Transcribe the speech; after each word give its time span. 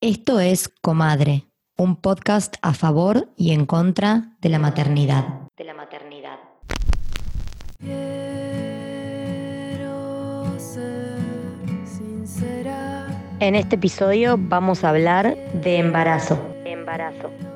Esto 0.00 0.38
es 0.38 0.68
Comadre, 0.68 1.48
un 1.76 1.96
podcast 1.96 2.54
a 2.62 2.72
favor 2.72 3.30
y 3.36 3.50
en 3.50 3.66
contra 3.66 4.36
de 4.40 4.48
la 4.48 4.60
maternidad. 4.60 5.24
De 5.56 5.64
la 5.64 5.74
maternidad. 5.74 6.38
En 13.40 13.56
este 13.56 13.74
episodio 13.74 14.36
vamos 14.38 14.84
a 14.84 14.90
hablar 14.90 15.36
de 15.54 15.78
embarazo. 15.78 16.38
Embarazo. 16.64 17.47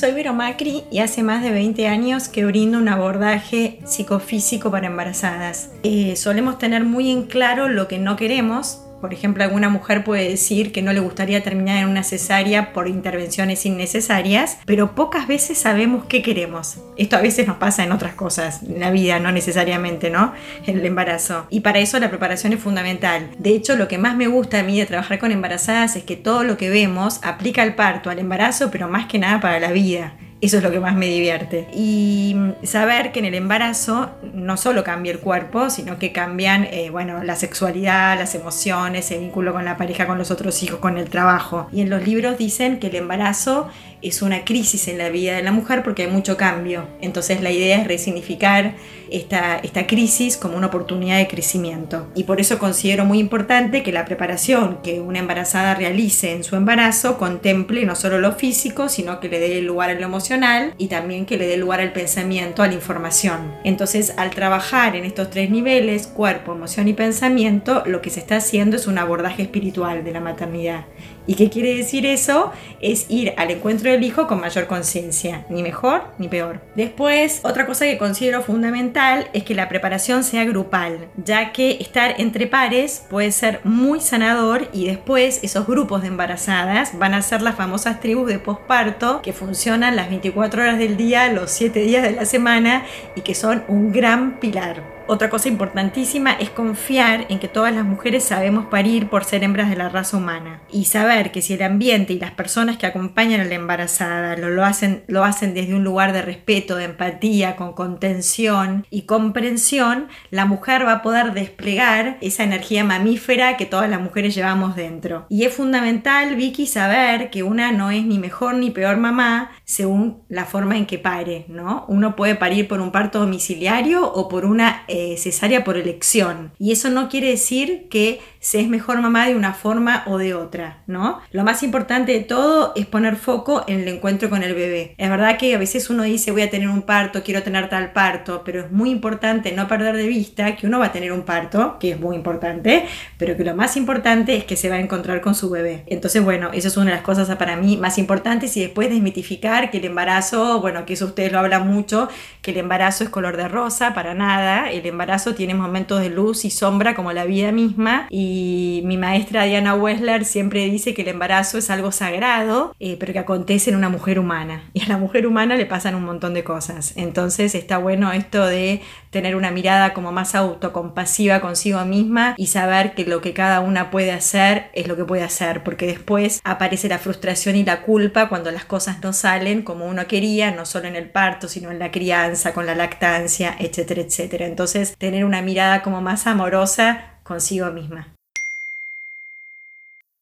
Soy 0.00 0.12
Vero 0.12 0.32
Macri 0.32 0.84
y 0.90 1.00
hace 1.00 1.22
más 1.22 1.42
de 1.42 1.50
20 1.50 1.86
años 1.86 2.28
que 2.28 2.46
brindo 2.46 2.78
un 2.78 2.88
abordaje 2.88 3.80
psicofísico 3.84 4.70
para 4.70 4.86
embarazadas. 4.86 5.72
Eh, 5.82 6.16
solemos 6.16 6.56
tener 6.56 6.86
muy 6.86 7.10
en 7.10 7.24
claro 7.24 7.68
lo 7.68 7.86
que 7.86 7.98
no 7.98 8.16
queremos 8.16 8.80
por 9.00 9.14
ejemplo, 9.14 9.44
alguna 9.44 9.68
mujer 9.68 10.04
puede 10.04 10.28
decir 10.28 10.72
que 10.72 10.82
no 10.82 10.92
le 10.92 11.00
gustaría 11.00 11.42
terminar 11.42 11.78
en 11.78 11.88
una 11.88 12.04
cesárea 12.04 12.72
por 12.72 12.88
intervenciones 12.88 13.64
innecesarias, 13.64 14.58
pero 14.66 14.94
pocas 14.94 15.26
veces 15.26 15.58
sabemos 15.58 16.04
qué 16.06 16.22
queremos. 16.22 16.78
Esto 16.96 17.16
a 17.16 17.22
veces 17.22 17.46
nos 17.46 17.56
pasa 17.56 17.82
en 17.82 17.92
otras 17.92 18.14
cosas, 18.14 18.62
en 18.62 18.80
la 18.80 18.90
vida, 18.90 19.18
no 19.18 19.32
necesariamente, 19.32 20.10
¿no? 20.10 20.34
En 20.66 20.78
el 20.78 20.84
embarazo. 20.84 21.46
Y 21.50 21.60
para 21.60 21.78
eso 21.78 21.98
la 21.98 22.10
preparación 22.10 22.52
es 22.52 22.60
fundamental. 22.60 23.30
De 23.38 23.50
hecho, 23.50 23.76
lo 23.76 23.88
que 23.88 23.98
más 23.98 24.16
me 24.16 24.26
gusta 24.26 24.60
a 24.60 24.62
mí 24.62 24.78
de 24.78 24.86
trabajar 24.86 25.18
con 25.18 25.32
embarazadas 25.32 25.96
es 25.96 26.04
que 26.04 26.16
todo 26.16 26.44
lo 26.44 26.56
que 26.56 26.70
vemos 26.70 27.20
aplica 27.22 27.62
al 27.62 27.74
parto, 27.74 28.10
al 28.10 28.18
embarazo, 28.18 28.70
pero 28.70 28.88
más 28.88 29.06
que 29.06 29.18
nada 29.18 29.40
para 29.40 29.60
la 29.60 29.72
vida. 29.72 30.14
Eso 30.40 30.56
es 30.56 30.62
lo 30.62 30.70
que 30.70 30.80
más 30.80 30.94
me 30.94 31.06
divierte. 31.06 31.68
Y 31.74 32.34
saber 32.62 33.12
que 33.12 33.18
en 33.18 33.26
el 33.26 33.34
embarazo 33.34 34.10
no 34.32 34.56
solo 34.56 34.82
cambia 34.84 35.12
el 35.12 35.18
cuerpo, 35.18 35.68
sino 35.68 35.98
que 35.98 36.12
cambian, 36.12 36.64
eh, 36.64 36.88
bueno, 36.90 37.22
la 37.22 37.36
sexualidad, 37.36 38.18
las 38.18 38.34
emociones, 38.34 39.10
el 39.10 39.20
vínculo 39.20 39.52
con 39.52 39.66
la 39.66 39.76
pareja, 39.76 40.06
con 40.06 40.16
los 40.16 40.30
otros 40.30 40.62
hijos, 40.62 40.78
con 40.78 40.96
el 40.96 41.10
trabajo. 41.10 41.68
Y 41.72 41.82
en 41.82 41.90
los 41.90 42.06
libros 42.06 42.38
dicen 42.38 42.78
que 42.78 42.86
el 42.86 42.96
embarazo 42.96 43.68
es 44.02 44.22
una 44.22 44.44
crisis 44.44 44.88
en 44.88 44.98
la 44.98 45.08
vida 45.08 45.36
de 45.36 45.42
la 45.42 45.52
mujer 45.52 45.82
porque 45.82 46.02
hay 46.02 46.10
mucho 46.10 46.36
cambio. 46.36 46.86
Entonces 47.00 47.42
la 47.42 47.50
idea 47.50 47.80
es 47.80 47.86
resignificar 47.86 48.74
esta, 49.10 49.56
esta 49.58 49.86
crisis 49.86 50.36
como 50.36 50.56
una 50.56 50.68
oportunidad 50.68 51.18
de 51.18 51.28
crecimiento. 51.28 52.08
Y 52.14 52.24
por 52.24 52.40
eso 52.40 52.58
considero 52.58 53.04
muy 53.04 53.18
importante 53.18 53.82
que 53.82 53.92
la 53.92 54.04
preparación 54.04 54.78
que 54.82 55.00
una 55.00 55.18
embarazada 55.18 55.74
realice 55.74 56.32
en 56.32 56.44
su 56.44 56.56
embarazo 56.56 57.18
contemple 57.18 57.84
no 57.84 57.94
solo 57.94 58.18
lo 58.18 58.32
físico, 58.32 58.88
sino 58.88 59.20
que 59.20 59.28
le 59.28 59.38
dé 59.38 59.60
lugar 59.62 59.90
a 59.90 59.94
lo 59.94 60.04
emocional 60.04 60.74
y 60.78 60.88
también 60.88 61.26
que 61.26 61.36
le 61.36 61.46
dé 61.46 61.56
lugar 61.56 61.80
al 61.80 61.92
pensamiento, 61.92 62.62
a 62.62 62.68
la 62.68 62.74
información. 62.74 63.54
Entonces 63.64 64.14
al 64.16 64.30
trabajar 64.30 64.96
en 64.96 65.04
estos 65.04 65.30
tres 65.30 65.50
niveles, 65.50 66.06
cuerpo, 66.06 66.52
emoción 66.52 66.88
y 66.88 66.92
pensamiento, 66.92 67.82
lo 67.86 68.00
que 68.00 68.10
se 68.10 68.20
está 68.20 68.36
haciendo 68.36 68.76
es 68.76 68.86
un 68.86 68.98
abordaje 68.98 69.42
espiritual 69.42 70.04
de 70.04 70.12
la 70.12 70.20
maternidad. 70.20 70.84
¿Y 71.30 71.36
qué 71.36 71.48
quiere 71.48 71.76
decir 71.76 72.06
eso? 72.06 72.50
Es 72.80 73.06
ir 73.08 73.34
al 73.36 73.52
encuentro 73.52 73.88
del 73.88 74.02
hijo 74.02 74.26
con 74.26 74.40
mayor 74.40 74.66
conciencia, 74.66 75.46
ni 75.48 75.62
mejor 75.62 76.02
ni 76.18 76.26
peor. 76.26 76.60
Después, 76.74 77.38
otra 77.44 77.66
cosa 77.66 77.84
que 77.84 77.98
considero 77.98 78.42
fundamental 78.42 79.28
es 79.32 79.44
que 79.44 79.54
la 79.54 79.68
preparación 79.68 80.24
sea 80.24 80.44
grupal, 80.44 81.06
ya 81.16 81.52
que 81.52 81.78
estar 81.80 82.20
entre 82.20 82.48
pares 82.48 83.06
puede 83.08 83.30
ser 83.30 83.60
muy 83.62 84.00
sanador 84.00 84.70
y 84.72 84.86
después 84.88 85.38
esos 85.44 85.68
grupos 85.68 86.02
de 86.02 86.08
embarazadas 86.08 86.98
van 86.98 87.14
a 87.14 87.22
ser 87.22 87.42
las 87.42 87.54
famosas 87.54 88.00
tribus 88.00 88.26
de 88.26 88.40
posparto 88.40 89.22
que 89.22 89.32
funcionan 89.32 89.94
las 89.94 90.08
24 90.08 90.62
horas 90.62 90.78
del 90.80 90.96
día, 90.96 91.32
los 91.32 91.52
7 91.52 91.78
días 91.78 92.02
de 92.02 92.10
la 92.10 92.24
semana 92.24 92.82
y 93.14 93.20
que 93.20 93.36
son 93.36 93.62
un 93.68 93.92
gran 93.92 94.40
pilar. 94.40 94.99
Otra 95.12 95.28
cosa 95.28 95.48
importantísima 95.48 96.34
es 96.34 96.50
confiar 96.50 97.26
en 97.30 97.40
que 97.40 97.48
todas 97.48 97.74
las 97.74 97.84
mujeres 97.84 98.22
sabemos 98.22 98.66
parir 98.66 99.08
por 99.08 99.24
ser 99.24 99.42
hembras 99.42 99.68
de 99.68 99.74
la 99.74 99.88
raza 99.88 100.16
humana 100.16 100.62
y 100.70 100.84
saber 100.84 101.32
que 101.32 101.42
si 101.42 101.54
el 101.54 101.62
ambiente 101.62 102.12
y 102.12 102.20
las 102.20 102.30
personas 102.30 102.76
que 102.76 102.86
acompañan 102.86 103.40
a 103.40 103.44
la 103.44 103.56
embarazada 103.56 104.36
lo, 104.36 104.64
hacen, 104.64 105.02
lo 105.08 105.24
hacen 105.24 105.52
desde 105.52 105.74
un 105.74 105.82
lugar 105.82 106.12
de 106.12 106.22
respeto, 106.22 106.76
de 106.76 106.84
empatía, 106.84 107.56
con 107.56 107.72
contención 107.72 108.86
y 108.88 109.02
comprensión, 109.02 110.06
la 110.30 110.46
mujer 110.46 110.86
va 110.86 110.92
a 110.92 111.02
poder 111.02 111.32
desplegar 111.32 112.16
esa 112.20 112.44
energía 112.44 112.84
mamífera 112.84 113.56
que 113.56 113.66
todas 113.66 113.90
las 113.90 114.00
mujeres 114.00 114.32
llevamos 114.36 114.76
dentro. 114.76 115.26
Y 115.28 115.42
es 115.42 115.52
fundamental, 115.52 116.36
Vicky, 116.36 116.68
saber 116.68 117.30
que 117.30 117.42
una 117.42 117.72
no 117.72 117.90
es 117.90 118.04
ni 118.04 118.20
mejor 118.20 118.54
ni 118.54 118.70
peor 118.70 118.96
mamá 118.96 119.50
según 119.64 120.22
la 120.28 120.44
forma 120.44 120.76
en 120.76 120.86
que 120.86 121.00
pare, 121.00 121.46
¿no? 121.48 121.84
Uno 121.88 122.14
puede 122.14 122.36
parir 122.36 122.68
por 122.68 122.80
un 122.80 122.92
parto 122.92 123.18
domiciliario 123.18 124.08
o 124.08 124.28
por 124.28 124.44
una 124.44 124.84
eh, 124.86 124.99
cesárea 125.16 125.64
por 125.64 125.76
elección. 125.76 126.52
Y 126.58 126.72
eso 126.72 126.90
no 126.90 127.08
quiere 127.08 127.28
decir 127.28 127.88
que 127.88 128.20
se 128.40 128.60
es 128.60 128.68
mejor 128.68 129.00
mamá 129.02 129.26
de 129.26 129.36
una 129.36 129.52
forma 129.52 130.02
o 130.06 130.16
de 130.16 130.34
otra, 130.34 130.82
¿no? 130.86 131.20
Lo 131.30 131.44
más 131.44 131.62
importante 131.62 132.12
de 132.12 132.20
todo 132.20 132.72
es 132.74 132.86
poner 132.86 133.16
foco 133.16 133.64
en 133.66 133.80
el 133.80 133.88
encuentro 133.88 134.30
con 134.30 134.42
el 134.42 134.54
bebé. 134.54 134.94
Es 134.96 135.10
verdad 135.10 135.36
que 135.36 135.54
a 135.54 135.58
veces 135.58 135.90
uno 135.90 136.04
dice 136.04 136.32
voy 136.32 136.42
a 136.42 136.50
tener 136.50 136.68
un 136.68 136.82
parto, 136.82 137.22
quiero 137.22 137.42
tener 137.42 137.68
tal 137.68 137.92
parto, 137.92 138.42
pero 138.42 138.62
es 138.62 138.72
muy 138.72 138.90
importante 138.90 139.52
no 139.52 139.68
perder 139.68 139.94
de 139.94 140.08
vista 140.08 140.56
que 140.56 140.66
uno 140.66 140.78
va 140.78 140.86
a 140.86 140.92
tener 140.92 141.12
un 141.12 141.22
parto, 141.22 141.78
que 141.78 141.92
es 141.92 142.00
muy 142.00 142.16
importante, 142.16 142.86
pero 143.18 143.36
que 143.36 143.44
lo 143.44 143.54
más 143.54 143.76
importante 143.76 144.36
es 144.36 144.44
que 144.44 144.56
se 144.56 144.70
va 144.70 144.76
a 144.76 144.80
encontrar 144.80 145.20
con 145.20 145.34
su 145.34 145.50
bebé. 145.50 145.84
Entonces, 145.86 146.24
bueno, 146.24 146.48
eso 146.54 146.68
es 146.68 146.76
una 146.78 146.86
de 146.86 146.96
las 146.96 147.04
cosas 147.04 147.28
para 147.36 147.56
mí 147.56 147.76
más 147.76 147.98
importantes 147.98 148.56
y 148.56 148.62
después 148.62 148.88
desmitificar 148.88 149.70
que 149.70 149.78
el 149.78 149.84
embarazo, 149.84 150.60
bueno, 150.62 150.86
que 150.86 150.94
eso 150.94 151.04
ustedes 151.04 151.30
lo 151.30 151.38
hablan 151.38 151.68
mucho, 151.68 152.08
que 152.40 152.52
el 152.52 152.56
embarazo 152.56 153.04
es 153.04 153.10
color 153.10 153.36
de 153.36 153.48
rosa, 153.48 153.92
para 153.92 154.14
nada, 154.14 154.70
el 154.70 154.86
embarazo 154.86 155.34
tiene 155.34 155.52
momentos 155.52 156.00
de 156.00 156.08
luz 156.08 156.46
y 156.46 156.50
sombra 156.50 156.94
como 156.94 157.12
la 157.12 157.26
vida 157.26 157.52
misma 157.52 158.06
y 158.08 158.29
y 158.32 158.82
mi 158.84 158.96
maestra 158.96 159.42
Diana 159.42 159.74
Wessler 159.74 160.24
siempre 160.24 160.64
dice 160.66 160.94
que 160.94 161.02
el 161.02 161.08
embarazo 161.08 161.58
es 161.58 161.68
algo 161.68 161.90
sagrado, 161.90 162.76
eh, 162.78 162.96
pero 163.00 163.12
que 163.12 163.18
acontece 163.18 163.70
en 163.70 163.76
una 163.76 163.88
mujer 163.88 164.20
humana. 164.20 164.62
Y 164.72 164.82
a 164.82 164.88
la 164.88 164.98
mujer 164.98 165.26
humana 165.26 165.56
le 165.56 165.66
pasan 165.66 165.96
un 165.96 166.04
montón 166.04 166.32
de 166.32 166.44
cosas. 166.44 166.92
Entonces 166.96 167.56
está 167.56 167.78
bueno 167.78 168.12
esto 168.12 168.46
de 168.46 168.82
tener 169.10 169.34
una 169.34 169.50
mirada 169.50 169.92
como 169.92 170.12
más 170.12 170.34
autocompasiva 170.36 171.40
consigo 171.40 171.84
misma 171.84 172.34
y 172.38 172.46
saber 172.46 172.94
que 172.94 173.04
lo 173.04 173.20
que 173.20 173.34
cada 173.34 173.60
una 173.60 173.90
puede 173.90 174.12
hacer 174.12 174.70
es 174.74 174.86
lo 174.86 174.96
que 174.96 175.04
puede 175.04 175.24
hacer, 175.24 175.64
porque 175.64 175.86
después 175.86 176.40
aparece 176.44 176.88
la 176.88 176.98
frustración 176.98 177.56
y 177.56 177.64
la 177.64 177.82
culpa 177.82 178.28
cuando 178.28 178.52
las 178.52 178.64
cosas 178.64 179.02
no 179.02 179.12
salen 179.12 179.62
como 179.62 179.86
uno 179.86 180.06
quería, 180.06 180.52
no 180.52 180.64
solo 180.66 180.86
en 180.86 180.96
el 180.96 181.10
parto, 181.10 181.48
sino 181.48 181.72
en 181.72 181.80
la 181.80 181.90
crianza, 181.90 182.54
con 182.54 182.64
la 182.64 182.76
lactancia, 182.76 183.56
etcétera, 183.58 184.02
etcétera. 184.02 184.46
Entonces 184.46 184.96
tener 184.96 185.24
una 185.24 185.42
mirada 185.42 185.82
como 185.82 186.00
más 186.00 186.28
amorosa 186.28 187.18
consigo 187.24 187.70
misma. 187.72 188.08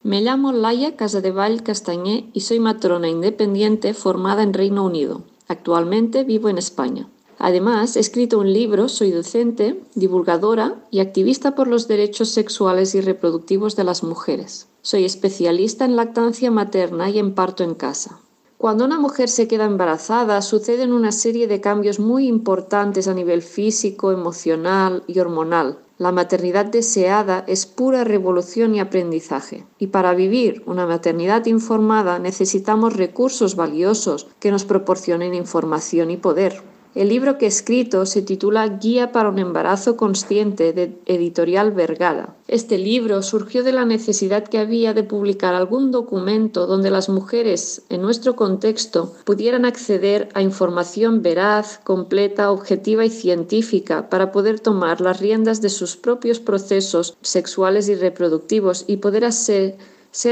Me 0.09 0.23
llamo 0.23 0.53
Laia 0.53 0.97
Casadevall 0.97 1.63
Castañé 1.63 2.31
y 2.33 2.41
soy 2.41 2.61
matrona 2.61 3.11
independiente 3.11 3.93
formada 3.93 4.43
en 4.43 4.55
Reino 4.55 4.83
Unido. 4.83 5.25
Actualmente 5.49 6.25
vivo 6.25 6.49
en 6.49 6.57
España. 6.57 7.11
Además, 7.37 7.95
he 7.95 8.01
escrito 8.01 8.39
un 8.39 8.51
libro, 8.51 8.89
soy 8.89 9.11
docente, 9.11 9.83
divulgadora 9.95 10.77
y 10.91 11.01
activista 11.01 11.55
por 11.55 11.69
los 11.69 11.89
derechos 11.89 12.31
sexuales 12.31 12.95
y 12.95 13.03
reproductivos 13.03 13.77
de 13.77 13.85
las 13.85 14.03
mujeres. 14.03 14.69
Soy 14.81 15.05
especialista 15.05 15.85
en 15.85 15.97
lactancia 15.97 16.51
materna 16.51 17.11
y 17.11 17.19
en 17.19 17.35
parto 17.35 17.63
en 17.63 17.75
casa. 17.75 18.19
Cuando 18.57 18.87
una 18.87 18.99
mujer 18.99 19.29
se 19.29 19.47
queda 19.47 19.67
embarazada, 19.67 20.41
suceden 20.41 20.95
una 20.95 21.13
serie 21.13 21.49
de 21.49 21.61
cambios 21.61 22.01
muy 22.01 22.29
importantes 22.29 23.09
a 23.09 23.15
nivel 23.15 23.43
físico, 23.43 24.11
emocional 24.11 25.03
y 25.07 25.19
hormonal, 25.19 25.81
la 25.99 26.13
maternidad 26.13 26.67
deseada 26.67 27.45
es 27.49 27.67
pura 27.67 28.05
revolución 28.05 28.75
y 28.75 28.81
aprendizaje. 28.81 29.67
Y 29.79 29.89
para 29.89 30.15
vivir 30.15 30.63
una 30.65 30.87
maternidad 30.87 31.45
informada 31.47 32.21
necesitamos 32.21 32.97
recursos 32.97 33.57
valiosos 33.57 34.29
que 34.39 34.53
nos 34.53 34.65
proporcionen 34.65 35.35
información 35.35 36.11
y 36.13 36.17
poder. 36.17 36.63
El 36.95 37.11
libro 37.11 37.37
que 37.37 37.45
he 37.45 37.49
escrito 37.49 38.07
se 38.07 38.23
titula 38.23 38.67
Guía 38.67 39.13
para 39.13 39.29
un 39.29 39.39
embarazo 39.39 39.97
consciente 39.97 40.73
de 40.73 40.99
editorial 41.05 41.71
Vergara. 41.71 42.35
Este 42.49 42.79
libro 42.79 43.23
surgió 43.23 43.63
de 43.63 43.73
la 43.73 43.85
necesidad 43.85 44.45
que 44.45 44.59
había 44.59 44.95
de 44.95 45.05
publicar 45.05 45.55
algún 45.55 45.91
documento 45.91 46.67
donde 46.67 46.91
las 46.91 47.11
mujeres 47.11 47.83
en 47.91 48.01
nuestro 48.01 48.37
contexto 48.37 49.15
pudieran 49.25 49.67
acceder 49.67 50.31
a 50.33 50.41
información 50.41 51.23
veraz, 51.23 51.79
completa, 51.85 52.51
objetiva 52.51 53.05
y 53.05 53.11
científica 53.11 54.09
para 54.09 54.33
poder 54.33 54.59
tomar 54.59 55.03
las 55.03 55.21
riendas 55.21 55.61
de 55.61 55.69
sus 55.69 55.97
propios 55.97 56.41
procesos 56.41 57.19
sexuales 57.21 57.89
y 57.91 57.97
reproductivos 57.97 58.85
y 58.87 58.97
poder 58.97 59.31
ser, 59.33 59.77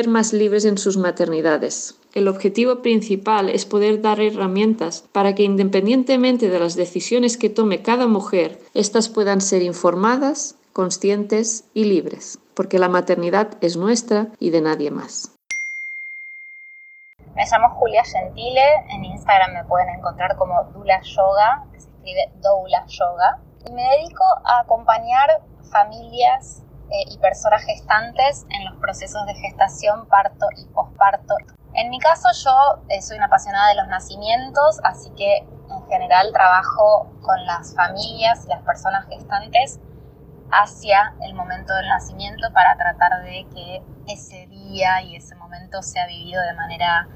más 0.08 0.32
libres 0.32 0.64
en 0.64 0.78
sus 0.78 0.96
maternidades. 0.96 1.96
El 2.16 2.28
objetivo 2.28 2.80
principal 2.80 3.50
es 3.50 3.66
poder 3.66 4.00
dar 4.00 4.20
herramientas 4.22 5.04
para 5.12 5.34
que 5.34 5.42
independientemente 5.42 6.48
de 6.48 6.58
las 6.58 6.74
decisiones 6.74 7.36
que 7.36 7.50
tome 7.50 7.82
cada 7.82 8.06
mujer, 8.06 8.58
éstas 8.72 9.10
puedan 9.10 9.42
ser 9.42 9.60
informadas, 9.60 10.54
conscientes 10.72 11.68
y 11.74 11.84
libres, 11.84 12.38
porque 12.54 12.78
la 12.78 12.88
maternidad 12.88 13.58
es 13.60 13.76
nuestra 13.76 14.28
y 14.40 14.48
de 14.48 14.62
nadie 14.62 14.90
más. 14.90 15.36
Me 17.34 17.44
llamo 17.44 17.68
Julia 17.74 18.02
Gentile, 18.02 18.64
en 18.94 19.04
Instagram 19.04 19.52
me 19.52 19.64
pueden 19.64 19.90
encontrar 19.90 20.38
como 20.38 20.54
Dula 20.72 21.02
Yoga, 21.02 21.66
que 21.70 21.80
se 21.80 21.90
escribe 21.90 22.32
Doula 22.40 22.86
Yoga 22.86 23.40
Me 23.74 23.82
dedico 23.82 24.24
a 24.42 24.60
acompañar 24.60 25.42
familias 25.70 26.62
eh, 26.90 27.12
y 27.12 27.18
personas 27.18 27.62
gestantes 27.62 28.46
en 28.48 28.64
los 28.64 28.80
procesos 28.80 29.26
de 29.26 29.34
gestación, 29.34 30.06
parto 30.06 30.46
y 30.56 30.64
posparto. 30.72 31.34
En 31.76 31.90
mi 31.90 31.98
caso 31.98 32.28
yo 32.42 32.82
eh, 32.88 33.02
soy 33.02 33.18
una 33.18 33.26
apasionada 33.26 33.68
de 33.68 33.74
los 33.74 33.86
nacimientos, 33.88 34.80
así 34.82 35.10
que 35.10 35.36
en 35.36 35.86
general 35.88 36.32
trabajo 36.32 37.12
con 37.20 37.44
las 37.44 37.74
familias 37.74 38.46
y 38.46 38.48
las 38.48 38.62
personas 38.62 39.06
gestantes 39.08 39.78
hacia 40.50 41.14
el 41.20 41.34
momento 41.34 41.74
del 41.74 41.86
nacimiento 41.86 42.48
para 42.54 42.76
tratar 42.76 43.22
de 43.24 43.46
que 43.54 43.82
ese 44.06 44.46
día 44.46 45.02
y 45.02 45.16
ese 45.16 45.34
momento 45.34 45.82
sea 45.82 46.06
vivido 46.06 46.40
de 46.42 46.54
manera 46.54 47.08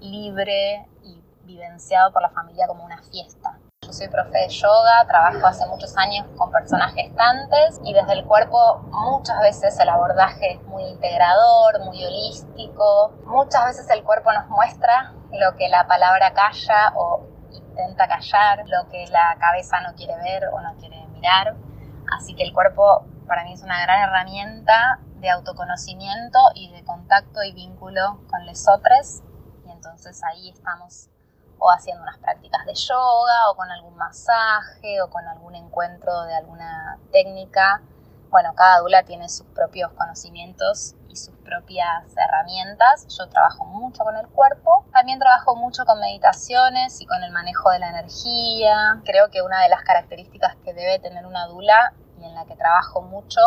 libre 0.00 0.86
y 1.02 1.20
vivenciado 1.42 2.12
por 2.12 2.22
la 2.22 2.30
familia 2.30 2.68
como 2.68 2.84
una 2.84 3.02
fiesta. 3.02 3.58
Yo 3.86 3.92
soy 3.92 4.08
profe 4.08 4.36
de 4.36 4.48
yoga, 4.48 5.06
trabajo 5.06 5.46
hace 5.46 5.64
muchos 5.66 5.96
años 5.96 6.26
con 6.36 6.50
personas 6.50 6.92
gestantes 6.94 7.80
y 7.84 7.92
desde 7.92 8.14
el 8.14 8.24
cuerpo 8.24 8.80
muchas 8.90 9.38
veces 9.40 9.78
el 9.78 9.88
abordaje 9.88 10.54
es 10.54 10.62
muy 10.64 10.82
integrador, 10.82 11.84
muy 11.84 12.04
holístico. 12.04 13.12
Muchas 13.26 13.64
veces 13.66 13.88
el 13.90 14.02
cuerpo 14.02 14.32
nos 14.32 14.48
muestra 14.48 15.14
lo 15.30 15.54
que 15.56 15.68
la 15.68 15.86
palabra 15.86 16.34
calla 16.34 16.94
o 16.96 17.28
intenta 17.52 18.08
callar, 18.08 18.64
lo 18.66 18.88
que 18.88 19.06
la 19.06 19.36
cabeza 19.38 19.80
no 19.80 19.94
quiere 19.94 20.16
ver 20.16 20.48
o 20.48 20.60
no 20.60 20.74
quiere 20.78 21.06
mirar. 21.12 21.54
Así 22.18 22.34
que 22.34 22.42
el 22.42 22.52
cuerpo 22.52 23.06
para 23.28 23.44
mí 23.44 23.52
es 23.52 23.62
una 23.62 23.80
gran 23.82 24.00
herramienta 24.00 24.98
de 25.20 25.30
autoconocimiento 25.30 26.40
y 26.56 26.72
de 26.72 26.82
contacto 26.84 27.40
y 27.44 27.52
vínculo 27.52 28.18
con 28.28 28.46
los 28.46 28.66
otros. 28.68 29.22
Y 29.64 29.70
entonces 29.70 30.20
ahí 30.24 30.50
estamos 30.50 31.08
o 31.58 31.70
haciendo 31.70 32.02
unas 32.02 32.18
prácticas 32.18 32.64
de 32.66 32.74
yoga 32.74 33.50
o 33.50 33.56
con 33.56 33.70
algún 33.70 33.96
masaje 33.96 35.00
o 35.02 35.10
con 35.10 35.26
algún 35.26 35.54
encuentro 35.54 36.22
de 36.24 36.34
alguna 36.34 36.98
técnica. 37.12 37.82
Bueno, 38.30 38.54
cada 38.54 38.80
dula 38.80 39.04
tiene 39.04 39.28
sus 39.28 39.46
propios 39.46 39.92
conocimientos 39.92 40.94
y 41.08 41.16
sus 41.16 41.34
propias 41.36 42.04
herramientas. 42.16 43.06
Yo 43.16 43.28
trabajo 43.28 43.64
mucho 43.64 44.04
con 44.04 44.16
el 44.16 44.26
cuerpo, 44.28 44.84
también 44.92 45.18
trabajo 45.18 45.56
mucho 45.56 45.84
con 45.84 46.00
meditaciones 46.00 47.00
y 47.00 47.06
con 47.06 47.22
el 47.22 47.30
manejo 47.30 47.70
de 47.70 47.78
la 47.78 47.90
energía. 47.90 49.00
Creo 49.04 49.30
que 49.30 49.42
una 49.42 49.62
de 49.62 49.68
las 49.68 49.82
características 49.82 50.56
que 50.64 50.74
debe 50.74 50.98
tener 50.98 51.24
una 51.24 51.46
dula 51.46 51.94
y 52.20 52.24
en 52.24 52.34
la 52.34 52.44
que 52.44 52.56
trabajo 52.56 53.00
mucho 53.00 53.40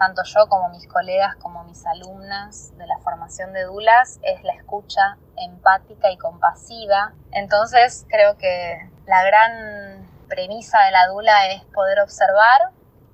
tanto 0.00 0.22
yo 0.24 0.48
como 0.48 0.70
mis 0.70 0.88
colegas, 0.88 1.36
como 1.36 1.62
mis 1.64 1.84
alumnas 1.84 2.74
de 2.78 2.86
la 2.86 2.96
formación 3.00 3.52
de 3.52 3.64
Dulas, 3.64 4.18
es 4.22 4.42
la 4.44 4.54
escucha 4.54 5.18
empática 5.36 6.10
y 6.10 6.16
compasiva. 6.16 7.12
Entonces 7.32 8.06
creo 8.08 8.38
que 8.38 8.90
la 9.04 9.22
gran 9.24 10.08
premisa 10.26 10.80
de 10.84 10.92
la 10.92 11.06
Dula 11.08 11.48
es 11.48 11.64
poder 11.64 12.00
observar 12.00 12.70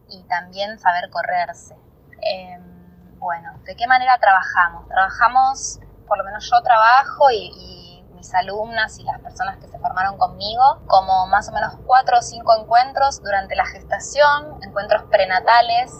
y 0.08 0.22
también 0.28 0.78
saber 0.78 1.10
correrse. 1.10 1.76
Em, 2.22 3.18
bueno, 3.18 3.58
¿de 3.64 3.74
qué 3.74 3.88
manera 3.88 4.16
trabajamos? 4.20 4.86
Trabajamos, 4.86 5.80
por 6.06 6.18
lo 6.18 6.22
menos 6.22 6.48
yo 6.48 6.62
trabajo 6.62 7.32
y, 7.32 7.50
y 7.56 8.06
mis 8.14 8.32
alumnas 8.32 9.00
y 9.00 9.02
las 9.02 9.18
personas 9.18 9.56
que 9.56 9.66
se 9.66 9.76
formaron 9.80 10.18
conmigo, 10.18 10.82
como 10.86 11.26
más 11.26 11.48
o 11.48 11.52
menos 11.52 11.74
cuatro 11.84 12.18
o 12.18 12.22
cinco 12.22 12.56
encuentros 12.56 13.20
durante 13.24 13.56
la 13.56 13.66
gestación, 13.66 14.62
encuentros 14.62 15.02
prenatales, 15.10 15.90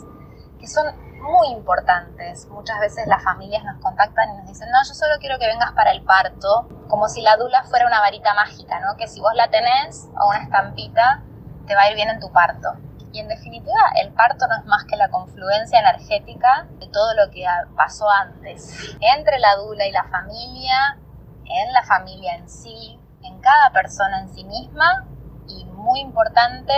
son 0.67 0.85
muy 1.21 1.49
importantes. 1.49 2.47
Muchas 2.47 2.79
veces 2.79 3.07
las 3.07 3.23
familias 3.23 3.63
nos 3.63 3.81
contactan 3.81 4.29
y 4.29 4.37
nos 4.37 4.47
dicen, 4.47 4.69
no, 4.71 4.77
yo 4.87 4.93
solo 4.93 5.15
quiero 5.19 5.39
que 5.39 5.47
vengas 5.47 5.71
para 5.73 5.91
el 5.91 6.03
parto, 6.03 6.67
como 6.87 7.09
si 7.09 7.21
la 7.21 7.37
dula 7.37 7.63
fuera 7.63 7.87
una 7.87 7.99
varita 7.99 8.33
mágica, 8.33 8.79
¿no? 8.79 8.95
Que 8.97 9.07
si 9.07 9.19
vos 9.19 9.33
la 9.35 9.49
tenés 9.49 10.07
o 10.19 10.27
una 10.29 10.43
estampita, 10.43 11.23
te 11.65 11.75
va 11.75 11.81
a 11.83 11.89
ir 11.89 11.95
bien 11.95 12.09
en 12.09 12.19
tu 12.19 12.31
parto. 12.31 12.69
Y 13.11 13.19
en 13.19 13.27
definitiva, 13.27 13.79
el 14.01 14.11
parto 14.13 14.47
no 14.47 14.57
es 14.57 14.65
más 14.65 14.83
que 14.85 14.95
la 14.95 15.09
confluencia 15.09 15.79
energética 15.79 16.67
de 16.79 16.87
todo 16.87 17.13
lo 17.15 17.31
que 17.31 17.45
pasó 17.75 18.09
antes, 18.09 18.95
entre 18.99 19.39
la 19.39 19.55
dula 19.55 19.87
y 19.87 19.91
la 19.91 20.03
familia, 20.03 20.97
en 21.45 21.73
la 21.73 21.83
familia 21.83 22.35
en 22.35 22.49
sí, 22.49 22.99
en 23.23 23.39
cada 23.39 23.71
persona 23.71 24.21
en 24.21 24.29
sí 24.29 24.43
misma 24.43 25.07
y 25.47 25.65
muy 25.65 26.01
importante 26.01 26.73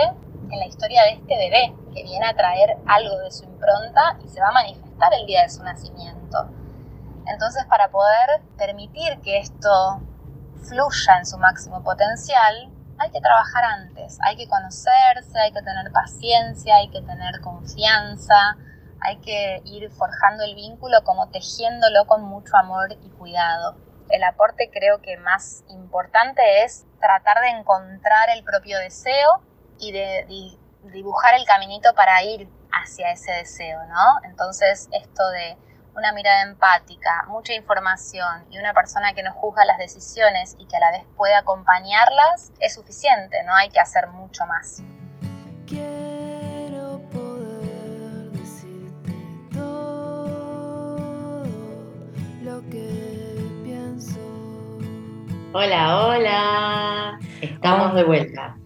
en 0.50 0.58
la 0.58 0.66
historia 0.66 1.02
de 1.02 1.12
este 1.12 1.36
bebé 1.36 1.74
que 1.94 2.02
viene 2.02 2.26
a 2.26 2.34
traer 2.34 2.76
algo 2.86 3.18
de 3.18 3.30
su 3.30 3.44
impronta 3.44 4.16
y 4.24 4.28
se 4.28 4.40
va 4.40 4.48
a 4.48 4.52
manifestar 4.52 5.12
el 5.14 5.26
día 5.26 5.42
de 5.42 5.50
su 5.50 5.62
nacimiento. 5.62 6.48
Entonces, 7.26 7.64
para 7.66 7.88
poder 7.90 8.42
permitir 8.56 9.20
que 9.20 9.38
esto 9.38 10.00
fluya 10.68 11.18
en 11.18 11.26
su 11.26 11.38
máximo 11.38 11.82
potencial, 11.82 12.70
hay 12.98 13.10
que 13.10 13.20
trabajar 13.20 13.64
antes, 13.64 14.18
hay 14.22 14.36
que 14.36 14.46
conocerse, 14.48 15.38
hay 15.38 15.52
que 15.52 15.62
tener 15.62 15.90
paciencia, 15.90 16.76
hay 16.76 16.90
que 16.90 17.00
tener 17.00 17.40
confianza, 17.40 18.56
hay 19.00 19.16
que 19.18 19.62
ir 19.64 19.90
forjando 19.90 20.44
el 20.44 20.54
vínculo 20.54 21.02
como 21.04 21.28
tejiéndolo 21.28 22.06
con 22.06 22.22
mucho 22.22 22.56
amor 22.56 22.92
y 22.92 23.08
cuidado. 23.10 23.76
El 24.10 24.22
aporte 24.24 24.70
creo 24.70 25.00
que 25.00 25.16
más 25.16 25.64
importante 25.68 26.64
es 26.64 26.84
tratar 27.00 27.40
de 27.40 27.48
encontrar 27.48 28.28
el 28.36 28.44
propio 28.44 28.78
deseo 28.78 29.40
y 29.78 29.92
de, 29.92 30.26
dibujar 30.84 31.34
el 31.34 31.44
caminito 31.44 31.94
para 31.94 32.22
ir 32.22 32.48
hacia 32.72 33.12
ese 33.12 33.32
deseo, 33.32 33.84
¿no? 33.86 34.20
Entonces, 34.24 34.88
esto 34.92 35.28
de 35.30 35.56
una 35.96 36.12
mirada 36.12 36.42
empática, 36.42 37.24
mucha 37.28 37.52
información 37.52 38.46
y 38.50 38.58
una 38.58 38.72
persona 38.72 39.12
que 39.12 39.22
no 39.22 39.32
juzga 39.32 39.64
las 39.64 39.78
decisiones 39.78 40.56
y 40.58 40.66
que 40.66 40.76
a 40.76 40.80
la 40.80 40.90
vez 40.92 41.04
puede 41.16 41.34
acompañarlas 41.34 42.52
es 42.60 42.74
suficiente, 42.74 43.42
no 43.44 43.54
hay 43.54 43.68
que 43.70 43.80
hacer 43.80 44.06
mucho 44.08 44.46
más. 44.46 44.82
Quiero 45.66 47.00
poder 47.10 48.30
decirte 48.32 49.12
todo 49.52 51.44
lo 52.42 52.60
que 52.70 53.62
pienso. 53.64 54.20
Hola, 55.52 56.06
hola. 56.06 57.18
Estamos 57.40 57.94
de 57.94 58.04
vuelta. 58.04 58.59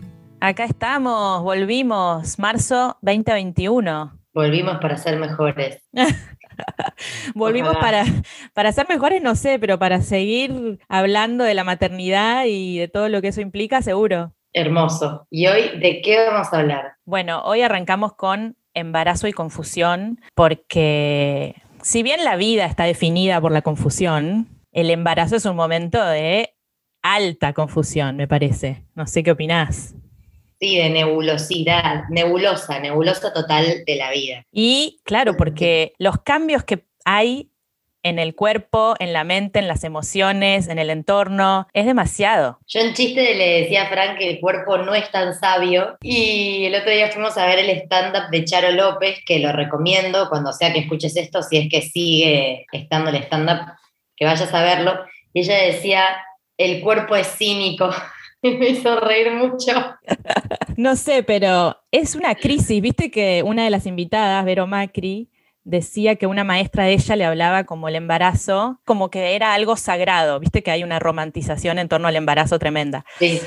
Acá 0.46 0.64
estamos, 0.64 1.42
volvimos, 1.42 2.38
marzo 2.38 2.98
2021. 3.00 4.12
Volvimos 4.34 4.76
para 4.76 4.98
ser 4.98 5.18
mejores. 5.18 5.82
volvimos 7.34 7.74
para, 7.78 8.04
para 8.52 8.70
ser 8.70 8.86
mejores, 8.86 9.22
no 9.22 9.36
sé, 9.36 9.58
pero 9.58 9.78
para 9.78 10.02
seguir 10.02 10.80
hablando 10.86 11.44
de 11.44 11.54
la 11.54 11.64
maternidad 11.64 12.44
y 12.46 12.78
de 12.78 12.88
todo 12.88 13.08
lo 13.08 13.22
que 13.22 13.28
eso 13.28 13.40
implica, 13.40 13.80
seguro. 13.80 14.34
Hermoso. 14.52 15.26
¿Y 15.30 15.46
hoy 15.46 15.78
de 15.78 16.02
qué 16.02 16.26
vamos 16.26 16.52
a 16.52 16.58
hablar? 16.58 16.92
Bueno, 17.06 17.40
hoy 17.44 17.62
arrancamos 17.62 18.12
con 18.12 18.58
embarazo 18.74 19.26
y 19.26 19.32
confusión, 19.32 20.20
porque 20.34 21.54
si 21.80 22.02
bien 22.02 22.22
la 22.22 22.36
vida 22.36 22.66
está 22.66 22.84
definida 22.84 23.40
por 23.40 23.50
la 23.50 23.62
confusión, 23.62 24.48
el 24.72 24.90
embarazo 24.90 25.36
es 25.36 25.46
un 25.46 25.56
momento 25.56 26.04
de 26.04 26.54
alta 27.02 27.54
confusión, 27.54 28.18
me 28.18 28.28
parece. 28.28 28.84
No 28.94 29.06
sé 29.06 29.22
qué 29.22 29.30
opinás. 29.30 29.94
Sí, 30.64 30.78
de 30.78 30.88
nebulosidad, 30.88 32.04
nebulosa, 32.08 32.78
nebulosa 32.78 33.34
total 33.34 33.84
de 33.84 33.96
la 33.96 34.10
vida. 34.10 34.46
Y 34.50 35.00
claro, 35.04 35.36
porque 35.36 35.92
los 35.98 36.22
cambios 36.22 36.64
que 36.64 36.86
hay 37.04 37.50
en 38.02 38.18
el 38.18 38.34
cuerpo, 38.34 38.94
en 38.98 39.12
la 39.12 39.24
mente, 39.24 39.58
en 39.58 39.68
las 39.68 39.84
emociones, 39.84 40.68
en 40.68 40.78
el 40.78 40.88
entorno, 40.88 41.68
es 41.74 41.84
demasiado. 41.84 42.60
Yo 42.66 42.80
en 42.80 42.94
chiste 42.94 43.34
le 43.34 43.60
decía 43.60 43.82
a 43.82 43.88
Frank 43.88 44.16
que 44.16 44.30
el 44.30 44.40
cuerpo 44.40 44.78
no 44.78 44.94
es 44.94 45.10
tan 45.10 45.38
sabio 45.38 45.98
y 46.00 46.64
el 46.64 46.74
otro 46.74 46.90
día 46.92 47.10
fuimos 47.10 47.36
a 47.36 47.44
ver 47.44 47.58
el 47.58 47.68
stand-up 47.68 48.30
de 48.30 48.46
Charo 48.46 48.70
López, 48.70 49.18
que 49.26 49.38
lo 49.40 49.52
recomiendo 49.52 50.30
cuando 50.30 50.50
sea 50.54 50.72
que 50.72 50.78
escuches 50.78 51.14
esto, 51.14 51.42
si 51.42 51.58
es 51.58 51.68
que 51.70 51.82
sigue 51.82 52.64
estando 52.72 53.10
el 53.10 53.16
stand-up, 53.16 53.70
que 54.16 54.24
vayas 54.24 54.54
a 54.54 54.62
verlo. 54.62 54.98
Y 55.34 55.40
ella 55.40 55.58
decía, 55.58 56.04
el 56.56 56.80
cuerpo 56.80 57.16
es 57.16 57.26
cínico. 57.26 57.90
me 58.58 58.68
hizo 58.68 59.00
reír 59.00 59.32
mucho. 59.32 59.72
No 60.76 60.96
sé, 60.96 61.22
pero 61.22 61.76
es 61.90 62.14
una 62.14 62.34
crisis. 62.34 62.80
Viste 62.82 63.10
que 63.10 63.42
una 63.44 63.64
de 63.64 63.70
las 63.70 63.86
invitadas, 63.86 64.44
Vero 64.44 64.66
Macri, 64.66 65.30
decía 65.64 66.16
que 66.16 66.26
una 66.26 66.44
maestra 66.44 66.84
de 66.84 66.92
ella 66.92 67.16
le 67.16 67.24
hablaba 67.24 67.64
como 67.64 67.88
el 67.88 67.96
embarazo, 67.96 68.80
como 68.84 69.10
que 69.10 69.34
era 69.34 69.54
algo 69.54 69.76
sagrado. 69.76 70.38
Viste 70.40 70.62
que 70.62 70.70
hay 70.70 70.84
una 70.84 70.98
romantización 70.98 71.78
en 71.78 71.88
torno 71.88 72.08
al 72.08 72.16
embarazo 72.16 72.58
tremenda. 72.58 73.04
Sí. 73.18 73.40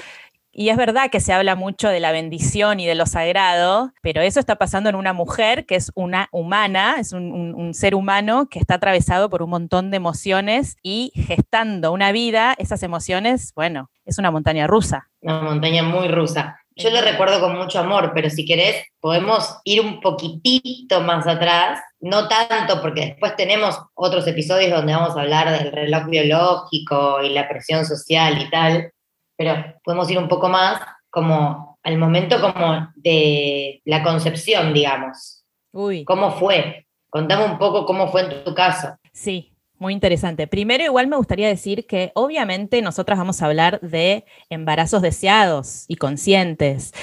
Y 0.52 0.70
es 0.70 0.78
verdad 0.78 1.12
que 1.12 1.20
se 1.20 1.34
habla 1.34 1.56
mucho 1.56 1.88
de 1.88 2.00
la 2.00 2.12
bendición 2.12 2.80
y 2.80 2.88
de 2.88 2.96
lo 2.96 3.06
sagrado, 3.06 3.94
pero 4.02 4.22
eso 4.22 4.40
está 4.40 4.56
pasando 4.56 4.90
en 4.90 4.96
una 4.96 5.14
mujer 5.14 5.68
que 5.68 5.76
es 5.76 5.92
una 5.94 6.30
humana, 6.32 6.96
es 6.98 7.14
un, 7.14 7.76
ser 7.76 7.94
humano 7.94 8.50
que 8.50 8.58
está 8.58 8.76
atravesado 8.76 9.30
por 9.30 9.44
un 9.44 9.52
montón 9.52 9.92
de 9.92 9.98
emociones 9.98 10.78
y 10.82 11.12
gestando 11.14 11.92
una 11.92 12.12
vida, 12.12 12.56
esas 12.58 12.82
emociones, 12.82 13.54
bueno, 13.54 13.92
es 14.08 14.18
una 14.18 14.32
montaña 14.32 14.66
rusa. 14.66 15.10
Una 15.22 15.42
montaña 15.42 15.84
muy 15.84 16.08
rusa. 16.08 16.60
Yo 16.78 16.90
lo 16.92 17.02
recuerdo 17.02 17.42
con 17.42 17.58
mucho 17.58 17.80
amor, 17.80 18.12
pero 18.14 18.30
si 18.30 18.46
querés, 18.46 18.86
podemos 19.00 19.58
ir 19.64 19.82
un 19.82 20.00
poquitito 20.00 21.02
más 21.02 21.28
atrás, 21.28 21.80
no 22.00 22.28
tanto 22.28 22.82
porque 22.82 23.08
después 23.08 23.36
tenemos 23.36 23.80
otros 23.96 24.26
episodios 24.28 24.72
donde 24.72 24.94
vamos 24.94 25.18
a 25.18 25.22
hablar 25.22 25.60
del 25.60 25.72
reloj 25.72 26.06
biológico 26.06 27.22
y 27.24 27.30
la 27.30 27.50
presión 27.50 27.84
social 27.86 28.42
y 28.42 28.50
tal, 28.50 28.92
pero 29.36 29.56
podemos 29.84 30.10
ir 30.10 30.20
un 30.20 30.28
poco 30.28 30.50
más 30.50 30.80
como 31.10 31.78
al 31.84 31.98
momento 31.98 32.40
como 32.40 32.90
de 32.96 33.82
la 33.86 34.04
concepción, 34.04 34.74
digamos. 34.74 35.44
Uy. 35.74 36.06
¿Cómo 36.06 36.32
fue? 36.32 36.86
Contame 37.10 37.44
un 37.44 37.58
poco 37.58 37.86
cómo 37.86 38.10
fue 38.10 38.22
en 38.22 38.44
tu 38.44 38.54
caso. 38.54 38.96
Sí, 39.12 39.52
muy 39.80 39.94
interesante. 39.94 40.48
Primero, 40.48 40.84
igual 40.84 41.08
me 41.08 41.18
gustaría 41.18 41.48
decir 41.48 41.86
que 41.86 42.12
obviamente 42.16 42.82
nosotras 42.82 43.18
vamos 43.18 43.42
a 43.42 43.46
hablar 43.46 43.80
de 43.82 44.26
embarazos 44.50 45.02
deseados 45.02 45.86
y 45.88 45.96
conscientes, 45.96 46.94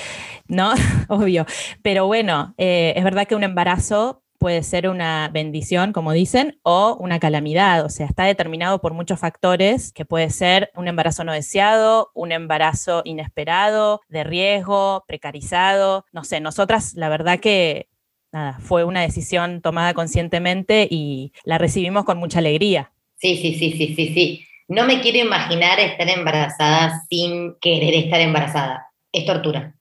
¿no? 0.46 0.72
Obvio. 1.08 1.46
Pero 1.82 2.06
bueno, 2.06 2.54
eh, 2.58 2.94
es 2.96 3.04
verdad 3.04 3.26
que 3.26 3.34
un 3.34 3.44
embarazo 3.44 4.24
puede 4.44 4.62
ser 4.62 4.90
una 4.90 5.30
bendición, 5.32 5.94
como 5.94 6.12
dicen, 6.12 6.58
o 6.64 6.98
una 7.00 7.18
calamidad. 7.18 7.82
O 7.84 7.88
sea, 7.88 8.04
está 8.04 8.24
determinado 8.24 8.78
por 8.78 8.92
muchos 8.92 9.18
factores, 9.18 9.90
que 9.90 10.04
puede 10.04 10.28
ser 10.28 10.70
un 10.76 10.86
embarazo 10.86 11.24
no 11.24 11.32
deseado, 11.32 12.10
un 12.14 12.30
embarazo 12.30 13.00
inesperado, 13.06 14.02
de 14.10 14.22
riesgo, 14.22 15.04
precarizado. 15.08 16.04
No 16.12 16.24
sé, 16.24 16.40
nosotras 16.40 16.92
la 16.92 17.08
verdad 17.08 17.40
que 17.40 17.88
nada, 18.34 18.58
fue 18.60 18.84
una 18.84 19.00
decisión 19.02 19.62
tomada 19.62 19.94
conscientemente 19.94 20.86
y 20.90 21.32
la 21.44 21.56
recibimos 21.56 22.04
con 22.04 22.18
mucha 22.18 22.40
alegría. 22.40 22.90
Sí, 23.16 23.36
sí, 23.36 23.54
sí, 23.54 23.72
sí, 23.72 23.94
sí, 23.94 24.12
sí. 24.12 24.46
No 24.66 24.84
me 24.84 25.00
quiero 25.00 25.18
imaginar 25.18 25.78
estar 25.78 26.08
embarazada 26.08 27.02
sin 27.08 27.54
querer 27.60 27.94
estar 27.94 28.20
embarazada. 28.20 28.88
Es 29.12 29.24
tortura, 29.24 29.76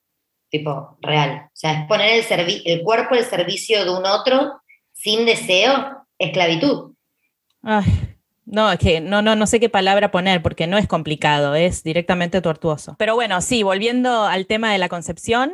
tipo, 0.50 0.98
real. 1.02 1.46
O 1.48 1.52
sea, 1.56 1.74
es 1.82 1.88
poner 1.88 2.14
el, 2.14 2.24
servi- 2.24 2.62
el 2.66 2.84
cuerpo 2.84 3.16
al 3.16 3.26
servicio 3.26 3.84
de 3.84 3.90
un 3.92 4.06
otro 4.06 4.54
sin 4.94 5.26
deseo, 5.26 6.06
esclavitud. 6.20 6.94
Ay, 7.64 7.86
no, 8.46 8.72
es 8.72 8.78
que 8.78 9.02
no, 9.02 9.22
no, 9.24 9.36
no 9.36 9.48
sé 9.48 9.60
qué 9.60 9.70
palabra 9.70 10.12
poner 10.12 10.44
porque 10.44 10.68
no 10.68 10.78
es 10.78 10.88
complicado, 10.88 11.56
es 11.56 11.82
directamente 11.82 12.40
tortuoso. 12.42 12.96
Pero 13.00 13.16
bueno, 13.16 13.42
sí, 13.42 13.64
volviendo 13.64 14.26
al 14.26 14.46
tema 14.46 14.72
de 14.72 14.78
la 14.78 14.90
concepción, 14.90 15.54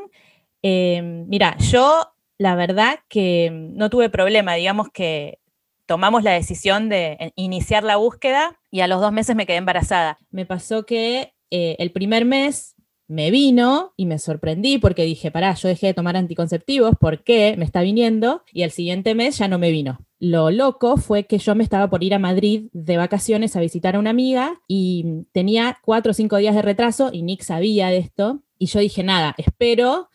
eh, 0.63 1.01
mira, 1.01 1.56
yo 1.60 2.13
la 2.39 2.55
verdad 2.55 3.00
que 3.10 3.51
no 3.51 3.91
tuve 3.91 4.10
problema, 4.10 4.55
digamos 4.55 4.88
que 4.91 5.39
tomamos 5.86 6.24
la 6.24 6.31
decisión 6.31 6.88
de 6.88 7.17
eh, 7.19 7.31
iniciar 7.36 7.84
la 7.84 7.98
búsqueda 7.98 8.60
y 8.72 8.79
a 8.79 8.88
los 8.88 9.01
dos 9.01 9.12
meses 9.12 9.36
me 9.36 9.46
quedé 9.46 9.58
embarazada. 9.58 10.17
Me 10.31 10.46
pasó 10.46 10.86
que 10.86 11.34
eh, 11.51 11.75
el 11.79 11.91
primer 11.91 12.25
mes 12.25 12.75
me 13.08 13.31
vino 13.31 13.93
y 13.98 14.05
me 14.05 14.19
sorprendí 14.19 14.77
porque 14.77 15.03
dije, 15.03 15.31
pará, 15.31 15.53
yo 15.55 15.67
dejé 15.67 15.88
de 15.88 15.93
tomar 15.93 16.15
anticonceptivos, 16.15 16.93
¿por 17.00 17.24
qué 17.24 17.55
me 17.58 17.65
está 17.65 17.81
viniendo? 17.81 18.43
Y 18.53 18.63
al 18.63 18.72
siguiente 18.72 19.15
mes 19.15 19.38
ya 19.39 19.48
no 19.48 19.60
me 19.60 19.72
vino. 19.72 20.00
Lo 20.19 20.51
loco 20.51 20.96
fue 20.98 21.25
que 21.25 21.39
yo 21.39 21.55
me 21.55 21.63
estaba 21.63 21.89
por 21.89 22.03
ir 22.03 22.13
a 22.13 22.19
Madrid 22.19 22.69
de 22.72 22.98
vacaciones 22.98 23.55
a 23.55 23.62
visitar 23.62 23.96
a 23.96 24.00
una 24.00 24.12
amiga 24.12 24.62
y 24.67 25.25
tenía 25.34 25.79
cuatro 25.84 26.12
o 26.12 26.13
cinco 26.13 26.38
días 26.38 26.55
de 26.55 26.62
retraso 26.62 27.10
y 27.12 27.24
Nick 27.24 27.41
sabía 27.41 27.88
de 27.88 27.98
esto. 27.98 28.43
Y 28.60 28.67
yo 28.67 28.79
dije, 28.79 29.03
nada, 29.03 29.34
espero 29.38 30.09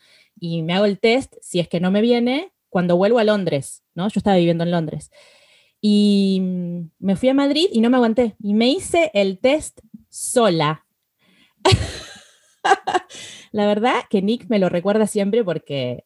y 0.45 0.61
me 0.61 0.73
hago 0.73 0.85
el 0.85 0.99
test, 0.99 1.33
si 1.41 1.59
es 1.59 1.67
que 1.67 1.79
no 1.79 1.89
me 1.89 2.01
viene, 2.01 2.51
cuando 2.69 2.97
vuelvo 2.97 3.17
a 3.17 3.23
Londres, 3.23 3.83
¿no? 3.95 4.07
Yo 4.09 4.19
estaba 4.19 4.37
viviendo 4.37 4.63
en 4.63 4.69
Londres. 4.71 5.09
Y 5.81 6.39
mm, 6.41 6.89
me 6.99 7.15
fui 7.15 7.29
a 7.29 7.33
Madrid 7.33 7.67
y 7.71 7.81
no 7.81 7.89
me 7.89 7.97
aguanté. 7.97 8.35
Y 8.39 8.53
me 8.53 8.67
hice 8.67 9.09
el 9.15 9.39
test 9.39 9.79
sola. 10.09 10.85
La 13.51 13.65
verdad 13.65 14.03
que 14.07 14.21
Nick 14.21 14.45
me 14.47 14.59
lo 14.59 14.69
recuerda 14.69 15.07
siempre 15.07 15.43
porque 15.43 16.05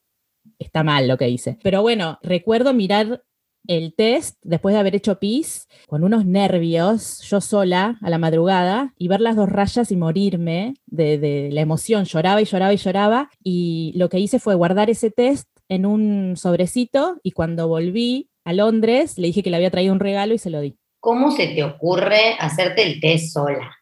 está 0.58 0.82
mal 0.82 1.06
lo 1.06 1.18
que 1.18 1.28
hice. 1.28 1.58
Pero 1.62 1.82
bueno, 1.82 2.18
recuerdo 2.22 2.72
mirar 2.72 3.22
el 3.66 3.94
test 3.94 4.38
después 4.42 4.72
de 4.74 4.80
haber 4.80 4.94
hecho 4.96 5.18
pis 5.18 5.68
con 5.86 6.02
unos 6.04 6.24
nervios, 6.26 7.20
yo 7.22 7.40
sola 7.40 7.98
a 8.02 8.10
la 8.10 8.18
madrugada, 8.18 8.94
y 8.98 9.08
ver 9.08 9.20
las 9.20 9.36
dos 9.36 9.48
rayas 9.48 9.90
y 9.92 9.96
morirme 9.96 10.74
de, 10.86 11.18
de 11.18 11.50
la 11.52 11.60
emoción. 11.60 12.04
Lloraba 12.04 12.40
y 12.42 12.44
lloraba 12.44 12.72
y 12.72 12.76
lloraba. 12.78 13.30
Y 13.44 13.92
lo 13.96 14.08
que 14.08 14.18
hice 14.18 14.38
fue 14.38 14.54
guardar 14.54 14.90
ese 14.90 15.10
test 15.10 15.48
en 15.68 15.86
un 15.86 16.36
sobrecito 16.36 17.18
y 17.22 17.30
cuando 17.32 17.68
volví 17.68 18.28
a 18.44 18.52
Londres 18.52 19.18
le 19.18 19.28
dije 19.28 19.42
que 19.42 19.50
le 19.50 19.56
había 19.56 19.70
traído 19.70 19.92
un 19.92 20.00
regalo 20.00 20.34
y 20.34 20.38
se 20.38 20.50
lo 20.50 20.60
di. 20.60 20.76
¿Cómo 20.98 21.30
se 21.30 21.46
te 21.48 21.62
ocurre 21.62 22.34
hacerte 22.38 22.82
el 22.82 23.00
test 23.00 23.32
sola? 23.32 23.76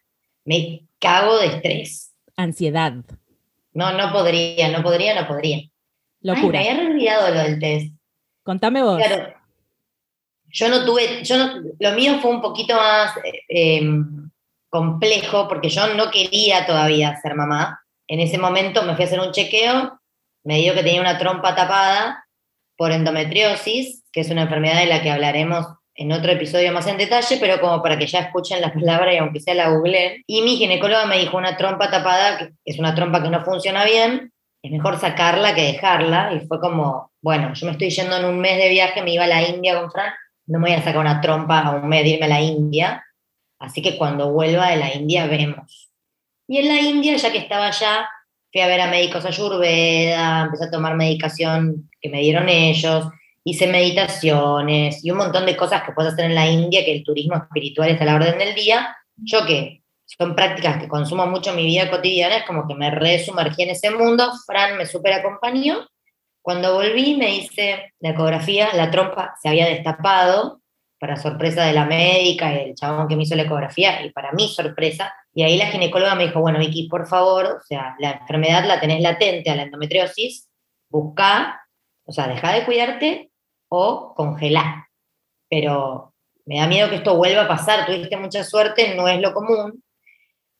Me 0.44 0.86
cago 0.98 1.38
de 1.38 1.46
estrés. 1.46 2.12
Ansiedad, 2.36 2.94
No, 3.72 3.92
no 3.96 4.12
podría, 4.12 4.68
no 4.70 4.82
podría, 4.82 5.20
no 5.20 5.26
podría. 5.26 5.62
locura. 6.20 6.60
Ay, 6.60 6.66
me 6.66 6.70
había 6.72 6.90
olvidado 6.90 7.34
lo 7.34 7.40
del 7.42 7.58
test. 7.58 7.92
Contame 8.42 8.82
vos. 8.82 8.98
Claro. 8.98 9.34
Yo 10.50 10.68
no 10.68 10.84
tuve, 10.84 11.22
yo 11.24 11.36
lo 11.78 11.92
mío 11.92 12.18
fue 12.20 12.30
un 12.30 12.40
poquito 12.40 12.74
más 12.74 13.16
eh, 13.18 13.42
eh, 13.48 13.82
complejo 14.70 15.48
porque 15.48 15.68
yo 15.68 15.94
no 15.94 16.10
quería 16.10 16.66
todavía 16.66 17.16
ser 17.20 17.34
mamá. 17.34 17.82
En 18.06 18.20
ese 18.20 18.38
momento 18.38 18.82
me 18.82 18.94
fui 18.94 19.04
a 19.04 19.06
hacer 19.06 19.20
un 19.20 19.32
chequeo, 19.32 20.00
me 20.44 20.58
dio 20.58 20.74
que 20.74 20.82
tenía 20.82 21.00
una 21.00 21.18
trompa 21.18 21.54
tapada 21.54 22.24
por 22.76 22.92
endometriosis, 22.92 24.04
que 24.12 24.20
es 24.20 24.30
una 24.30 24.42
enfermedad 24.42 24.80
de 24.80 24.86
la 24.86 25.02
que 25.02 25.10
hablaremos 25.10 25.66
en 25.98 26.12
otro 26.12 26.30
episodio 26.30 26.72
más 26.72 26.86
en 26.86 26.96
detalle, 26.96 27.38
pero 27.40 27.60
como 27.60 27.82
para 27.82 27.98
que 27.98 28.06
ya 28.06 28.20
escuchen 28.20 28.60
la 28.60 28.72
palabra 28.74 29.12
y 29.12 29.18
aunque 29.18 29.40
sea 29.40 29.54
la 29.54 29.68
googleen. 29.68 30.22
Y 30.26 30.42
mi 30.42 30.56
ginecóloga 30.56 31.06
me 31.06 31.18
dijo 31.18 31.36
una 31.36 31.56
trompa 31.56 31.90
tapada, 31.90 32.38
que 32.38 32.52
es 32.64 32.78
una 32.78 32.94
trompa 32.94 33.22
que 33.22 33.30
no 33.30 33.44
funciona 33.44 33.84
bien, 33.84 34.32
es 34.62 34.70
mejor 34.70 34.98
sacarla 34.98 35.54
que 35.54 35.62
dejarla. 35.62 36.32
Y 36.34 36.46
fue 36.46 36.60
como, 36.60 37.10
bueno, 37.20 37.52
yo 37.54 37.66
me 37.66 37.72
estoy 37.72 37.90
yendo 37.90 38.16
en 38.16 38.24
un 38.24 38.38
mes 38.38 38.58
de 38.58 38.68
viaje, 38.68 39.02
me 39.02 39.12
iba 39.12 39.24
a 39.24 39.28
la 39.28 39.42
India 39.42 39.78
con 39.78 39.90
Fran, 39.90 40.12
no 40.48 40.58
me 40.58 40.70
voy 40.70 40.78
a 40.78 40.82
sacar 40.82 40.98
una 40.98 41.20
trompa 41.20 41.60
a 41.60 41.70
un 41.70 41.88
mes 41.88 42.20
a 42.20 42.26
la 42.26 42.40
India. 42.40 43.04
Así 43.58 43.82
que 43.82 43.96
cuando 43.96 44.32
vuelva 44.32 44.70
de 44.70 44.76
la 44.76 44.94
India 44.94 45.26
vemos. 45.26 45.90
Y 46.46 46.58
en 46.58 46.68
la 46.68 46.80
India, 46.80 47.16
ya 47.16 47.30
que 47.30 47.38
estaba 47.38 47.66
allá, 47.66 48.08
fui 48.50 48.60
a 48.62 48.66
ver 48.66 48.80
a 48.80 48.86
médicos 48.86 49.24
ayurveda, 49.24 50.42
empecé 50.44 50.64
a 50.64 50.70
tomar 50.70 50.96
medicación 50.96 51.90
que 52.00 52.08
me 52.08 52.20
dieron 52.20 52.48
ellos, 52.48 53.06
hice 53.44 53.66
meditaciones 53.66 55.04
y 55.04 55.10
un 55.10 55.18
montón 55.18 55.44
de 55.44 55.56
cosas 55.56 55.82
que 55.82 55.92
puedes 55.92 56.12
hacer 56.12 56.26
en 56.26 56.34
la 56.34 56.48
India, 56.48 56.84
que 56.84 56.92
el 56.92 57.04
turismo 57.04 57.36
espiritual 57.36 57.90
está 57.90 58.04
a 58.04 58.06
la 58.06 58.14
orden 58.14 58.38
del 58.38 58.54
día. 58.54 58.96
Yo 59.16 59.44
que 59.46 59.82
son 60.06 60.34
prácticas 60.34 60.80
que 60.80 60.88
consumo 60.88 61.26
mucho 61.26 61.50
en 61.50 61.56
mi 61.56 61.66
vida 61.66 61.90
cotidiana, 61.90 62.38
es 62.38 62.46
como 62.46 62.66
que 62.66 62.74
me 62.74 62.90
resumergí 62.90 63.64
en 63.64 63.70
ese 63.70 63.90
mundo, 63.90 64.32
Fran 64.46 64.78
me 64.78 64.86
super 64.86 65.12
acompañó. 65.12 65.86
Cuando 66.42 66.74
volví 66.74 67.16
me 67.16 67.34
hice 67.34 67.92
la 68.00 68.10
ecografía, 68.10 68.68
la 68.74 68.90
trompa 68.90 69.34
se 69.40 69.48
había 69.48 69.66
destapado, 69.66 70.60
para 70.98 71.16
sorpresa 71.16 71.64
de 71.64 71.72
la 71.72 71.84
médica 71.84 72.52
y 72.52 72.70
el 72.70 72.74
chabón 72.74 73.06
que 73.06 73.16
me 73.16 73.22
hizo 73.22 73.36
la 73.36 73.44
ecografía, 73.44 74.04
y 74.04 74.10
para 74.10 74.32
mi 74.32 74.48
sorpresa, 74.48 75.14
y 75.32 75.42
ahí 75.42 75.56
la 75.56 75.66
ginecóloga 75.66 76.14
me 76.14 76.26
dijo, 76.26 76.40
bueno, 76.40 76.58
Vicky, 76.58 76.88
por 76.88 77.06
favor, 77.06 77.58
o 77.60 77.60
sea, 77.64 77.94
la 78.00 78.12
enfermedad 78.12 78.64
la 78.66 78.80
tenés 78.80 79.00
latente 79.00 79.50
a 79.50 79.56
la 79.56 79.62
endometriosis, 79.62 80.48
busca, 80.88 81.62
o 82.04 82.12
sea, 82.12 82.26
deja 82.26 82.52
de 82.52 82.64
cuidarte 82.64 83.30
o 83.68 84.14
congelar. 84.16 84.86
Pero 85.48 86.14
me 86.46 86.58
da 86.58 86.66
miedo 86.66 86.88
que 86.88 86.96
esto 86.96 87.16
vuelva 87.16 87.42
a 87.42 87.48
pasar, 87.48 87.86
tuviste 87.86 88.16
mucha 88.16 88.42
suerte, 88.42 88.94
no 88.96 89.06
es 89.06 89.20
lo 89.20 89.32
común. 89.32 89.84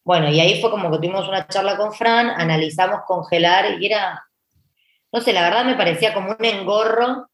Bueno, 0.04 0.30
y 0.30 0.40
ahí 0.40 0.61
fue 0.61 0.70
como 0.70 0.90
que 0.90 0.99
tuvimos 0.99 1.28
una 1.28 1.49
charla 1.49 1.76
con 1.76 1.92
Fran, 1.92 2.30
analizamos 2.30 3.00
congelar 3.06 3.80
y 3.80 3.87
era, 3.87 4.23
no 5.12 5.20
sé, 5.20 5.32
la 5.32 5.42
verdad 5.42 5.64
me 5.64 5.76
parecía 5.76 6.14
como 6.14 6.30
un 6.38 6.44
engorro 6.44 7.28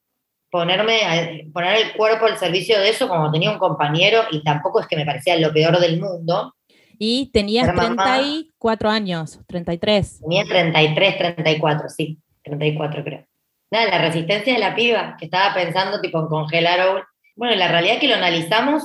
ponerme 0.50 1.48
poner 1.52 1.76
el 1.78 1.92
cuerpo 1.94 2.26
al 2.26 2.38
servicio 2.38 2.78
de 2.78 2.88
eso 2.88 3.08
como 3.08 3.32
tenía 3.32 3.50
un 3.50 3.58
compañero 3.58 4.22
y 4.30 4.42
tampoco 4.44 4.80
es 4.80 4.86
que 4.86 4.96
me 4.96 5.04
parecía 5.04 5.36
lo 5.36 5.52
peor 5.52 5.80
del 5.80 6.00
mundo. 6.00 6.54
Y 6.96 7.30
tenías 7.32 7.66
Ser 7.66 7.74
mamá. 7.74 8.18
34 8.18 8.88
años, 8.88 9.40
33. 9.48 10.20
Tenía 10.20 10.44
33, 10.44 11.18
34, 11.18 11.88
sí, 11.88 12.18
34 12.44 13.02
creo. 13.02 13.26
Nada, 13.70 13.90
la 13.90 13.98
resistencia 13.98 14.52
de 14.52 14.60
la 14.60 14.76
piba, 14.76 15.16
que 15.18 15.24
estaba 15.24 15.52
pensando 15.52 16.00
tipo 16.00 16.20
en 16.20 16.26
congelar 16.28 16.88
o... 16.88 17.02
Bueno, 17.34 17.56
la 17.56 17.66
realidad 17.66 17.94
es 17.94 18.00
que 18.00 18.06
lo 18.06 18.14
analizamos, 18.14 18.84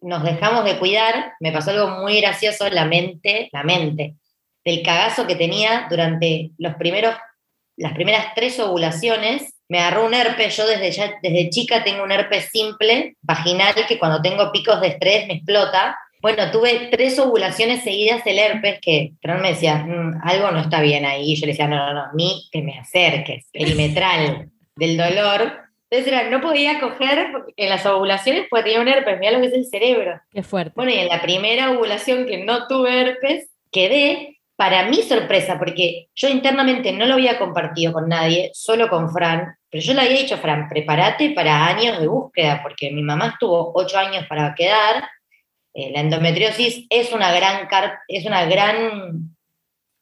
nos 0.00 0.22
dejamos 0.22 0.64
de 0.64 0.78
cuidar, 0.78 1.34
me 1.40 1.52
pasó 1.52 1.70
algo 1.70 2.00
muy 2.00 2.18
gracioso, 2.22 2.70
la 2.70 2.86
mente, 2.86 3.50
la 3.52 3.62
mente, 3.62 4.16
del 4.64 4.82
cagazo 4.82 5.26
que 5.26 5.36
tenía 5.36 5.86
durante 5.90 6.52
los 6.56 6.74
primeros, 6.76 7.14
las 7.76 7.92
primeras 7.94 8.34
tres 8.34 8.58
ovulaciones, 8.60 9.54
me 9.68 9.78
agarró 9.78 10.06
un 10.06 10.14
herpes, 10.14 10.56
yo 10.56 10.66
desde, 10.66 10.90
ya, 10.90 11.14
desde 11.22 11.50
chica 11.50 11.82
tengo 11.84 12.04
un 12.04 12.12
herpes 12.12 12.50
simple, 12.52 13.16
vaginal, 13.22 13.74
que 13.88 13.98
cuando 13.98 14.22
tengo 14.22 14.52
picos 14.52 14.80
de 14.80 14.88
estrés 14.88 15.26
me 15.26 15.34
explota. 15.34 15.98
Bueno, 16.20 16.50
tuve 16.50 16.88
tres 16.90 17.18
ovulaciones 17.18 17.82
seguidas 17.82 18.24
del 18.24 18.38
herpes 18.38 18.78
que 18.80 19.12
Fran 19.20 19.42
me 19.42 19.50
decía, 19.50 19.76
"Mm, 19.76 20.20
algo 20.22 20.50
no 20.50 20.60
está 20.60 20.80
bien 20.80 21.04
ahí. 21.04 21.32
Y 21.32 21.36
yo 21.36 21.46
le 21.46 21.52
decía, 21.52 21.68
no, 21.68 21.76
no, 21.76 21.92
no, 21.92 22.04
ni 22.14 22.48
te 22.50 22.62
me 22.62 22.78
acerques, 22.78 23.46
perimetral 23.52 24.48
del 24.76 24.96
dolor. 24.96 25.64
Entonces 25.90 26.12
era, 26.12 26.30
no 26.30 26.40
podía 26.40 26.80
coger 26.80 27.30
en 27.56 27.68
las 27.68 27.84
ovulaciones 27.86 28.46
porque 28.50 28.64
tenía 28.64 28.80
un 28.80 28.88
herpes, 28.88 29.18
mira 29.20 29.32
lo 29.32 29.40
que 29.40 29.46
es 29.46 29.52
el 29.52 29.66
cerebro. 29.66 30.20
Qué 30.32 30.42
fuerte. 30.42 30.72
Bueno, 30.74 30.92
y 30.92 30.98
en 30.98 31.08
la 31.08 31.20
primera 31.20 31.70
ovulación 31.70 32.26
que 32.26 32.38
no 32.38 32.66
tuve 32.66 33.00
herpes, 33.00 33.50
quedé, 33.70 34.38
para 34.56 34.88
mi 34.88 35.02
sorpresa, 35.02 35.58
porque 35.58 36.08
yo 36.14 36.28
internamente 36.28 36.92
no 36.92 37.06
lo 37.06 37.14
había 37.14 37.38
compartido 37.38 37.92
con 37.92 38.08
nadie, 38.08 38.50
solo 38.54 38.88
con 38.88 39.10
Fran, 39.10 39.56
pero 39.68 39.82
yo 39.82 39.94
le 39.94 40.02
había 40.02 40.20
dicho, 40.20 40.38
Fran, 40.38 40.68
prepárate 40.68 41.30
para 41.30 41.66
años 41.66 41.98
de 41.98 42.06
búsqueda, 42.06 42.62
porque 42.62 42.92
mi 42.92 43.02
mamá 43.02 43.30
estuvo 43.32 43.72
ocho 43.74 43.98
años 43.98 44.24
para 44.28 44.54
quedar. 44.54 45.08
Eh, 45.74 45.90
la 45.92 46.00
endometriosis 46.00 46.86
es 46.88 47.12
una 47.12 47.32
gran, 47.32 47.68
es 48.06 48.24
una 48.24 48.44
gran 48.44 49.36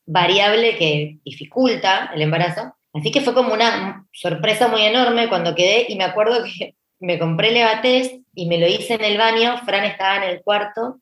variable 0.05 0.77
que 0.77 1.19
dificulta 1.25 2.11
el 2.15 2.21
embarazo. 2.21 2.75
Así 2.93 3.11
que 3.11 3.23
fue 3.23 3.33
como 3.33 3.55
una 3.55 4.07
sorpresa 4.13 4.69
muy 4.69 4.83
enorme 4.83 5.31
cuando 5.31 5.55
quedé 5.55 5.87
y 5.89 5.97
me 5.97 6.05
acuerdo 6.05 6.45
que 6.45 6.75
me 7.01 7.19
compré 7.19 7.49
el 7.49 7.55
Levatest 7.55 8.17
y 8.35 8.47
me 8.47 8.59
lo 8.59 8.67
hice 8.67 8.95
en 8.95 9.05
el 9.05 9.17
baño, 9.17 9.59
Fran 9.65 9.85
estaba 9.85 10.17
en 10.17 10.25
el 10.25 10.43
cuarto 10.43 11.01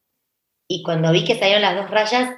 y 0.68 0.84
cuando 0.84 1.10
vi 1.10 1.24
que 1.24 1.34
salieron 1.34 1.62
las 1.62 1.74
dos 1.74 1.90
rayas, 1.90 2.30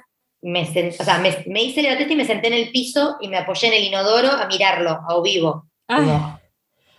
me, 0.43 0.65
sen- 0.67 0.95
o 0.99 1.03
sea, 1.03 1.17
me, 1.17 1.35
me 1.47 1.63
hice 1.63 1.79
el 1.79 1.87
Levatest 1.87 2.11
y 2.11 2.15
me 2.15 2.25
senté 2.25 2.47
en 2.47 2.53
el 2.53 2.69
piso 2.71 3.17
y 3.21 3.27
me 3.29 3.37
apoyé 3.37 3.67
en 3.67 3.73
el 3.73 3.83
inodoro 3.85 4.29
a 4.29 4.45
mirarlo, 4.47 4.99
a 5.07 5.21
vivo, 5.23 5.67
como, 5.87 6.39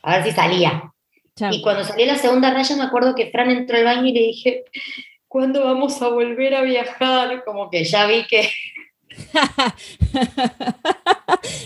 a 0.03 0.17
ver 0.17 0.25
si 0.25 0.33
salía. 0.33 0.91
Chau. 1.37 1.53
Y 1.53 1.63
cuando 1.63 1.85
salió 1.85 2.07
la 2.07 2.17
segunda 2.17 2.53
raya, 2.53 2.77
me 2.77 2.85
acuerdo 2.85 3.15
que 3.15 3.31
Fran 3.31 3.51
entró 3.51 3.77
al 3.77 3.85
baño 3.85 4.07
y 4.07 4.13
le 4.13 4.21
dije, 4.21 4.65
¿cuándo 5.29 5.65
vamos 5.65 6.01
a 6.01 6.09
volver 6.09 6.55
a 6.55 6.63
viajar? 6.63 7.45
Como 7.45 7.69
que 7.71 7.85
ya 7.85 8.07
vi 8.07 8.25
que, 8.27 8.49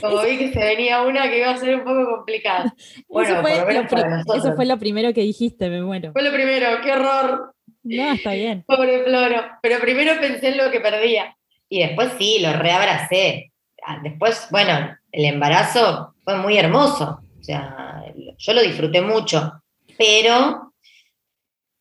como 0.00 0.22
vi 0.22 0.38
que 0.38 0.52
se 0.52 0.58
venía 0.58 1.02
una 1.02 1.28
que 1.28 1.38
iba 1.38 1.50
a 1.50 1.56
ser 1.56 1.74
un 1.76 1.84
poco 1.84 2.04
complicada. 2.16 2.74
Bueno, 3.08 3.32
eso, 3.34 3.42
fue 3.42 3.64
por 3.64 3.74
lo 3.74 3.86
para 3.88 4.08
nosotros. 4.10 4.44
eso 4.44 4.54
fue 4.56 4.66
lo 4.66 4.78
primero 4.78 5.12
que 5.12 5.20
dijiste, 5.22 5.68
me 5.70 5.82
muero. 5.82 6.12
Fue 6.12 6.22
lo 6.22 6.32
primero, 6.32 6.80
qué 6.82 6.92
horror, 6.92 7.54
No, 7.82 8.12
está 8.12 8.32
bien. 8.32 8.64
pobre 8.66 9.04
Floro. 9.04 9.42
Pero 9.62 9.80
primero 9.80 10.18
pensé 10.20 10.48
en 10.48 10.58
lo 10.58 10.70
que 10.70 10.80
perdía. 10.80 11.36
Y 11.68 11.80
después 11.80 12.12
sí, 12.18 12.38
lo 12.40 12.52
reabracé. 12.52 13.52
Ah, 13.86 14.00
Después, 14.02 14.48
bueno, 14.50 14.96
el 15.12 15.24
embarazo 15.24 16.14
fue 16.24 16.36
muy 16.38 16.56
hermoso. 16.56 17.20
O 17.38 17.42
sea, 17.42 18.04
yo 18.38 18.52
lo 18.52 18.62
disfruté 18.62 19.00
mucho. 19.00 19.52
Pero 19.96 20.72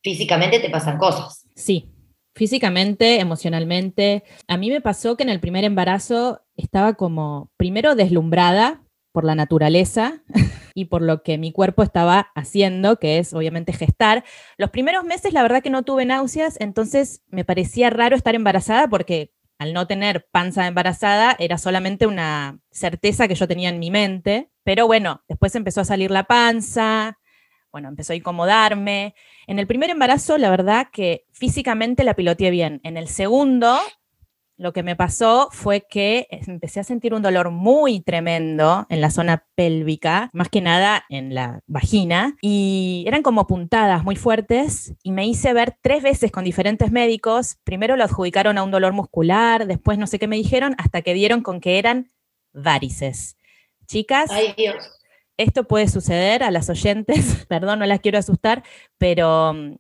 físicamente 0.03 0.59
te 0.59 0.69
pasan 0.69 0.97
cosas. 0.97 1.45
Sí, 1.55 1.89
físicamente, 2.35 3.19
emocionalmente. 3.19 4.23
A 4.47 4.57
mí 4.57 4.69
me 4.69 4.81
pasó 4.81 5.17
que 5.17 5.23
en 5.23 5.29
el 5.29 5.39
primer 5.39 5.63
embarazo 5.63 6.41
estaba 6.55 6.93
como, 6.93 7.51
primero 7.57 7.95
deslumbrada 7.95 8.83
por 9.11 9.23
la 9.23 9.35
naturaleza 9.35 10.21
y 10.75 10.85
por 10.85 11.01
lo 11.01 11.23
que 11.23 11.37
mi 11.37 11.51
cuerpo 11.51 11.83
estaba 11.83 12.31
haciendo, 12.35 12.99
que 12.99 13.17
es 13.17 13.33
obviamente 13.33 13.73
gestar. 13.73 14.23
Los 14.57 14.69
primeros 14.69 15.03
meses, 15.03 15.33
la 15.33 15.41
verdad 15.41 15.63
que 15.63 15.71
no 15.71 15.83
tuve 15.83 16.05
náuseas, 16.05 16.55
entonces 16.59 17.23
me 17.27 17.43
parecía 17.43 17.89
raro 17.89 18.15
estar 18.15 18.35
embarazada 18.35 18.87
porque 18.87 19.33
al 19.59 19.73
no 19.73 19.87
tener 19.87 20.27
panza 20.31 20.67
embarazada 20.67 21.35
era 21.39 21.57
solamente 21.57 22.05
una 22.05 22.59
certeza 22.71 23.27
que 23.27 23.35
yo 23.35 23.47
tenía 23.47 23.69
en 23.69 23.79
mi 23.79 23.91
mente. 23.91 24.51
Pero 24.63 24.87
bueno, 24.87 25.23
después 25.27 25.55
empezó 25.55 25.81
a 25.81 25.85
salir 25.85 26.11
la 26.11 26.25
panza, 26.25 27.17
bueno, 27.71 27.89
empezó 27.89 28.13
a 28.13 28.15
incomodarme. 28.15 29.15
En 29.47 29.59
el 29.59 29.67
primer 29.67 29.89
embarazo, 29.89 30.37
la 30.37 30.49
verdad 30.49 30.87
que 30.91 31.25
físicamente 31.31 32.03
la 32.03 32.15
piloteé 32.15 32.51
bien. 32.51 32.81
En 32.83 32.97
el 32.97 33.07
segundo, 33.07 33.77
lo 34.57 34.73
que 34.73 34.83
me 34.83 34.95
pasó 34.95 35.49
fue 35.51 35.85
que 35.87 36.27
empecé 36.29 36.79
a 36.79 36.83
sentir 36.83 37.13
un 37.13 37.21
dolor 37.21 37.51
muy 37.51 38.01
tremendo 38.01 38.87
en 38.89 39.01
la 39.01 39.11
zona 39.11 39.45
pélvica, 39.55 40.29
más 40.33 40.49
que 40.49 40.61
nada 40.61 41.05
en 41.09 41.35
la 41.35 41.61
vagina, 41.67 42.35
y 42.41 43.03
eran 43.07 43.21
como 43.21 43.45
puntadas 43.45 44.03
muy 44.03 44.15
fuertes, 44.15 44.95
y 45.03 45.11
me 45.11 45.27
hice 45.27 45.53
ver 45.53 45.77
tres 45.81 46.01
veces 46.01 46.31
con 46.31 46.43
diferentes 46.43 46.91
médicos. 46.91 47.57
Primero 47.63 47.95
lo 47.95 48.03
adjudicaron 48.03 48.57
a 48.57 48.63
un 48.63 48.71
dolor 48.71 48.93
muscular, 48.93 49.67
después 49.67 49.99
no 49.99 50.07
sé 50.07 50.17
qué 50.17 50.27
me 50.27 50.37
dijeron, 50.37 50.75
hasta 50.79 51.03
que 51.03 51.13
dieron 51.13 51.41
con 51.41 51.61
que 51.61 51.77
eran 51.77 52.11
varices. 52.51 53.37
Chicas, 53.85 54.31
Ay, 54.31 54.53
Dios. 54.57 54.75
esto 55.37 55.65
puede 55.67 55.87
suceder 55.87 56.43
a 56.43 56.49
las 56.49 56.69
oyentes, 56.69 57.45
perdón, 57.47 57.79
no 57.79 57.85
las 57.85 57.99
quiero 57.99 58.17
asustar, 58.17 58.63
pero 58.97 59.53
mm, 59.53 59.75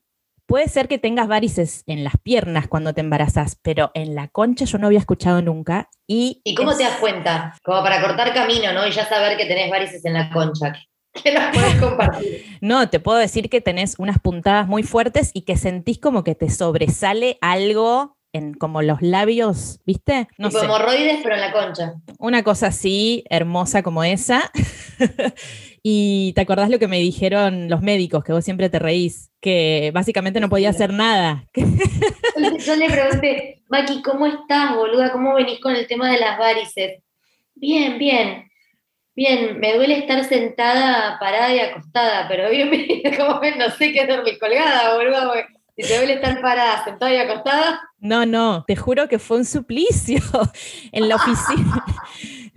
puede 0.47 0.67
ser 0.69 0.87
que 0.87 0.97
tengas 0.97 1.27
varices 1.27 1.83
en 1.85 2.03
las 2.03 2.13
piernas 2.23 2.67
cuando 2.67 2.93
te 2.93 3.01
embarazas, 3.01 3.59
pero 3.61 3.91
en 3.93 4.15
la 4.15 4.27
concha 4.29 4.65
yo 4.65 4.77
no 4.79 4.87
había 4.87 4.99
escuchado 4.99 5.41
nunca. 5.43 5.89
¿Y, 6.07 6.41
¿Y 6.43 6.55
cómo 6.55 6.71
es- 6.71 6.77
te 6.77 6.83
das 6.85 6.97
cuenta? 6.97 7.55
Como 7.63 7.83
para 7.83 8.01
cortar 8.01 8.33
camino, 8.33 8.73
¿no? 8.73 8.87
Y 8.87 8.91
ya 8.91 9.07
saber 9.07 9.37
que 9.37 9.45
tenés 9.45 9.69
varices 9.69 10.03
en 10.05 10.13
la 10.13 10.29
concha. 10.31 10.73
Que 11.13 11.31
nos 11.33 11.43
podés 11.55 11.75
compartir. 11.81 12.45
No, 12.61 12.89
te 12.89 12.99
puedo 12.99 13.17
decir 13.17 13.49
que 13.49 13.59
tenés 13.61 13.95
unas 13.99 14.19
puntadas 14.19 14.67
muy 14.67 14.83
fuertes 14.83 15.31
y 15.33 15.41
que 15.41 15.57
sentís 15.57 15.99
como 15.99 16.23
que 16.23 16.33
te 16.35 16.49
sobresale 16.49 17.37
algo 17.41 18.15
en 18.33 18.53
como 18.53 18.81
los 18.83 19.01
labios, 19.01 19.79
¿viste? 19.85 20.27
No 20.37 20.51
sé. 20.51 20.59
hemorroides, 20.63 21.21
pero 21.23 21.35
en 21.35 21.41
la 21.41 21.51
concha. 21.51 21.93
una 22.19 22.43
cosa 22.43 22.67
así 22.67 23.23
hermosa 23.29 23.81
como 23.83 24.03
esa. 24.03 24.51
y 25.89 26.33
te 26.33 26.41
acordás 26.41 26.69
lo 26.69 26.79
que 26.79 26.89
me 26.89 26.99
dijeron 26.99 27.69
los 27.69 27.81
médicos, 27.81 28.21
que 28.21 28.33
vos 28.33 28.43
siempre 28.43 28.69
te 28.69 28.77
reís, 28.77 29.31
que 29.39 29.91
básicamente 29.93 30.41
no 30.41 30.49
podía 30.49 30.71
hacer 30.71 30.91
nada. 30.91 31.45
Entonces 31.53 32.65
yo 32.65 32.75
le 32.75 32.89
pregunté, 32.89 33.63
Maki, 33.69 34.01
¿cómo 34.01 34.25
estás, 34.25 34.75
boluda? 34.75 35.13
¿Cómo 35.13 35.33
venís 35.35 35.61
con 35.61 35.73
el 35.73 35.87
tema 35.87 36.11
de 36.11 36.19
las 36.19 36.37
varices? 36.37 37.01
Bien, 37.55 37.97
bien. 37.97 38.51
Bien, 39.15 39.61
me 39.61 39.75
duele 39.75 39.99
estar 39.99 40.25
sentada, 40.25 41.17
parada 41.21 41.55
y 41.55 41.59
acostada, 41.61 42.27
pero 42.27 42.49
bien, 42.49 42.69
como 43.17 43.39
ven, 43.39 43.57
no 43.57 43.69
sé 43.69 43.93
qué 43.93 44.05
dormir 44.05 44.37
colgada, 44.39 44.93
boluda. 44.93 45.31
Si 45.77 45.87
te 45.87 45.95
duele 45.95 46.15
estar 46.15 46.41
parada, 46.41 46.83
sentada 46.83 47.13
y 47.13 47.17
acostada, 47.17 47.79
No, 47.99 48.25
no, 48.25 48.65
te 48.67 48.75
juro 48.75 49.07
que 49.07 49.19
fue 49.19 49.37
un 49.37 49.45
suplicio 49.45 50.19
en 50.91 51.07
la 51.07 51.15
oficina. 51.15 51.85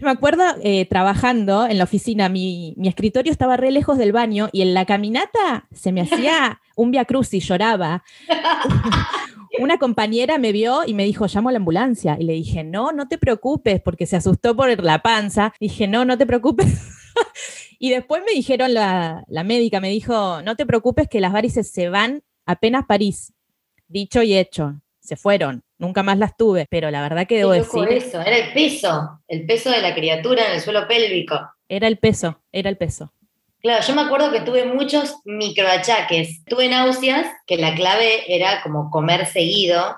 Me 0.00 0.10
acuerdo 0.10 0.42
eh, 0.62 0.86
trabajando 0.86 1.66
en 1.66 1.78
la 1.78 1.84
oficina, 1.84 2.28
mi, 2.28 2.74
mi 2.76 2.88
escritorio 2.88 3.30
estaba 3.30 3.56
re 3.56 3.70
lejos 3.70 3.98
del 3.98 4.12
baño 4.12 4.48
y 4.52 4.62
en 4.62 4.72
la 4.72 4.86
caminata 4.86 5.66
se 5.72 5.92
me 5.92 6.00
hacía 6.00 6.60
un 6.74 6.90
via 6.90 7.06
y 7.32 7.40
lloraba. 7.40 8.02
Una 9.58 9.78
compañera 9.78 10.38
me 10.38 10.52
vio 10.52 10.82
y 10.86 10.94
me 10.94 11.04
dijo, 11.04 11.26
llamo 11.26 11.48
a 11.50 11.52
la 11.52 11.58
ambulancia. 11.58 12.16
Y 12.18 12.24
le 12.24 12.32
dije, 12.32 12.64
no, 12.64 12.92
no 12.92 13.08
te 13.08 13.18
preocupes, 13.18 13.80
porque 13.82 14.06
se 14.06 14.16
asustó 14.16 14.56
por 14.56 14.82
la 14.82 15.02
panza. 15.02 15.52
Dije, 15.60 15.86
no, 15.86 16.04
no 16.04 16.16
te 16.16 16.24
preocupes. 16.24 16.88
y 17.78 17.90
después 17.90 18.22
me 18.24 18.32
dijeron, 18.32 18.72
la, 18.72 19.24
la 19.28 19.44
médica 19.44 19.80
me 19.80 19.90
dijo, 19.90 20.40
no 20.42 20.56
te 20.56 20.64
preocupes 20.66 21.08
que 21.08 21.20
las 21.20 21.32
varices 21.32 21.70
se 21.70 21.88
van 21.88 22.22
apenas 22.46 22.86
parís. 22.86 23.34
Dicho 23.88 24.22
y 24.22 24.34
hecho, 24.34 24.80
se 25.10 25.16
fueron, 25.16 25.64
nunca 25.76 26.04
más 26.04 26.18
las 26.18 26.36
tuve, 26.36 26.66
pero 26.70 26.88
la 26.92 27.02
verdad 27.02 27.26
que 27.26 27.38
debo 27.38 27.50
decir, 27.50 27.88
eso, 27.88 28.20
era 28.20 28.36
el 28.36 28.52
peso, 28.52 29.20
el 29.26 29.44
peso 29.44 29.68
de 29.68 29.82
la 29.82 29.92
criatura 29.92 30.46
en 30.46 30.52
el 30.52 30.60
suelo 30.60 30.86
pélvico. 30.86 31.36
era 31.68 31.88
el 31.88 31.98
peso, 31.98 32.40
era 32.52 32.70
el 32.70 32.76
peso. 32.76 33.12
Claro, 33.60 33.84
yo 33.84 33.94
me 33.96 34.02
acuerdo 34.02 34.30
que 34.30 34.42
tuve 34.42 34.64
muchos 34.64 35.16
microachaques. 35.24 36.44
Tuve 36.44 36.68
náuseas, 36.68 37.26
que 37.44 37.56
la 37.56 37.74
clave 37.74 38.22
era 38.32 38.62
como 38.62 38.88
comer 38.88 39.26
seguido. 39.26 39.96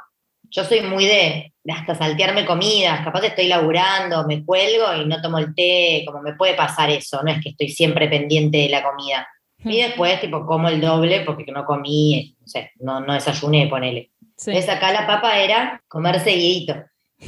Yo 0.50 0.64
soy 0.64 0.80
muy 0.80 1.04
de, 1.04 1.52
de 1.62 1.72
hasta 1.72 1.94
saltearme 1.94 2.46
comidas, 2.46 3.04
capaz 3.04 3.22
estoy 3.24 3.48
laburando, 3.48 4.26
me 4.26 4.44
cuelgo 4.46 4.94
y 4.96 5.04
no 5.04 5.20
tomo 5.20 5.38
el 5.38 5.54
té, 5.54 6.04
como 6.06 6.22
me 6.22 6.34
puede 6.34 6.54
pasar 6.54 6.88
eso, 6.88 7.22
no 7.22 7.30
es 7.30 7.42
que 7.42 7.50
estoy 7.50 7.68
siempre 7.68 8.08
pendiente 8.08 8.56
de 8.56 8.68
la 8.70 8.82
comida. 8.82 9.28
Y 9.62 9.82
después, 9.82 10.20
tipo, 10.22 10.46
como 10.46 10.68
el 10.70 10.80
doble 10.80 11.20
porque 11.20 11.52
no 11.52 11.64
comí, 11.66 12.34
no 12.40 12.46
sé, 12.48 12.72
no, 12.80 13.00
no 13.00 13.12
desayuné, 13.12 13.68
ponele. 13.68 14.10
Sí. 14.42 14.50
Entonces 14.50 14.74
acá 14.74 14.92
la 14.92 15.06
papa 15.06 15.38
era 15.38 15.80
comer 15.86 16.18
seguidito. 16.18 16.74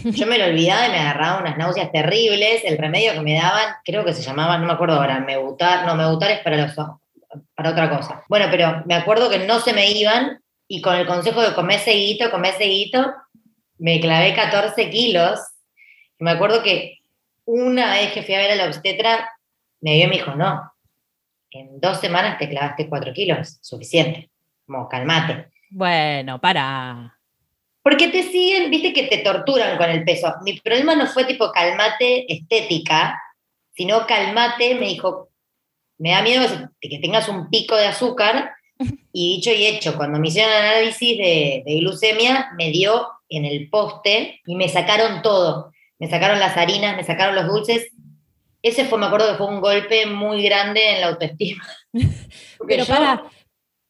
Yo 0.03 0.27
me 0.27 0.37
lo 0.37 0.46
olvidaba 0.46 0.88
y 0.88 0.90
me 0.90 0.98
agarraba 0.98 1.38
unas 1.38 1.57
náuseas 1.57 1.92
terribles. 1.92 2.64
El 2.64 2.77
remedio 2.77 3.12
que 3.12 3.20
me 3.20 3.35
daban, 3.35 3.77
creo 3.85 4.05
que 4.05 4.12
se 4.12 4.22
llamaba, 4.22 4.59
no 4.59 4.66
me 4.66 4.72
acuerdo 4.72 4.96
ahora, 4.96 5.20
mebutar, 5.20 5.87
no, 5.87 5.94
mebutar 5.94 6.33
es 6.33 6.40
para 6.40 6.57
los 6.57 6.77
ojos, 6.77 7.00
para 7.55 7.70
otra 7.70 7.88
cosa. 7.88 8.24
Bueno, 8.29 8.46
pero 8.50 8.83
me 8.87 8.96
acuerdo 8.96 9.31
que 9.31 9.38
no 9.38 9.61
se 9.61 9.72
me 9.72 9.92
iban 9.92 10.40
y 10.66 10.83
con 10.83 10.96
el 10.96 11.07
consejo 11.07 11.40
de 11.40 11.55
comer 11.55 11.79
seguidito, 11.79 12.33
comer 12.33 12.55
seguidito, 12.55 13.14
me 13.79 14.00
clavé 14.00 14.35
14 14.35 14.90
kilos. 14.90 15.38
Y 16.18 16.24
me 16.24 16.33
acuerdo 16.33 16.64
que 16.64 16.98
una 17.44 17.92
vez 17.92 18.11
que 18.11 18.24
fui 18.24 18.35
a 18.35 18.38
ver 18.38 18.50
a 18.50 18.57
la 18.57 18.66
obstetra, 18.66 19.31
me 19.81 19.94
vio 19.94 20.07
y 20.07 20.09
me 20.09 20.16
dijo, 20.16 20.35
no, 20.35 20.72
en 21.53 21.79
dos 21.79 22.00
semanas 22.00 22.38
te 22.38 22.48
clavaste 22.48 22.88
4 22.88 23.12
kilos, 23.12 23.59
suficiente. 23.62 24.31
Como, 24.66 24.88
calmate. 24.88 25.53
Bueno, 25.76 26.40
para. 26.40 27.18
Porque 27.82 28.06
te 28.06 28.22
siguen, 28.22 28.70
viste 28.70 28.92
que 28.92 29.08
te 29.08 29.18
torturan 29.18 29.76
con 29.76 29.90
el 29.90 30.04
peso. 30.04 30.32
Mi 30.44 30.52
problema 30.60 30.94
no 30.94 31.08
fue 31.08 31.24
tipo 31.24 31.50
calmate 31.50 32.32
estética, 32.32 33.20
sino 33.72 34.06
calmate, 34.06 34.76
me 34.76 34.87
dijo, 34.87 35.30
me 35.98 36.12
da 36.12 36.22
miedo 36.22 36.46
que 36.80 36.98
tengas 37.00 37.28
un 37.28 37.50
pico 37.50 37.76
de 37.76 37.87
azúcar. 37.87 38.52
Y 39.16 39.37
dicho 39.37 39.52
y 39.52 39.66
hecho, 39.66 39.96
cuando 39.96 40.18
me 40.18 40.26
hicieron 40.26 40.52
análisis 40.52 41.16
de, 41.16 41.62
de 41.64 41.74
glucemia, 41.76 42.50
me 42.58 42.70
dio 42.72 43.06
en 43.28 43.44
el 43.44 43.70
poste 43.70 44.40
y 44.44 44.56
me 44.56 44.68
sacaron 44.68 45.22
todo. 45.22 45.72
Me 46.00 46.08
sacaron 46.10 46.40
las 46.40 46.56
harinas, 46.56 46.96
me 46.96 47.04
sacaron 47.04 47.37
los 47.37 47.46
dulces. 47.46 47.92
Ese 48.60 48.84
fue, 48.87 48.98
me 48.98 49.06
acuerdo 49.06 49.30
que 49.30 49.38
fue 49.38 49.46
un 49.46 49.60
golpe 49.60 50.06
muy 50.06 50.42
grande 50.42 50.94
en 50.94 51.00
la 51.00 51.06
autoestima. 51.08 51.62
Pero 52.66 52.84
yo- 52.84 52.92
para, 52.92 53.22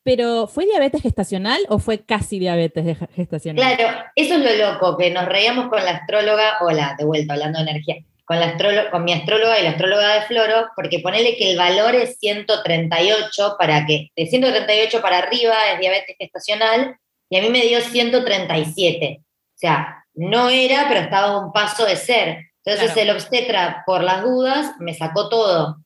pero 0.04 0.46
¿fue 0.46 0.66
diabetes 0.66 1.02
gestacional 1.02 1.60
o 1.68 1.78
fue 1.78 2.04
casi 2.04 2.38
diabetes 2.38 2.98
gestacional? 3.16 3.76
Claro, 3.76 3.96
eso 4.14 4.34
es 4.34 4.40
lo 4.40 4.72
loco, 4.72 4.98
que 4.98 5.10
nos 5.10 5.24
reíamos 5.24 5.68
con 5.68 5.82
la 5.82 5.92
astróloga, 5.92 6.58
hola, 6.60 6.94
de 6.98 7.06
vuelta, 7.06 7.32
hablando 7.32 7.58
de 7.58 7.70
energía, 7.70 7.96
con, 8.26 8.38
la 8.38 8.56
con 8.90 9.04
mi 9.04 9.14
astróloga 9.14 9.58
y 9.58 9.62
la 9.62 9.70
astróloga 9.70 10.14
de 10.14 10.26
Floro, 10.26 10.68
porque 10.76 11.00
ponele 11.00 11.36
que 11.36 11.52
el 11.52 11.56
valor 11.56 11.94
es 11.94 12.18
138 12.18 13.56
para 13.58 13.86
que, 13.86 14.10
de 14.14 14.26
138 14.26 15.00
para 15.00 15.18
arriba 15.18 15.54
es 15.72 15.80
diabetes 15.80 16.16
gestacional, 16.18 16.96
y 17.30 17.38
a 17.38 17.42
mí 17.42 17.48
me 17.48 17.62
dio 17.62 17.80
137. 17.80 19.20
O 19.20 19.24
sea, 19.54 20.04
no 20.12 20.50
era, 20.50 20.86
pero 20.86 21.00
estaba 21.00 21.28
a 21.28 21.38
un 21.38 21.52
paso 21.52 21.86
de 21.86 21.96
ser. 21.96 22.50
Entonces 22.62 22.92
Claro. 22.92 23.10
el 23.10 23.16
obstetra, 23.16 23.82
por 23.86 24.04
las 24.04 24.22
dudas, 24.22 24.72
me 24.78 24.92
sacó 24.92 25.30
todo. 25.30 25.78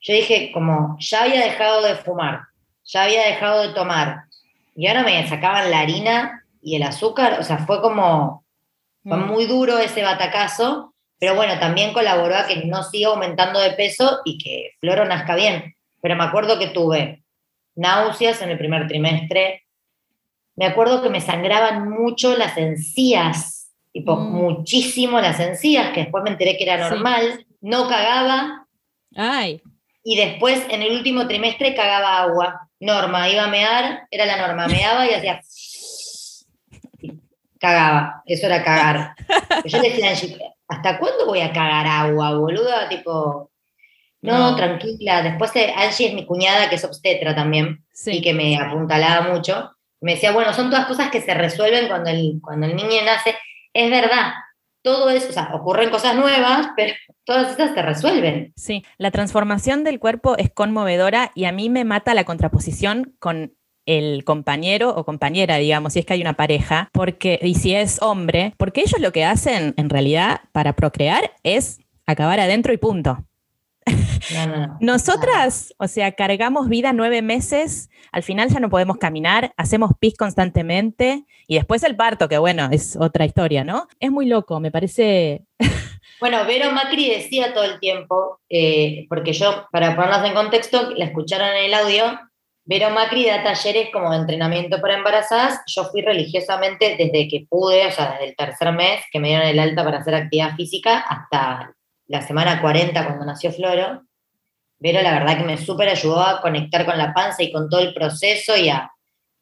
Yo 0.00 0.14
dije, 0.14 0.50
como, 0.52 0.96
ya 1.00 1.24
había 1.24 1.40
dejado 1.40 1.82
de 1.82 1.96
fumar, 1.96 2.40
ya 2.84 3.04
había 3.04 3.26
dejado 3.26 3.62
de 3.62 3.74
tomar, 3.74 4.24
y 4.76 4.86
ahora 4.86 5.02
me 5.02 5.26
sacaban 5.28 5.70
la 5.70 5.80
harina 5.80 6.44
y 6.62 6.76
el 6.76 6.82
azúcar, 6.82 7.38
o 7.40 7.42
sea, 7.42 7.58
fue 7.58 7.80
como, 7.80 8.44
fue 9.06 9.16
Mm. 9.16 9.26
muy 9.26 9.46
duro 9.46 9.78
ese 9.78 10.02
batacazo, 10.02 10.94
pero 11.18 11.34
bueno, 11.34 11.58
también 11.58 11.92
colaboró 11.92 12.34
a 12.36 12.46
que 12.46 12.64
no 12.66 12.82
siga 12.82 13.08
aumentando 13.08 13.60
de 13.60 13.70
peso 13.72 14.20
y 14.24 14.36
que 14.38 14.72
Floro 14.80 15.04
nazca 15.04 15.34
bien. 15.36 15.74
Pero 16.02 16.16
me 16.16 16.24
acuerdo 16.24 16.58
que 16.58 16.66
tuve 16.68 17.22
náuseas 17.76 18.42
en 18.42 18.50
el 18.50 18.58
primer 18.58 18.86
trimestre, 18.88 19.62
me 20.56 20.66
acuerdo 20.66 21.02
que 21.02 21.08
me 21.10 21.20
sangraban 21.20 21.88
mucho 21.90 22.36
las 22.36 22.56
encías, 22.58 23.72
tipo 23.92 24.16
Mm. 24.16 24.32
muchísimo 24.32 25.20
las 25.20 25.38
encías, 25.40 25.92
que 25.92 26.00
después 26.02 26.22
me 26.24 26.30
enteré 26.30 26.56
que 26.56 26.64
era 26.64 26.88
Sí. 26.88 26.94
normal, 26.94 27.46
no 27.60 27.88
cagaba 27.88 28.66
Ay, 29.16 29.62
y 30.02 30.16
después 30.16 30.66
en 30.70 30.82
el 30.82 30.92
último 30.96 31.26
trimestre 31.26 31.74
cagaba 31.74 32.18
agua. 32.22 32.63
Norma, 32.84 33.28
iba 33.28 33.44
a 33.44 33.48
mear, 33.48 34.06
era 34.10 34.26
la 34.26 34.36
norma, 34.46 34.68
meaba 34.68 35.06
y 35.06 35.14
hacía... 35.14 35.40
cagaba, 37.58 38.22
eso 38.26 38.46
era 38.46 38.62
cagar. 38.62 39.14
Yo 39.64 39.78
le 39.80 39.90
decía 39.90 40.12
¿hasta 40.68 40.98
cuándo 40.98 41.26
voy 41.26 41.40
a 41.40 41.52
cagar 41.52 41.86
agua, 41.86 42.36
boluda? 42.36 42.88
Tipo, 42.88 43.50
no, 44.22 44.50
No. 44.50 44.56
tranquila. 44.56 45.22
Después 45.22 45.54
eh, 45.56 45.72
Angie 45.76 46.08
es 46.08 46.14
mi 46.14 46.26
cuñada, 46.26 46.68
que 46.68 46.76
es 46.76 46.84
obstetra 46.84 47.34
también 47.34 47.84
sí. 47.92 48.18
y 48.18 48.22
que 48.22 48.34
me 48.34 48.56
apuntalaba 48.56 49.32
mucho. 49.32 49.70
Me 50.00 50.14
decía, 50.14 50.32
bueno, 50.32 50.52
son 50.52 50.70
todas 50.70 50.86
cosas 50.86 51.10
que 51.10 51.20
se 51.20 51.32
resuelven 51.34 51.88
cuando 51.88 52.10
el, 52.10 52.38
cuando 52.42 52.66
el 52.66 52.76
niño 52.76 53.02
nace. 53.04 53.34
Es 53.72 53.90
verdad, 53.90 54.34
todo 54.84 55.08
eso, 55.08 55.30
o 55.30 55.32
sea, 55.32 55.50
ocurren 55.54 55.88
cosas 55.88 56.14
nuevas, 56.14 56.68
pero 56.76 56.92
todas 57.24 57.50
estas 57.50 57.74
se 57.74 57.82
resuelven. 57.82 58.52
Sí, 58.54 58.84
la 58.98 59.10
transformación 59.10 59.82
del 59.82 59.98
cuerpo 59.98 60.36
es 60.36 60.50
conmovedora 60.50 61.32
y 61.34 61.46
a 61.46 61.52
mí 61.52 61.70
me 61.70 61.84
mata 61.84 62.14
la 62.14 62.24
contraposición 62.24 63.16
con 63.18 63.54
el 63.86 64.24
compañero 64.24 64.94
o 64.94 65.04
compañera, 65.04 65.56
digamos, 65.56 65.94
si 65.94 65.98
es 65.98 66.06
que 66.06 66.14
hay 66.14 66.20
una 66.20 66.34
pareja, 66.34 66.90
porque, 66.92 67.38
y 67.42 67.54
si 67.54 67.74
es 67.74 68.00
hombre, 68.00 68.54
porque 68.56 68.82
ellos 68.82 69.00
lo 69.00 69.12
que 69.12 69.24
hacen 69.24 69.74
en 69.76 69.90
realidad 69.90 70.42
para 70.52 70.74
procrear 70.74 71.32
es 71.42 71.80
acabar 72.06 72.38
adentro 72.40 72.72
y 72.72 72.76
punto. 72.76 73.24
No, 74.34 74.46
no, 74.46 74.66
no. 74.66 74.76
Nosotras, 74.80 75.74
o 75.78 75.86
sea, 75.86 76.12
cargamos 76.12 76.68
vida 76.68 76.92
nueve 76.92 77.20
meses, 77.22 77.90
al 78.12 78.22
final 78.22 78.48
ya 78.48 78.60
no 78.60 78.70
podemos 78.70 78.96
caminar, 78.96 79.52
hacemos 79.56 79.92
pis 79.98 80.16
constantemente 80.16 81.24
y 81.46 81.56
después 81.56 81.82
el 81.82 81.96
parto, 81.96 82.28
que 82.28 82.38
bueno, 82.38 82.68
es 82.72 82.96
otra 82.96 83.26
historia, 83.26 83.64
¿no? 83.64 83.86
Es 84.00 84.10
muy 84.10 84.26
loco, 84.26 84.60
me 84.60 84.70
parece. 84.70 85.44
Bueno, 86.20 86.46
Vero 86.46 86.70
Macri 86.70 87.10
decía 87.10 87.52
todo 87.52 87.64
el 87.64 87.80
tiempo, 87.80 88.40
eh, 88.48 89.04
porque 89.10 89.32
yo, 89.34 89.66
para 89.70 89.94
ponerlas 89.94 90.24
en 90.24 90.32
contexto, 90.32 90.92
la 90.92 91.06
escucharon 91.06 91.48
en 91.48 91.64
el 91.64 91.74
audio, 91.74 92.18
Vero 92.66 92.88
Macri 92.90 93.26
da 93.26 93.42
talleres 93.42 93.90
como 93.92 94.10
de 94.10 94.18
entrenamiento 94.18 94.80
para 94.80 94.96
embarazadas. 94.96 95.60
Yo 95.66 95.84
fui 95.84 96.00
religiosamente 96.00 96.96
desde 96.96 97.28
que 97.28 97.46
pude, 97.48 97.86
o 97.86 97.90
sea, 97.90 98.12
desde 98.12 98.28
el 98.28 98.36
tercer 98.36 98.72
mes 98.72 99.02
que 99.12 99.20
me 99.20 99.28
dieron 99.28 99.46
el 99.46 99.58
alta 99.58 99.84
para 99.84 99.98
hacer 99.98 100.14
actividad 100.14 100.56
física 100.56 101.00
hasta 101.00 101.74
la 102.06 102.22
semana 102.22 102.60
40 102.60 103.04
cuando 103.06 103.24
nació 103.24 103.52
Floro. 103.52 104.02
Vero, 104.78 105.00
la 105.02 105.12
verdad 105.12 105.38
que 105.38 105.44
me 105.44 105.56
súper 105.56 105.88
ayudó 105.88 106.20
a 106.22 106.40
conectar 106.40 106.84
con 106.84 106.98
la 106.98 107.14
panza 107.14 107.42
y 107.42 107.52
con 107.52 107.68
todo 107.70 107.80
el 107.80 107.94
proceso 107.94 108.56
y 108.56 108.68
a, 108.68 108.90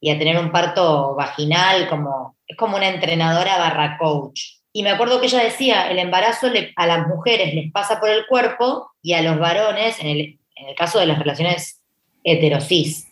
y 0.00 0.10
a 0.10 0.18
tener 0.18 0.38
un 0.38 0.52
parto 0.52 1.14
vaginal, 1.14 1.88
como, 1.88 2.36
es 2.46 2.56
como 2.56 2.76
una 2.76 2.88
entrenadora 2.88 3.58
barra 3.58 3.96
coach. 3.98 4.40
Y 4.72 4.82
me 4.82 4.90
acuerdo 4.90 5.20
que 5.20 5.26
ella 5.26 5.42
decía, 5.42 5.90
el 5.90 5.98
embarazo 5.98 6.48
le- 6.48 6.72
a 6.76 6.86
las 6.86 7.06
mujeres 7.08 7.54
les 7.54 7.72
pasa 7.72 7.98
por 8.00 8.08
el 8.10 8.26
cuerpo 8.26 8.90
y 9.02 9.14
a 9.14 9.22
los 9.22 9.38
varones, 9.38 9.98
en 10.00 10.06
el, 10.06 10.38
en 10.56 10.68
el 10.68 10.74
caso 10.76 10.98
de 11.00 11.06
las 11.06 11.18
relaciones 11.18 11.82
heterosis, 12.24 13.08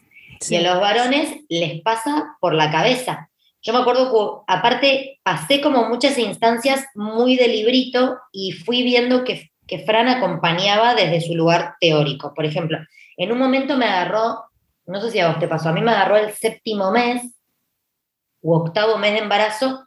y 0.49 0.57
a 0.57 0.61
los 0.63 0.81
varones 0.81 1.37
les 1.49 1.81
pasa 1.83 2.37
por 2.41 2.55
la 2.55 2.71
cabeza. 2.71 3.30
Yo 3.62 3.73
me 3.73 3.81
acuerdo 3.81 4.11
que, 4.11 4.53
aparte, 4.53 5.20
pasé 5.23 5.61
como 5.61 5.88
muchas 5.88 6.16
instancias 6.18 6.87
muy 6.94 7.37
de 7.37 7.49
librito 7.49 8.18
y 8.33 8.53
fui 8.53 8.83
viendo 8.83 9.25
que, 9.25 9.51
que 9.66 9.81
Fran 9.81 10.09
acompañaba 10.09 10.94
desde 10.94 11.20
su 11.20 11.35
lugar 11.35 11.75
teórico. 11.81 12.33
Por 12.35 12.46
ejemplo, 12.46 12.79
en 13.16 13.33
un 13.33 13.38
momento 13.38 13.77
me 13.77 13.87
agarró, 13.87 14.44
no 14.87 15.01
sé 15.01 15.11
si 15.11 15.20
a 15.20 15.29
vos 15.29 15.38
te 15.38 15.49
pasó, 15.49 15.68
a 15.68 15.73
mí 15.73 15.83
me 15.83 15.90
agarró 15.90 16.16
el 16.16 16.33
séptimo 16.33 16.90
mes 16.90 17.23
u 18.40 18.55
octavo 18.55 18.96
mes 18.96 19.12
de 19.12 19.18
embarazo, 19.18 19.87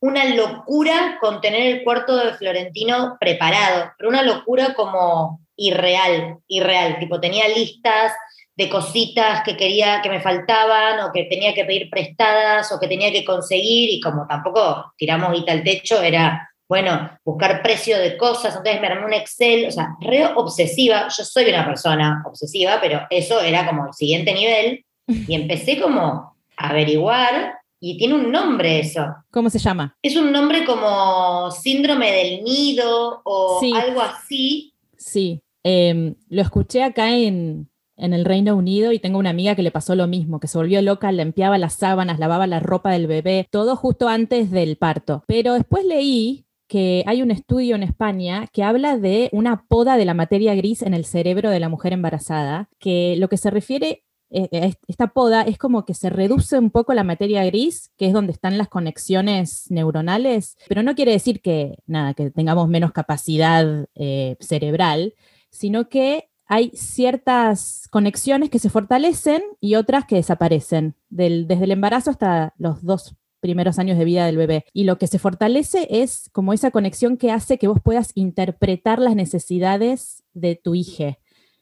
una 0.00 0.24
locura 0.34 1.16
con 1.20 1.40
tener 1.40 1.62
el 1.62 1.84
cuarto 1.84 2.16
de 2.16 2.34
Florentino 2.34 3.16
preparado, 3.18 3.92
pero 3.96 4.10
una 4.10 4.22
locura 4.22 4.74
como 4.74 5.40
irreal, 5.56 6.38
irreal, 6.48 6.98
tipo 6.98 7.20
tenía 7.20 7.48
listas 7.48 8.12
de 8.56 8.68
cositas 8.68 9.42
que 9.44 9.56
quería 9.56 10.00
que 10.02 10.10
me 10.10 10.20
faltaban 10.20 11.00
o 11.00 11.12
que 11.12 11.24
tenía 11.24 11.54
que 11.54 11.64
pedir 11.64 11.88
prestadas 11.88 12.70
o 12.72 12.78
que 12.78 12.88
tenía 12.88 13.10
que 13.10 13.24
conseguir 13.24 13.90
y 13.90 14.00
como 14.00 14.26
tampoco 14.26 14.92
tiramos 14.96 15.32
guita 15.32 15.52
al 15.52 15.64
techo, 15.64 16.02
era, 16.02 16.50
bueno, 16.68 17.10
buscar 17.24 17.62
precio 17.62 17.98
de 17.98 18.16
cosas, 18.16 18.54
entonces 18.54 18.80
me 18.80 18.88
armé 18.88 19.06
un 19.06 19.14
Excel, 19.14 19.66
o 19.68 19.70
sea, 19.70 19.96
re 20.00 20.26
obsesiva, 20.36 21.08
yo 21.08 21.24
soy 21.24 21.48
una 21.48 21.64
persona 21.64 22.22
obsesiva, 22.26 22.78
pero 22.80 23.00
eso 23.08 23.40
era 23.40 23.66
como 23.66 23.86
el 23.86 23.94
siguiente 23.94 24.34
nivel 24.34 24.84
y 25.06 25.34
empecé 25.34 25.80
como 25.80 26.34
a 26.56 26.68
averiguar 26.68 27.54
y 27.80 27.96
tiene 27.98 28.14
un 28.14 28.30
nombre 28.30 28.78
eso. 28.78 29.04
¿Cómo 29.32 29.50
se 29.50 29.58
llama? 29.58 29.96
Es 30.02 30.14
un 30.14 30.30
nombre 30.30 30.64
como 30.64 31.50
síndrome 31.50 32.12
del 32.12 32.44
nido 32.44 33.22
o 33.24 33.58
Sí. 33.60 33.72
algo 33.74 34.00
así. 34.02 34.72
Sí, 34.96 35.40
em, 35.64 36.14
lo 36.28 36.42
escuché 36.42 36.84
acá 36.84 37.10
en, 37.10 37.68
en 37.96 38.12
el 38.12 38.24
Reino 38.24 38.56
Unido 38.56 38.92
y 38.92 38.98
tengo 38.98 39.18
una 39.18 39.30
amiga 39.30 39.54
que 39.54 39.62
le 39.62 39.70
pasó 39.70 39.94
lo 39.94 40.06
mismo, 40.06 40.40
que 40.40 40.48
se 40.48 40.58
volvió 40.58 40.80
loca, 40.82 41.12
limpiaba 41.12 41.58
las 41.58 41.74
sábanas, 41.74 42.18
lavaba 42.18 42.46
la 42.46 42.60
ropa 42.60 42.90
del 42.90 43.06
bebé, 43.06 43.46
todo 43.50 43.76
justo 43.76 44.08
antes 44.08 44.50
del 44.50 44.76
parto. 44.76 45.24
Pero 45.26 45.54
después 45.54 45.84
leí 45.84 46.46
que 46.68 47.04
hay 47.06 47.20
un 47.20 47.30
estudio 47.30 47.76
en 47.76 47.82
España 47.82 48.46
que 48.52 48.62
habla 48.62 48.96
de 48.96 49.28
una 49.32 49.66
poda 49.68 49.96
de 49.96 50.06
la 50.06 50.14
materia 50.14 50.54
gris 50.54 50.82
en 50.82 50.94
el 50.94 51.04
cerebro 51.04 51.50
de 51.50 51.60
la 51.60 51.68
mujer 51.68 51.92
embarazada, 51.92 52.70
que 52.78 53.14
lo 53.18 53.28
que 53.28 53.36
se 53.36 53.50
refiere 53.50 54.04
eh, 54.34 54.48
eh, 54.50 54.72
esta 54.88 55.08
poda 55.08 55.42
es 55.42 55.58
como 55.58 55.84
que 55.84 55.92
se 55.92 56.08
reduce 56.08 56.58
un 56.58 56.70
poco 56.70 56.94
la 56.94 57.04
materia 57.04 57.44
gris, 57.44 57.92
que 57.98 58.06
es 58.06 58.14
donde 58.14 58.32
están 58.32 58.56
las 58.56 58.68
conexiones 58.68 59.70
neuronales, 59.70 60.56
pero 60.68 60.82
no 60.82 60.94
quiere 60.94 61.12
decir 61.12 61.42
que 61.42 61.76
nada, 61.86 62.14
que 62.14 62.30
tengamos 62.30 62.66
menos 62.66 62.92
capacidad 62.92 63.86
eh, 63.94 64.36
cerebral, 64.40 65.14
sino 65.50 65.90
que 65.90 66.30
hay 66.54 66.70
ciertas 66.74 67.88
conexiones 67.90 68.50
que 68.50 68.58
se 68.58 68.68
fortalecen 68.68 69.42
y 69.58 69.76
otras 69.76 70.04
que 70.04 70.16
desaparecen, 70.16 70.94
del- 71.08 71.46
desde 71.48 71.64
el 71.64 71.70
embarazo 71.70 72.10
hasta 72.10 72.52
los 72.58 72.84
dos 72.84 73.14
primeros 73.40 73.78
años 73.78 73.96
de 73.96 74.04
vida 74.04 74.26
del 74.26 74.36
bebé. 74.36 74.66
Y 74.74 74.84
lo 74.84 74.98
que 74.98 75.06
se 75.06 75.18
fortalece 75.18 75.88
es 75.90 76.28
como 76.30 76.52
esa 76.52 76.70
conexión 76.70 77.16
que 77.16 77.30
hace 77.30 77.56
que 77.56 77.68
vos 77.68 77.78
puedas 77.82 78.12
interpretar 78.14 78.98
las 78.98 79.16
necesidades 79.16 80.22
de 80.34 80.54
tu 80.54 80.74
hija. 80.74 81.16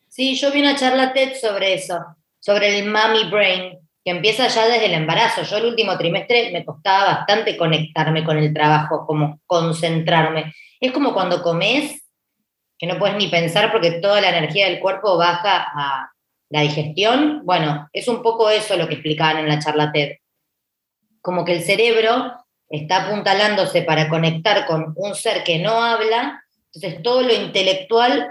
Sí, 0.08 0.34
yo 0.34 0.50
vi 0.50 0.60
una 0.60 0.74
charla 0.74 1.12
TED 1.12 1.34
sobre 1.40 1.74
eso, 1.74 1.96
sobre 2.40 2.76
el 2.80 2.86
mommy 2.86 3.30
brain, 3.30 3.78
que 4.04 4.10
empieza 4.10 4.48
ya 4.48 4.66
desde 4.66 4.86
el 4.86 4.94
embarazo. 4.94 5.42
Yo 5.42 5.58
el 5.58 5.66
último 5.66 5.96
trimestre 5.96 6.50
me 6.52 6.64
costaba 6.64 7.04
bastante 7.14 7.56
conectarme 7.56 8.24
con 8.24 8.38
el 8.38 8.52
trabajo, 8.52 9.06
como 9.06 9.40
concentrarme. 9.46 10.52
Es 10.80 10.90
como 10.90 11.14
cuando 11.14 11.42
comes, 11.42 12.02
que 12.80 12.86
no 12.86 12.98
puedes 12.98 13.16
ni 13.16 13.28
pensar 13.28 13.70
porque 13.70 13.92
toda 13.92 14.22
la 14.22 14.30
energía 14.30 14.66
del 14.66 14.80
cuerpo 14.80 15.18
baja 15.18 15.70
a 15.74 16.10
la 16.48 16.62
digestión. 16.62 17.42
Bueno, 17.44 17.90
es 17.92 18.08
un 18.08 18.22
poco 18.22 18.48
eso 18.48 18.74
lo 18.78 18.88
que 18.88 18.94
explicaban 18.94 19.36
en 19.36 19.48
la 19.48 19.58
charla 19.58 19.92
TED. 19.92 20.16
Como 21.20 21.44
que 21.44 21.52
el 21.52 21.62
cerebro 21.62 22.32
está 22.70 23.04
apuntalándose 23.04 23.82
para 23.82 24.08
conectar 24.08 24.66
con 24.66 24.94
un 24.96 25.14
ser 25.14 25.44
que 25.44 25.58
no 25.58 25.82
habla, 25.82 26.42
entonces 26.72 27.02
todo 27.02 27.20
lo 27.20 27.34
intelectual 27.34 28.28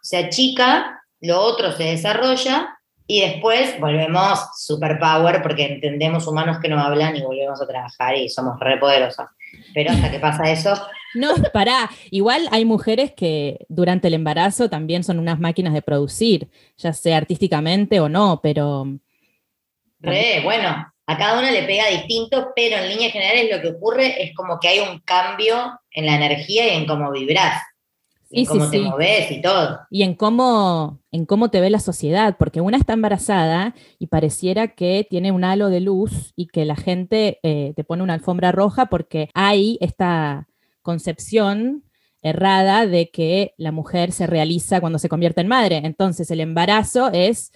se 0.00 0.16
achica, 0.16 1.02
lo 1.20 1.38
otro 1.40 1.72
se 1.72 1.84
desarrolla 1.84 2.78
y 3.06 3.20
después 3.20 3.78
volvemos 3.80 4.38
superpower 4.56 5.42
porque 5.42 5.66
entendemos 5.66 6.26
humanos 6.26 6.58
que 6.62 6.68
no 6.68 6.80
hablan 6.80 7.16
y 7.16 7.22
volvemos 7.22 7.60
a 7.60 7.66
trabajar 7.66 8.16
y 8.16 8.30
somos 8.30 8.58
re 8.60 8.78
poderosos. 8.78 9.26
Pero 9.74 9.92
hasta 9.92 10.10
que 10.10 10.18
pasa 10.18 10.50
eso, 10.50 10.74
No, 11.14 11.34
pará. 11.52 11.90
Igual 12.10 12.48
hay 12.52 12.64
mujeres 12.64 13.12
que 13.12 13.66
durante 13.68 14.08
el 14.08 14.14
embarazo 14.14 14.70
también 14.70 15.02
son 15.04 15.18
unas 15.18 15.40
máquinas 15.40 15.74
de 15.74 15.82
producir, 15.82 16.48
ya 16.76 16.92
sea 16.92 17.16
artísticamente 17.16 18.00
o 18.00 18.08
no, 18.08 18.40
pero 18.42 18.86
re, 19.98 20.40
bueno, 20.44 20.92
a 21.06 21.18
cada 21.18 21.38
una 21.38 21.50
le 21.50 21.64
pega 21.64 21.88
distinto, 21.88 22.52
pero 22.54 22.76
en 22.76 22.88
líneas 22.88 23.12
generales 23.12 23.50
lo 23.50 23.60
que 23.60 23.76
ocurre 23.76 24.22
es 24.22 24.34
como 24.34 24.58
que 24.60 24.68
hay 24.68 24.78
un 24.78 25.00
cambio 25.00 25.80
en 25.90 26.06
la 26.06 26.14
energía 26.14 26.72
y 26.72 26.76
en 26.76 26.86
cómo 26.86 27.10
vibras, 27.10 27.60
Y 28.30 28.46
cómo 28.46 28.64
sí, 28.66 28.70
te 28.70 28.78
sí. 28.78 28.84
moves 28.84 29.30
y 29.30 29.42
todo. 29.42 29.80
y 29.90 30.02
en 30.04 30.14
cómo, 30.14 31.00
en 31.10 31.26
cómo 31.26 31.50
te 31.50 31.60
ve 31.60 31.68
la 31.68 31.80
sociedad, 31.80 32.36
porque 32.38 32.60
una 32.60 32.76
está 32.76 32.92
embarazada 32.92 33.74
y 33.98 34.06
pareciera 34.06 34.68
que 34.68 35.06
tiene 35.08 35.32
un 35.32 35.44
halo 35.44 35.68
de 35.68 35.80
luz 35.80 36.32
y 36.36 36.46
que 36.46 36.64
la 36.64 36.76
gente 36.76 37.40
eh, 37.42 37.72
te 37.74 37.84
pone 37.84 38.02
una 38.04 38.14
alfombra 38.14 38.52
roja 38.52 38.86
porque 38.86 39.30
hay 39.34 39.78
esta 39.80 40.48
concepción 40.82 41.84
errada 42.22 42.86
de 42.86 43.10
que 43.10 43.54
la 43.56 43.72
mujer 43.72 44.12
se 44.12 44.26
realiza 44.26 44.80
cuando 44.80 44.98
se 44.98 45.08
convierte 45.08 45.40
en 45.40 45.48
madre. 45.48 45.80
Entonces 45.84 46.30
el 46.30 46.40
embarazo 46.40 47.10
es 47.12 47.52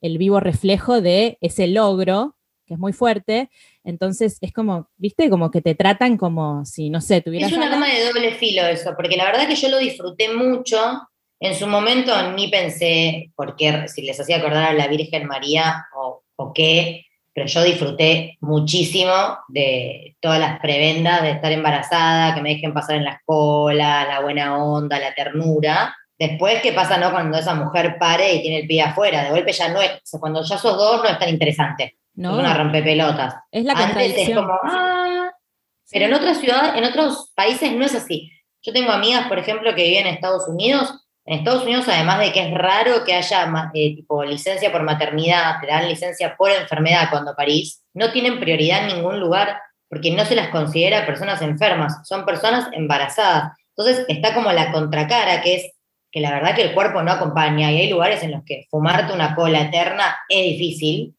el 0.00 0.18
vivo 0.18 0.40
reflejo 0.40 1.00
de 1.00 1.38
ese 1.40 1.66
logro, 1.66 2.36
que 2.68 2.74
es 2.74 2.80
muy 2.80 2.92
fuerte. 2.92 3.50
Entonces 3.82 4.38
es 4.40 4.52
como, 4.52 4.88
viste, 4.98 5.28
como 5.30 5.50
que 5.50 5.62
te 5.62 5.74
tratan 5.74 6.16
como 6.16 6.64
si, 6.64 6.90
no 6.90 7.00
sé, 7.00 7.22
tuvieras... 7.22 7.50
Es 7.50 7.56
una 7.56 7.66
ganas- 7.68 7.80
gama 7.80 7.92
de 7.98 8.04
doble 8.06 8.32
filo 8.34 8.62
eso, 8.66 8.92
porque 8.94 9.16
la 9.16 9.24
verdad 9.24 9.48
que 9.48 9.56
yo 9.56 9.68
lo 9.68 9.78
disfruté 9.78 10.32
mucho. 10.32 10.78
En 11.40 11.54
su 11.54 11.66
momento 11.66 12.12
ni 12.32 12.48
pensé 12.48 13.30
por 13.34 13.56
qué, 13.56 13.88
si 13.88 14.02
les 14.02 14.20
hacía 14.20 14.36
acordar 14.38 14.64
a 14.64 14.72
la 14.74 14.88
Virgen 14.88 15.26
María 15.26 15.86
o, 15.96 16.22
o 16.36 16.52
qué, 16.52 17.06
pero 17.32 17.46
yo 17.46 17.62
disfruté 17.62 18.36
muchísimo 18.40 19.12
de 19.46 20.16
todas 20.20 20.40
las 20.40 20.58
prebendas 20.58 21.22
de 21.22 21.30
estar 21.30 21.52
embarazada, 21.52 22.34
que 22.34 22.42
me 22.42 22.54
dejen 22.54 22.74
pasar 22.74 22.96
en 22.96 23.04
la 23.04 23.22
cola, 23.24 24.04
la 24.08 24.20
buena 24.20 24.58
onda, 24.58 24.98
la 24.98 25.14
ternura. 25.14 25.96
Después, 26.18 26.60
¿qué 26.60 26.72
pasa 26.72 26.98
no, 26.98 27.12
cuando 27.12 27.38
esa 27.38 27.54
mujer 27.54 27.96
pare 28.00 28.34
y 28.34 28.42
tiene 28.42 28.58
el 28.58 28.66
pie 28.66 28.82
afuera? 28.82 29.22
De 29.22 29.30
golpe 29.30 29.52
ya 29.52 29.68
no 29.68 29.80
es, 29.80 29.92
o 29.92 30.00
sea, 30.02 30.18
cuando 30.18 30.42
ya 30.42 30.58
sos 30.58 30.76
dos 30.76 31.00
no 31.00 31.08
es 31.08 31.16
tan 31.20 31.28
interesante. 31.28 31.96
No, 32.18 32.32
Es 32.32 32.38
una 32.40 32.54
rompepelotas. 32.54 33.36
es 33.52 33.64
la 33.64 33.74
Antes 33.74 34.12
es 34.16 34.34
como, 34.34 34.52
ah, 34.64 35.30
pero 35.88 36.06
en 36.06 36.14
otras 36.14 36.38
ciudades, 36.38 36.72
en 36.74 36.84
otros 36.84 37.32
países 37.36 37.70
no 37.70 37.84
es 37.84 37.94
así. 37.94 38.32
Yo 38.60 38.72
tengo 38.72 38.90
amigas, 38.90 39.28
por 39.28 39.38
ejemplo, 39.38 39.72
que 39.76 39.84
viven 39.84 40.08
en 40.08 40.14
Estados 40.14 40.48
Unidos. 40.48 41.06
En 41.24 41.38
Estados 41.38 41.62
Unidos, 41.62 41.86
además 41.86 42.18
de 42.18 42.32
que 42.32 42.40
es 42.40 42.52
raro 42.52 43.04
que 43.04 43.14
haya 43.14 43.70
eh, 43.72 43.94
tipo 43.94 44.24
licencia 44.24 44.72
por 44.72 44.82
maternidad, 44.82 45.60
te 45.60 45.68
dan 45.68 45.88
licencia 45.88 46.34
por 46.36 46.50
enfermedad 46.50 47.08
cuando 47.08 47.36
parís, 47.36 47.84
no 47.94 48.10
tienen 48.10 48.40
prioridad 48.40 48.88
en 48.88 48.96
ningún 48.96 49.20
lugar 49.20 49.60
porque 49.88 50.10
no 50.10 50.24
se 50.24 50.34
las 50.34 50.48
considera 50.48 51.06
personas 51.06 51.40
enfermas, 51.40 52.00
son 52.02 52.24
personas 52.26 52.68
embarazadas. 52.72 53.52
Entonces 53.76 54.04
está 54.08 54.34
como 54.34 54.50
la 54.50 54.72
contracara, 54.72 55.40
que 55.40 55.54
es 55.54 55.72
que 56.10 56.20
la 56.20 56.32
verdad 56.32 56.56
que 56.56 56.62
el 56.62 56.74
cuerpo 56.74 57.00
no 57.02 57.12
acompaña 57.12 57.70
y 57.70 57.80
hay 57.80 57.90
lugares 57.90 58.24
en 58.24 58.32
los 58.32 58.42
que 58.44 58.66
fumarte 58.70 59.12
una 59.12 59.36
cola 59.36 59.60
eterna 59.60 60.16
es 60.28 60.42
difícil, 60.42 61.14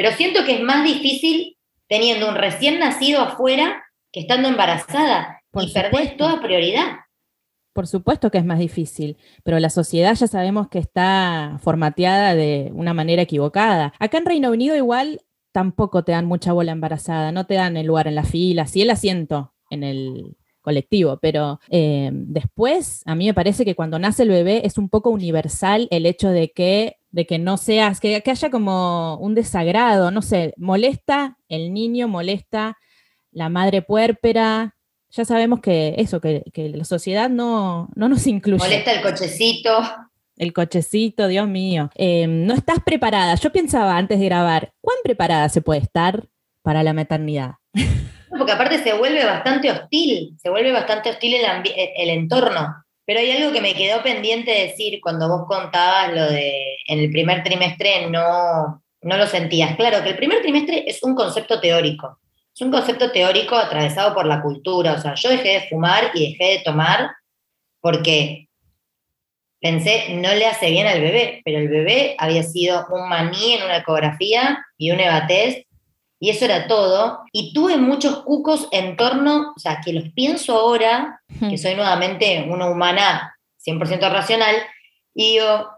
pero 0.00 0.16
siento 0.16 0.46
que 0.46 0.54
es 0.54 0.62
más 0.62 0.82
difícil 0.82 1.58
teniendo 1.86 2.30
un 2.30 2.34
recién 2.34 2.78
nacido 2.78 3.20
afuera 3.20 3.84
que 4.10 4.20
estando 4.20 4.48
embarazada 4.48 5.42
Por 5.50 5.64
y 5.64 5.72
perdés 5.74 5.90
supuesto. 5.90 6.16
toda 6.16 6.40
prioridad. 6.40 6.86
Por 7.74 7.86
supuesto 7.86 8.30
que 8.30 8.38
es 8.38 8.44
más 8.46 8.58
difícil, 8.58 9.18
pero 9.44 9.58
la 9.58 9.68
sociedad 9.68 10.14
ya 10.14 10.26
sabemos 10.26 10.68
que 10.68 10.78
está 10.78 11.58
formateada 11.62 12.34
de 12.34 12.70
una 12.74 12.94
manera 12.94 13.20
equivocada. 13.20 13.92
Acá 13.98 14.16
en 14.16 14.24
Reino 14.24 14.50
Unido 14.50 14.74
igual 14.74 15.20
tampoco 15.52 16.02
te 16.02 16.12
dan 16.12 16.24
mucha 16.24 16.54
bola 16.54 16.72
embarazada, 16.72 17.30
no 17.30 17.44
te 17.44 17.56
dan 17.56 17.76
el 17.76 17.86
lugar 17.86 18.08
en 18.08 18.14
la 18.14 18.24
fila, 18.24 18.66
sí 18.66 18.80
el 18.80 18.88
asiento 18.88 19.52
en 19.68 19.84
el 19.84 20.34
colectivo, 20.62 21.18
pero 21.20 21.60
eh, 21.68 22.10
después 22.12 23.02
a 23.04 23.14
mí 23.14 23.26
me 23.26 23.34
parece 23.34 23.66
que 23.66 23.74
cuando 23.74 23.98
nace 23.98 24.22
el 24.22 24.30
bebé 24.30 24.62
es 24.64 24.78
un 24.78 24.88
poco 24.88 25.10
universal 25.10 25.88
el 25.90 26.06
hecho 26.06 26.30
de 26.30 26.52
que, 26.52 26.96
de 27.10 27.26
que 27.26 27.38
no 27.38 27.56
seas, 27.56 28.00
que, 28.00 28.22
que 28.22 28.30
haya 28.30 28.50
como 28.50 29.16
un 29.16 29.34
desagrado, 29.34 30.10
no 30.10 30.22
sé, 30.22 30.54
molesta 30.56 31.36
el 31.48 31.72
niño, 31.72 32.08
molesta 32.08 32.78
la 33.32 33.48
madre 33.48 33.82
puérpera, 33.82 34.76
ya 35.10 35.24
sabemos 35.24 35.60
que 35.60 35.94
eso, 35.98 36.20
que, 36.20 36.44
que 36.52 36.68
la 36.68 36.84
sociedad 36.84 37.28
no, 37.28 37.88
no 37.94 38.08
nos 38.08 38.26
incluye. 38.26 38.58
Molesta 38.58 38.92
el 38.92 39.02
cochecito. 39.02 39.80
El 40.36 40.52
cochecito, 40.52 41.28
Dios 41.28 41.48
mío. 41.48 41.90
Eh, 41.96 42.26
no 42.26 42.54
estás 42.54 42.78
preparada. 42.84 43.34
Yo 43.34 43.52
pensaba 43.52 43.96
antes 43.96 44.18
de 44.18 44.26
grabar, 44.26 44.72
¿cuán 44.80 44.96
preparada 45.04 45.48
se 45.48 45.60
puede 45.60 45.80
estar 45.80 46.28
para 46.62 46.82
la 46.82 46.92
maternidad? 46.92 47.54
Porque 48.30 48.52
aparte 48.52 48.82
se 48.82 48.96
vuelve 48.96 49.24
bastante 49.24 49.70
hostil, 49.70 50.36
se 50.40 50.48
vuelve 50.48 50.72
bastante 50.72 51.10
hostil 51.10 51.34
el, 51.34 51.44
el 51.96 52.10
entorno. 52.10 52.84
Pero 53.10 53.22
hay 53.22 53.32
algo 53.32 53.52
que 53.52 53.60
me 53.60 53.74
quedó 53.74 54.04
pendiente 54.04 54.52
decir 54.52 55.00
cuando 55.00 55.26
vos 55.26 55.48
contabas 55.48 56.14
lo 56.14 56.26
de 56.26 56.76
en 56.86 57.00
el 57.00 57.10
primer 57.10 57.42
trimestre 57.42 58.08
no, 58.08 58.84
no 59.02 59.16
lo 59.16 59.26
sentías. 59.26 59.74
Claro 59.74 60.04
que 60.04 60.10
el 60.10 60.16
primer 60.16 60.40
trimestre 60.42 60.84
es 60.86 61.02
un 61.02 61.16
concepto 61.16 61.60
teórico. 61.60 62.20
Es 62.54 62.60
un 62.60 62.70
concepto 62.70 63.10
teórico 63.10 63.56
atravesado 63.56 64.14
por 64.14 64.26
la 64.26 64.40
cultura. 64.40 64.92
O 64.92 64.98
sea, 65.00 65.16
yo 65.16 65.28
dejé 65.28 65.48
de 65.48 65.68
fumar 65.68 66.12
y 66.14 66.30
dejé 66.30 66.58
de 66.58 66.58
tomar 66.60 67.10
porque 67.80 68.48
pensé, 69.60 70.14
no 70.14 70.32
le 70.32 70.46
hace 70.46 70.70
bien 70.70 70.86
al 70.86 71.00
bebé, 71.00 71.42
pero 71.44 71.58
el 71.58 71.68
bebé 71.68 72.14
había 72.16 72.44
sido 72.44 72.86
un 72.92 73.08
maní 73.08 73.54
en 73.54 73.64
una 73.64 73.78
ecografía 73.78 74.64
y 74.78 74.92
un 74.92 75.00
evatest 75.00 75.66
y 76.20 76.30
eso 76.30 76.44
era 76.44 76.68
todo. 76.68 77.20
Y 77.32 77.52
tuve 77.52 77.76
muchos 77.78 78.22
cucos 78.22 78.68
en 78.70 78.96
torno, 78.96 79.52
o 79.56 79.58
sea, 79.58 79.80
que 79.84 79.92
los 79.92 80.10
pienso 80.10 80.56
ahora, 80.56 81.20
que 81.48 81.58
soy 81.58 81.74
nuevamente 81.74 82.46
una 82.48 82.70
humana 82.70 83.36
100% 83.66 84.12
racional, 84.12 84.54
y 85.14 85.32
digo, 85.32 85.68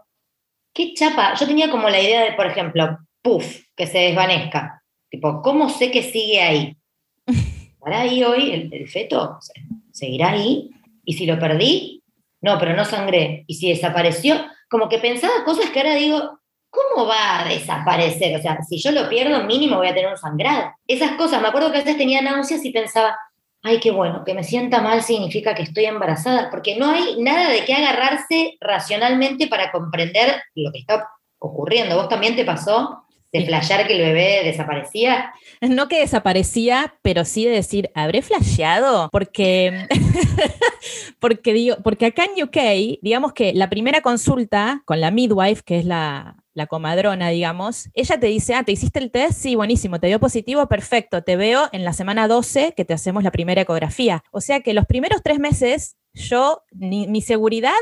qué 0.73 0.93
chapa. 0.93 1.33
Yo 1.35 1.47
tenía 1.47 1.71
como 1.71 1.89
la 1.89 1.99
idea 1.99 2.21
de, 2.23 2.33
por 2.33 2.45
ejemplo, 2.45 2.97
puff, 3.21 3.61
que 3.75 3.87
se 3.87 3.97
desvanezca. 3.99 4.83
Tipo, 5.09 5.41
¿cómo 5.41 5.69
sé 5.69 5.89
que 5.91 6.03
sigue 6.03 6.41
ahí? 6.41 6.77
¿Estará 7.27 8.01
ahí 8.01 8.23
hoy 8.23 8.51
el, 8.51 8.73
el 8.73 8.87
feto? 8.89 9.37
¿Se- 9.41 9.53
¿Seguirá 9.91 10.31
ahí? 10.31 10.69
¿Y 11.05 11.13
si 11.13 11.25
lo 11.25 11.37
perdí? 11.39 12.03
No, 12.41 12.57
pero 12.59 12.75
no 12.75 12.83
sangré. 12.83 13.43
¿Y 13.47 13.55
si 13.55 13.69
desapareció? 13.69 14.35
Como 14.69 14.89
que 14.89 14.97
pensaba 14.99 15.43
cosas 15.45 15.69
que 15.69 15.79
ahora 15.79 15.95
digo, 15.95 16.39
¿cómo 16.73 17.05
va 17.05 17.41
a 17.41 17.45
desaparecer? 17.47 18.35
O 18.35 18.41
sea, 18.41 18.57
si 18.63 18.79
yo 18.79 18.91
lo 18.91 19.07
pierdo, 19.07 19.43
mínimo 19.43 19.77
voy 19.77 19.87
a 19.87 19.93
tener 19.93 20.09
un 20.09 20.17
sangrado. 20.17 20.73
Esas 20.87 21.11
cosas, 21.11 21.41
me 21.41 21.47
acuerdo 21.47 21.71
que 21.71 21.77
a 21.77 21.81
veces 21.81 21.97
tenía 21.97 22.21
náuseas 22.21 22.65
y 22.65 22.71
pensaba, 22.71 23.15
ay, 23.61 23.79
qué 23.79 23.91
bueno, 23.91 24.23
que 24.25 24.33
me 24.33 24.43
sienta 24.43 24.81
mal 24.81 25.03
significa 25.03 25.53
que 25.53 25.63
estoy 25.63 25.85
embarazada, 25.85 26.49
porque 26.49 26.75
no 26.75 26.89
hay 26.89 27.21
nada 27.21 27.49
de 27.49 27.63
qué 27.63 27.75
agarrarse 27.75 28.57
racionalmente 28.59 29.47
para 29.47 29.71
comprender 29.71 30.41
lo 30.55 30.71
que 30.71 30.79
está 30.79 31.07
ocurriendo. 31.37 31.95
¿Vos 31.95 32.09
también 32.09 32.35
te 32.35 32.43
pasó 32.43 33.03
de 33.31 33.45
flashear 33.45 33.87
que 33.87 33.93
el 33.93 34.01
bebé 34.01 34.41
desaparecía? 34.43 35.31
No 35.61 35.87
que 35.87 35.99
desaparecía, 35.99 36.95
pero 37.03 37.23
sí 37.23 37.45
de 37.45 37.51
decir, 37.51 37.91
¿habré 37.93 38.23
flasheado? 38.23 39.09
Porque, 39.11 39.87
porque, 41.19 41.53
digo, 41.53 41.77
porque 41.83 42.07
acá 42.07 42.25
en 42.25 42.43
UK, 42.43 42.99
digamos 43.01 43.33
que 43.33 43.53
la 43.53 43.69
primera 43.69 44.01
consulta 44.01 44.81
con 44.85 44.99
la 45.01 45.11
midwife, 45.11 45.63
que 45.63 45.79
es 45.79 45.85
la, 45.85 46.42
la 46.53 46.67
comadrona, 46.67 47.29
digamos, 47.29 47.89
ella 47.93 48.19
te 48.19 48.27
dice, 48.27 48.53
ah, 48.53 48.63
¿te 48.63 48.71
hiciste 48.71 48.99
el 48.99 49.09
test? 49.11 49.39
Sí, 49.39 49.55
buenísimo, 49.55 49.99
te 49.99 50.07
dio 50.07 50.19
positivo, 50.19 50.67
perfecto, 50.67 51.23
te 51.23 51.35
veo 51.35 51.67
en 51.71 51.83
la 51.83 51.93
semana 51.93 52.27
12 52.27 52.73
que 52.77 52.85
te 52.85 52.93
hacemos 52.93 53.23
la 53.23 53.31
primera 53.31 53.61
ecografía. 53.61 54.23
O 54.31 54.39
sea 54.41 54.59
que 54.61 54.73
los 54.73 54.85
primeros 54.85 55.21
tres 55.23 55.39
meses, 55.39 55.97
yo, 56.13 56.61
ni- 56.71 57.07
mi 57.07 57.21
seguridad 57.21 57.73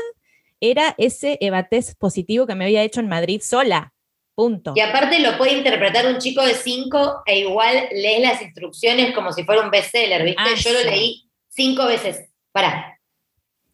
era 0.60 0.94
ese 0.96 1.38
evatest 1.40 1.98
positivo 1.98 2.46
que 2.46 2.54
me 2.54 2.64
había 2.64 2.82
hecho 2.82 3.00
en 3.00 3.08
Madrid 3.08 3.40
sola. 3.42 3.92
Punto. 4.34 4.72
Y 4.74 4.80
aparte 4.80 5.18
lo 5.20 5.36
puede 5.36 5.52
interpretar 5.58 6.06
un 6.06 6.16
chico 6.18 6.42
de 6.42 6.54
5 6.54 7.22
e 7.26 7.40
igual 7.40 7.88
lees 7.92 8.22
las 8.22 8.40
instrucciones 8.40 9.14
como 9.14 9.30
si 9.32 9.44
fuera 9.44 9.60
un 9.62 9.70
bestseller, 9.70 10.24
¿viste? 10.24 10.40
Ah, 10.42 10.54
Yo 10.56 10.72
lo 10.72 10.82
leí 10.84 11.28
cinco 11.50 11.84
veces. 11.84 12.30
Para, 12.50 12.98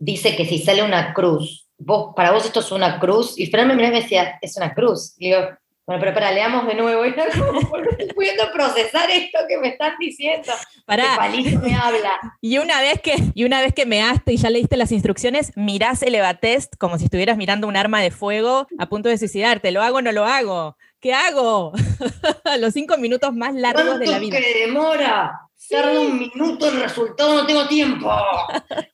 dice 0.01 0.35
que 0.35 0.45
si 0.47 0.59
sale 0.59 0.83
una 0.83 1.15
cruz, 1.15 1.68
vos, 1.79 2.13
para 2.15 2.33
vos 2.33 2.45
esto 2.45 2.61
es 2.61 2.71
una 2.73 2.99
cruz, 2.99 3.39
y 3.39 3.47
Fran 3.47 3.69
me 3.69 3.75
y 3.75 3.77
me 3.77 3.91
decía, 3.91 4.39
es 4.43 4.57
una 4.57 4.75
cruz. 4.75 5.15
Y 5.19 5.31
digo, 5.31 5.49
bueno, 5.89 6.03
pero 6.03 6.13
para, 6.13 6.33
leamos 6.33 6.67
de 6.67 6.75
nuevo. 6.75 7.03
Y 7.07 7.09
era 7.09 7.31
como, 7.31 7.61
¿por 7.63 7.83
qué 7.83 8.03
estoy 8.03 8.15
pudiendo 8.15 8.53
procesar 8.53 9.09
esto 9.11 9.39
que 9.49 9.57
me 9.57 9.69
están 9.69 9.95
diciendo? 9.99 10.53
Pará. 10.85 11.05
Este 11.05 11.17
palito 11.17 11.61
me 11.61 11.75
habla. 11.75 12.19
Y 12.43 12.59
una 12.59 12.79
vez 12.83 13.01
que, 13.01 13.15
y 13.33 13.45
una 13.45 13.63
vez 13.63 13.73
que 13.73 13.87
measte 13.87 14.35
y 14.35 14.37
ya 14.37 14.51
leíste 14.51 14.77
las 14.77 14.93
instrucciones, 14.93 15.53
mirás 15.57 16.03
el 16.03 16.15
evatest 16.15 16.77
como 16.77 16.99
si 16.99 17.05
estuvieras 17.05 17.39
mirando 17.39 17.67
un 17.67 17.77
arma 17.77 18.03
de 18.03 18.11
fuego 18.11 18.67
a 18.79 18.87
punto 18.91 19.09
de 19.09 19.17
suicidarte. 19.17 19.71
¿Lo 19.71 19.83
hago 19.83 19.97
o 19.97 20.03
no 20.03 20.13
lo 20.13 20.27
hago? 20.27 20.77
¿Qué 21.01 21.15
hago? 21.15 21.73
Los 22.61 22.75
cinco 22.75 22.99
minutos 22.99 23.33
más 23.35 23.55
largos 23.55 23.99
de 23.99 24.07
la 24.07 24.19
¿Cuánto 24.19 24.21
vida. 24.21 24.39
que 24.41 24.67
demora? 24.67 25.48
Tarda 25.69 26.01
un 26.01 26.19
minuto 26.19 26.69
el 26.69 26.81
resultado, 26.81 27.35
no 27.35 27.47
tengo 27.47 27.67
tiempo. 27.69 28.11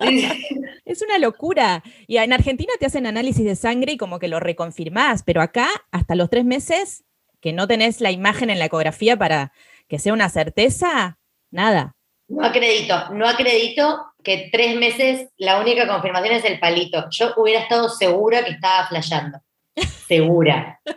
Es 0.85 1.03
una 1.03 1.19
locura. 1.19 1.83
Y 2.07 2.19
en 2.19 2.33
Argentina 2.33 2.73
te 2.79 2.87
hacen 2.87 3.07
análisis 3.07 3.45
de 3.45 3.57
sangre 3.57 3.93
y 3.93 3.97
como 3.97 4.19
que 4.19 4.29
lo 4.29 4.39
reconfirmás, 4.39 5.23
pero 5.23 5.41
acá 5.41 5.69
hasta 5.91 6.15
los 6.15 6.31
tres 6.31 6.45
meses 6.45 7.05
que 7.41 7.53
no 7.53 7.67
tenés 7.67 8.01
la 8.01 8.11
imagen 8.11 8.51
en 8.51 8.59
la 8.59 8.67
ecografía 8.67 9.17
para 9.17 9.53
que 9.89 9.99
sea 9.99 10.13
una 10.13 10.29
certeza, 10.29 11.19
nada. 11.51 11.97
No 12.29 12.45
acredito, 12.45 13.11
no 13.11 13.27
acredito 13.27 14.07
que 14.23 14.49
tres 14.51 14.77
meses 14.77 15.29
la 15.37 15.61
única 15.61 15.87
confirmación 15.87 16.35
es 16.35 16.45
el 16.45 16.59
palito. 16.59 17.07
Yo 17.11 17.33
hubiera 17.37 17.61
estado 17.61 17.89
segura 17.89 18.45
que 18.45 18.53
estaba 18.53 18.87
flasheando. 18.89 19.39
Segura. 20.07 20.81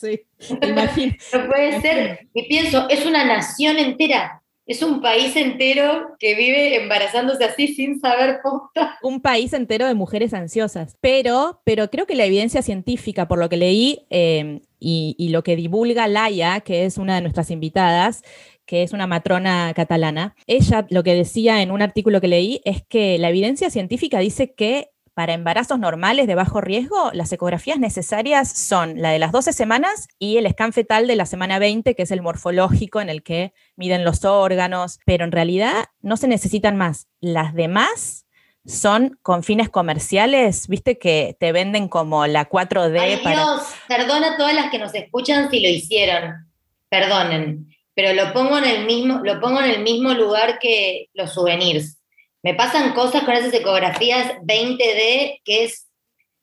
Sí, 0.00 0.18
imagino. 0.62 1.14
No 1.34 1.46
puede 1.46 1.78
ser. 1.82 2.26
Y 2.32 2.48
pienso, 2.48 2.88
es 2.88 3.04
una 3.04 3.22
nación 3.22 3.78
entera. 3.78 4.40
Es 4.70 4.82
un 4.82 5.00
país 5.00 5.34
entero 5.34 6.14
que 6.20 6.36
vive 6.36 6.76
embarazándose 6.80 7.42
así 7.42 7.74
sin 7.74 7.98
saber 7.98 8.38
posta. 8.40 8.96
un 9.02 9.20
país 9.20 9.52
entero 9.52 9.84
de 9.84 9.94
mujeres 9.94 10.32
ansiosas. 10.32 10.96
Pero, 11.00 11.60
pero 11.64 11.90
creo 11.90 12.06
que 12.06 12.14
la 12.14 12.24
evidencia 12.24 12.62
científica, 12.62 13.26
por 13.26 13.40
lo 13.40 13.48
que 13.48 13.56
leí, 13.56 14.06
eh, 14.10 14.60
y, 14.78 15.16
y 15.18 15.30
lo 15.30 15.42
que 15.42 15.56
divulga 15.56 16.06
Laia, 16.06 16.60
que 16.60 16.84
es 16.84 16.98
una 16.98 17.16
de 17.16 17.20
nuestras 17.20 17.50
invitadas, 17.50 18.22
que 18.64 18.84
es 18.84 18.92
una 18.92 19.08
matrona 19.08 19.72
catalana, 19.74 20.36
ella 20.46 20.86
lo 20.88 21.02
que 21.02 21.16
decía 21.16 21.62
en 21.62 21.72
un 21.72 21.82
artículo 21.82 22.20
que 22.20 22.28
leí 22.28 22.60
es 22.64 22.84
que 22.84 23.18
la 23.18 23.30
evidencia 23.30 23.70
científica 23.70 24.20
dice 24.20 24.54
que 24.54 24.90
para 25.14 25.34
embarazos 25.34 25.78
normales 25.78 26.26
de 26.26 26.34
bajo 26.34 26.60
riesgo, 26.60 27.10
las 27.12 27.32
ecografías 27.32 27.78
necesarias 27.78 28.50
son 28.50 29.00
la 29.00 29.10
de 29.10 29.18
las 29.18 29.32
12 29.32 29.52
semanas 29.52 30.08
y 30.18 30.36
el 30.36 30.48
scan 30.50 30.72
fetal 30.72 31.06
de 31.06 31.16
la 31.16 31.26
semana 31.26 31.58
20, 31.58 31.94
que 31.94 32.02
es 32.02 32.10
el 32.10 32.22
morfológico 32.22 33.00
en 33.00 33.10
el 33.10 33.22
que 33.22 33.52
miden 33.76 34.04
los 34.04 34.24
órganos, 34.24 34.98
pero 35.04 35.24
en 35.24 35.32
realidad 35.32 35.86
no 36.00 36.16
se 36.16 36.28
necesitan 36.28 36.76
más. 36.76 37.08
Las 37.20 37.54
demás 37.54 38.26
son 38.64 39.18
con 39.22 39.42
fines 39.42 39.68
comerciales, 39.68 40.68
viste 40.68 40.98
que 40.98 41.36
te 41.40 41.52
venden 41.52 41.88
como 41.88 42.26
la 42.26 42.48
4D 42.48 43.00
Ay, 43.00 43.16
para... 43.22 43.36
Dios, 43.36 43.62
perdona 43.88 44.34
a 44.34 44.36
todas 44.36 44.54
las 44.54 44.70
que 44.70 44.78
nos 44.78 44.94
escuchan 44.94 45.50
si 45.50 45.60
lo 45.60 45.68
hicieron. 45.68 46.46
Perdonen, 46.88 47.68
pero 47.94 48.12
lo 48.12 48.32
pongo 48.32 48.58
en 48.58 48.64
el 48.64 48.84
mismo, 48.84 49.20
lo 49.22 49.40
pongo 49.40 49.60
en 49.60 49.70
el 49.70 49.82
mismo 49.82 50.12
lugar 50.14 50.58
que 50.58 51.08
los 51.14 51.32
souvenirs. 51.32 51.99
Me 52.42 52.54
pasan 52.54 52.92
cosas 52.92 53.24
con 53.24 53.34
esas 53.34 53.52
ecografías 53.52 54.34
20D, 54.42 55.40
que 55.44 55.64
es 55.64 55.88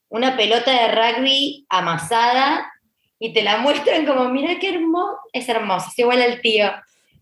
una 0.10 0.38
pelota 0.38 0.72
de 0.72 0.92
rugby 0.92 1.66
amasada 1.70 2.72
y 3.20 3.34
te 3.34 3.42
la 3.42 3.58
muestran 3.58 4.06
como, 4.06 4.30
mira 4.30 4.60
qué 4.60 4.70
hermoso, 4.76 5.20
es 5.34 5.50
hermoso, 5.50 5.88
es 5.90 6.00
igual 6.00 6.22
al 6.22 6.40
tío. 6.42 6.72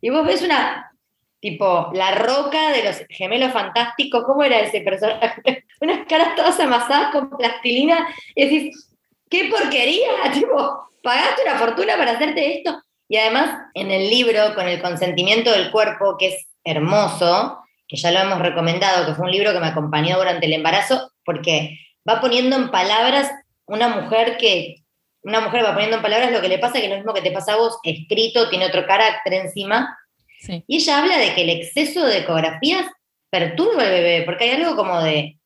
Y 0.02 0.10
vos 0.10 0.26
ves 0.26 0.42
una, 0.42 0.92
tipo, 1.40 1.90
la 1.94 2.12
roca 2.12 2.72
de 2.72 2.84
los 2.84 3.02
gemelos 3.10 3.54
fantásticos, 3.54 4.24
¿cómo 4.26 4.44
era 4.44 4.60
ese 4.60 4.82
personaje? 4.82 5.66
Unas 5.82 6.06
caras 6.08 6.36
todas 6.36 6.60
amasadas 6.60 7.12
con 7.12 7.30
plastilina, 7.30 8.08
y 8.36 8.44
decís, 8.44 8.90
qué 9.30 9.46
porquería, 9.50 10.10
tipo, 10.34 10.90
pagaste 11.02 11.44
una 11.44 11.58
fortuna 11.58 11.98
para 11.98 12.12
hacerte 12.12 12.58
esto. 12.58 12.82
Y 13.08 13.18
además, 13.18 13.58
en 13.74 13.92
el 13.92 14.10
libro, 14.10 14.54
con 14.56 14.68
el 14.68 14.82
consentimiento 14.82 15.52
del 15.52 15.72
cuerpo, 15.72 16.18
que 16.18 16.30
es 16.30 16.48
hermoso, 16.64 17.60
que 17.88 17.98
ya 17.98 18.12
lo 18.12 18.20
hemos 18.20 18.40
recomendado, 18.40 19.06
que 19.06 19.14
fue 19.14 19.26
un 19.26 19.32
libro 19.32 19.54
que 19.54 19.60
me 19.60 19.68
acompañó 19.68 20.18
durante 20.18 20.46
el 20.46 20.54
embarazo, 20.54 21.12
porque 21.24 21.78
va 22.08 22.22
poniendo 22.22 22.56
en 22.56 22.72
palabras 22.72 23.32
una 23.66 23.90
mujer 23.90 24.38
que, 24.38 24.84
una 25.24 25.42
mujer 25.42 25.64
va 25.66 25.74
poniendo 25.74 25.98
en 25.98 26.02
palabras 26.04 26.32
lo 26.32 26.42
que 26.42 26.50
le 26.50 26.60
pasa, 26.60 26.74
que 26.80 26.86
es 26.86 26.90
lo 26.90 26.98
mismo 26.98 27.14
que 27.14 27.22
te 27.22 27.32
pasa 27.32 27.54
a 27.54 27.58
vos, 27.58 27.78
escrito, 27.84 28.50
tiene 28.50 28.66
otro 28.68 28.86
carácter 28.86 29.34
encima, 29.34 29.98
Sí. 30.40 30.64
y 30.68 30.76
ella 30.78 31.00
habla 31.00 31.18
de 31.18 31.34
que 31.34 31.42
el 31.42 31.50
exceso 31.50 32.06
de 32.06 32.20
ecografías 32.20 32.86
perturba 33.32 33.82
al 33.84 33.90
bebé, 33.90 34.24
porque 34.26 34.44
hay 34.44 34.52
algo 34.62 34.76
como 34.76 35.02
de, 35.02 35.40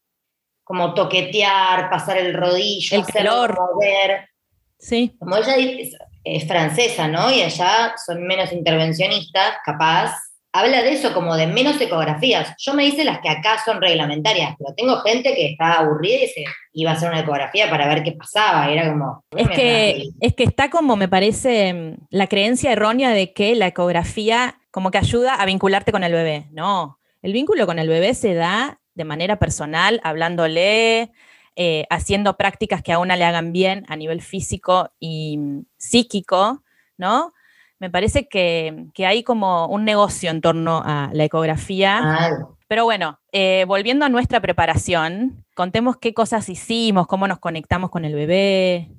como 0.64 0.94
toquetear, 0.94 1.90
pasar 1.90 2.18
el 2.18 2.34
rodillo, 2.34 2.98
El 2.98 3.06
calor. 3.06 3.58
mover, 3.58 4.30
Sí, 4.78 5.16
como 5.20 5.36
ella 5.38 5.56
es, 5.58 5.96
es 6.24 6.48
francesa, 6.48 7.08
¿no? 7.08 7.32
Y 7.32 7.42
allá 7.42 7.94
son 8.06 8.26
menos 8.26 8.52
intervencionistas, 8.54 9.58
capaz. 9.66 10.14
Habla 10.52 10.82
de 10.82 10.94
eso, 10.94 11.14
como 11.14 11.36
de 11.36 11.46
menos 11.46 11.80
ecografías. 11.80 12.56
Yo 12.58 12.74
me 12.74 12.86
hice 12.86 13.04
las 13.04 13.20
que 13.20 13.30
acá 13.30 13.62
son 13.64 13.80
reglamentarias, 13.80 14.56
pero 14.58 14.74
tengo 14.76 15.00
gente 15.02 15.36
que 15.36 15.52
está 15.52 15.74
aburrida 15.74 16.24
y 16.24 16.28
se 16.28 16.44
iba 16.74 16.92
a 16.92 16.94
hacer 16.96 17.10
una 17.10 17.20
ecografía 17.20 17.70
para 17.70 17.88
ver 17.88 18.04
qué 18.04 18.14
pasaba. 18.14 18.72
Era 18.72 18.90
como. 18.90 19.24
Es 19.36 19.48
que, 19.50 20.10
es 20.20 20.34
que 20.34 20.44
está 20.44 20.70
como, 20.72 20.96
me 20.96 21.08
parece, 21.08 21.74
mm, 21.74 22.08
la 22.10 22.28
creencia 22.28 22.72
errónea 22.72 23.12
de 23.12 23.32
que 23.32 23.56
la 23.56 23.68
ecografía 23.68 24.56
como 24.72 24.92
que 24.92 24.98
ayuda 24.98 25.36
a 25.36 25.46
vincularte 25.46 25.92
con 25.92 26.04
el 26.04 26.14
bebé. 26.14 26.48
No, 26.52 27.00
el 27.22 27.34
vínculo 27.34 27.66
con 27.66 27.80
el 27.80 27.88
bebé 27.88 28.14
se 28.14 28.34
da 28.34 28.80
de 28.96 29.06
manera 29.06 29.38
personal, 29.38 30.02
hablándole, 30.04 31.12
eh, 31.56 31.86
haciendo 31.90 32.38
prácticas 32.38 32.82
que 32.82 32.92
a 32.92 33.00
una 33.00 33.16
le 33.16 33.26
hagan 33.26 33.52
bien 33.52 33.86
a 33.88 33.96
nivel 33.96 34.22
físico 34.22 34.92
y 35.00 35.38
mm, 35.38 35.66
psíquico, 35.78 36.64
¿no? 36.98 37.34
Me 37.80 37.90
parece 37.90 38.28
que, 38.28 38.88
que 38.94 39.06
hay 39.06 39.24
como 39.24 39.68
un 39.68 39.86
negocio 39.86 40.30
en 40.30 40.42
torno 40.42 40.82
a 40.86 41.10
la 41.14 41.24
ecografía. 41.24 42.38
Pero 42.68 42.84
bueno, 42.84 43.20
eh, 43.32 43.66
volviendo 43.68 44.06
a 44.06 44.10
nuestra 44.10 44.42
preparación, 44.42 45.46
contemos 45.56 45.98
qué 45.98 46.14
cosas 46.14 46.50
hicimos, 46.50 47.08
cómo 47.08 47.28
nos 47.28 47.40
conectamos 47.40 47.90
con 47.90 48.06
el 48.06 48.14
bebé. 48.14 48.90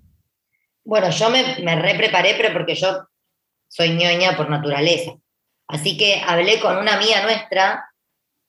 Bueno, 0.83 1.11
yo 1.11 1.31
me, 1.31 1.59
me 1.62 1.77
re 1.77 1.95
preparé, 1.95 2.35
pero 2.37 2.53
porque 2.53 2.75
yo 2.75 3.07
soy 3.69 3.90
ñoña 3.90 4.37
por 4.37 4.49
naturaleza. 4.49 5.12
Así 5.69 5.97
que 5.97 6.21
hablé 6.27 6.59
con 6.59 6.79
una 6.79 6.95
amiga 6.95 7.23
nuestra, 7.23 7.85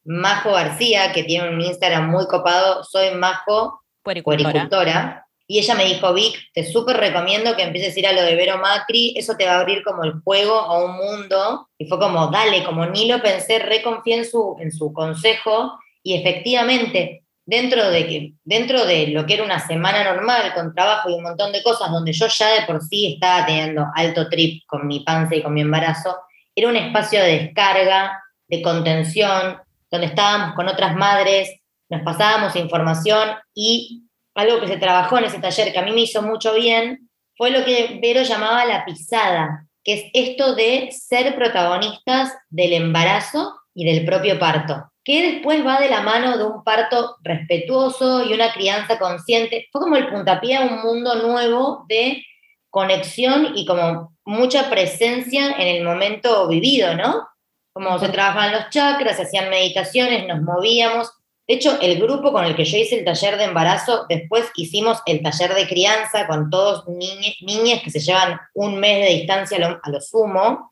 Majo 0.04 0.54
García, 0.54 1.12
que 1.12 1.24
tiene 1.24 1.50
un 1.50 1.62
Instagram 1.62 2.10
muy 2.10 2.26
copado, 2.28 2.84
soy 2.84 3.14
Majo 3.14 3.84
Puericultora. 4.02 5.28
Y 5.52 5.60
ella 5.60 5.76
me 5.76 5.84
dijo, 5.84 6.14
Vic, 6.14 6.34
te 6.54 6.64
súper 6.64 6.96
recomiendo 6.96 7.58
que 7.58 7.64
empieces 7.64 7.94
a 7.94 8.00
ir 8.00 8.08
a 8.08 8.14
lo 8.14 8.22
de 8.22 8.38
Vero 8.38 8.58
Macri, 8.60 9.14
eso 9.18 9.36
te 9.36 9.46
va 9.46 9.56
a 9.56 9.60
abrir 9.60 9.84
como 9.84 10.06
el 10.06 10.14
juego 10.24 10.56
a 10.58 10.82
un 10.82 10.96
mundo. 10.96 11.68
Y 11.78 11.88
fue 11.88 12.00
como, 12.00 12.28
dale, 12.28 12.64
como 12.64 12.86
ni 12.86 13.06
lo 13.06 13.22
pensé, 13.22 13.60
reconfié 13.60 14.20
en 14.20 14.24
su, 14.26 14.56
en 14.62 14.72
su 14.72 14.94
consejo. 14.94 15.78
Y 16.04 16.14
efectivamente, 16.14 17.26
dentro 17.46 17.90
de, 17.90 18.08
que, 18.08 18.34
dentro 18.46 18.86
de 18.86 19.08
lo 19.08 19.26
que 19.26 19.34
era 19.34 19.44
una 19.44 19.60
semana 19.60 20.06
normal, 20.06 20.54
con 20.54 20.74
trabajo 20.74 21.10
y 21.10 21.16
un 21.16 21.24
montón 21.24 21.52
de 21.52 21.62
cosas, 21.64 21.92
donde 21.92 22.14
yo 22.14 22.28
ya 22.28 22.48
de 22.54 22.66
por 22.66 22.82
sí 22.82 23.16
estaba 23.16 23.46
teniendo 23.46 23.88
alto 23.94 24.30
trip 24.30 24.64
con 24.68 24.88
mi 24.88 25.02
panza 25.02 25.36
y 25.36 25.44
con 25.44 25.54
mi 25.54 25.60
embarazo, 25.60 26.16
era 26.56 26.70
un 26.70 26.78
espacio 26.78 27.22
de 27.22 27.40
descarga, 27.40 28.24
de 28.48 28.62
contención, 28.62 29.58
donde 29.92 30.08
estábamos 30.08 30.56
con 30.56 30.70
otras 30.70 30.96
madres, 30.96 31.60
nos 31.90 32.04
pasábamos 32.04 32.56
información 32.56 33.32
y 33.54 34.04
algo 34.36 34.60
que 34.60 34.68
se 34.68 34.78
trabajó 34.78 35.18
en 35.18 35.26
ese 35.26 35.40
taller 35.40 35.72
que 35.72 35.80
a 35.80 35.84
mí 35.84 35.92
me 35.92 36.02
hizo 36.02 36.22
mucho 36.22 36.54
bien 36.54 37.10
fue 37.38 37.50
lo 37.52 37.66
que 37.66 38.00
Vero 38.02 38.22
llamaba 38.22 38.66
la 38.66 38.86
pisada, 38.86 39.68
que 39.84 39.94
es 39.94 40.06
esto 40.14 40.54
de 40.56 40.90
ser 40.92 41.36
protagonistas 41.36 42.34
del 42.50 42.74
embarazo 42.74 43.56
y 43.74 43.86
del 43.86 44.06
propio 44.06 44.38
parto, 44.38 44.92
que 45.04 45.34
después 45.34 45.66
va 45.66 45.80
de 45.80 45.90
la 45.90 46.02
mano 46.02 46.38
de 46.38 46.44
un 46.44 46.64
parto 46.64 47.16
respetuoso 47.24 48.24
y 48.24 48.34
una 48.34 48.54
crianza 48.54 49.00
consciente. 49.00 49.68
Fue 49.72 49.82
como 49.82 49.96
el 49.96 50.10
puntapié 50.10 50.58
a 50.58 50.62
un 50.62 50.82
mundo 50.82 51.16
nuevo 51.16 51.86
de 51.88 52.24
conexión 52.70 53.54
y 53.56 53.66
como 53.66 54.16
mucha 54.24 54.70
presencia 54.70 55.52
en 55.58 55.68
el 55.68 55.84
momento 55.84 56.48
vivido, 56.48 56.96
¿no? 56.96 57.28
Como 57.74 57.98
se 58.00 58.10
trabajaban 58.10 58.52
los 58.52 58.70
chakras, 58.70 59.18
se 59.18 59.24
hacían 59.24 59.50
meditaciones, 59.50 60.28
nos 60.28 60.42
movíamos. 60.42 61.12
De 61.52 61.58
hecho, 61.58 61.82
el 61.82 62.00
grupo 62.00 62.32
con 62.32 62.46
el 62.46 62.56
que 62.56 62.64
yo 62.64 62.78
hice 62.78 62.98
el 62.98 63.04
taller 63.04 63.36
de 63.36 63.44
embarazo, 63.44 64.06
después 64.08 64.46
hicimos 64.56 65.00
el 65.06 65.22
taller 65.22 65.54
de 65.54 65.68
crianza 65.68 66.26
con 66.26 66.50
todos 66.50 66.86
niñe- 66.86 67.36
niñas 67.42 67.82
que 67.84 67.90
se 67.92 68.00
llevan 68.00 68.40
un 68.54 68.80
mes 68.80 69.06
de 69.06 69.16
distancia 69.18 69.58
a 69.58 69.60
lo, 69.60 69.80
a 69.84 69.90
lo 69.90 70.00
sumo. 70.00 70.72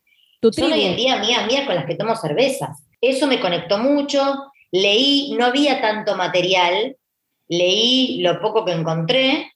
Son 0.62 0.72
hoy 0.72 0.86
en 0.86 0.96
día 0.96 1.16
amigas 1.16 1.46
mías 1.48 1.66
con 1.66 1.76
las 1.76 1.86
que 1.86 1.96
tomo 1.96 2.16
cervezas. 2.16 2.82
Eso 3.02 3.28
me 3.28 3.42
conectó 3.42 3.78
mucho. 3.78 4.54
Leí, 4.72 5.36
no 5.38 5.48
había 5.48 5.82
tanto 5.82 6.16
material. 6.16 6.96
Leí 7.50 8.22
lo 8.22 8.40
poco 8.40 8.64
que 8.64 8.72
encontré, 8.72 9.52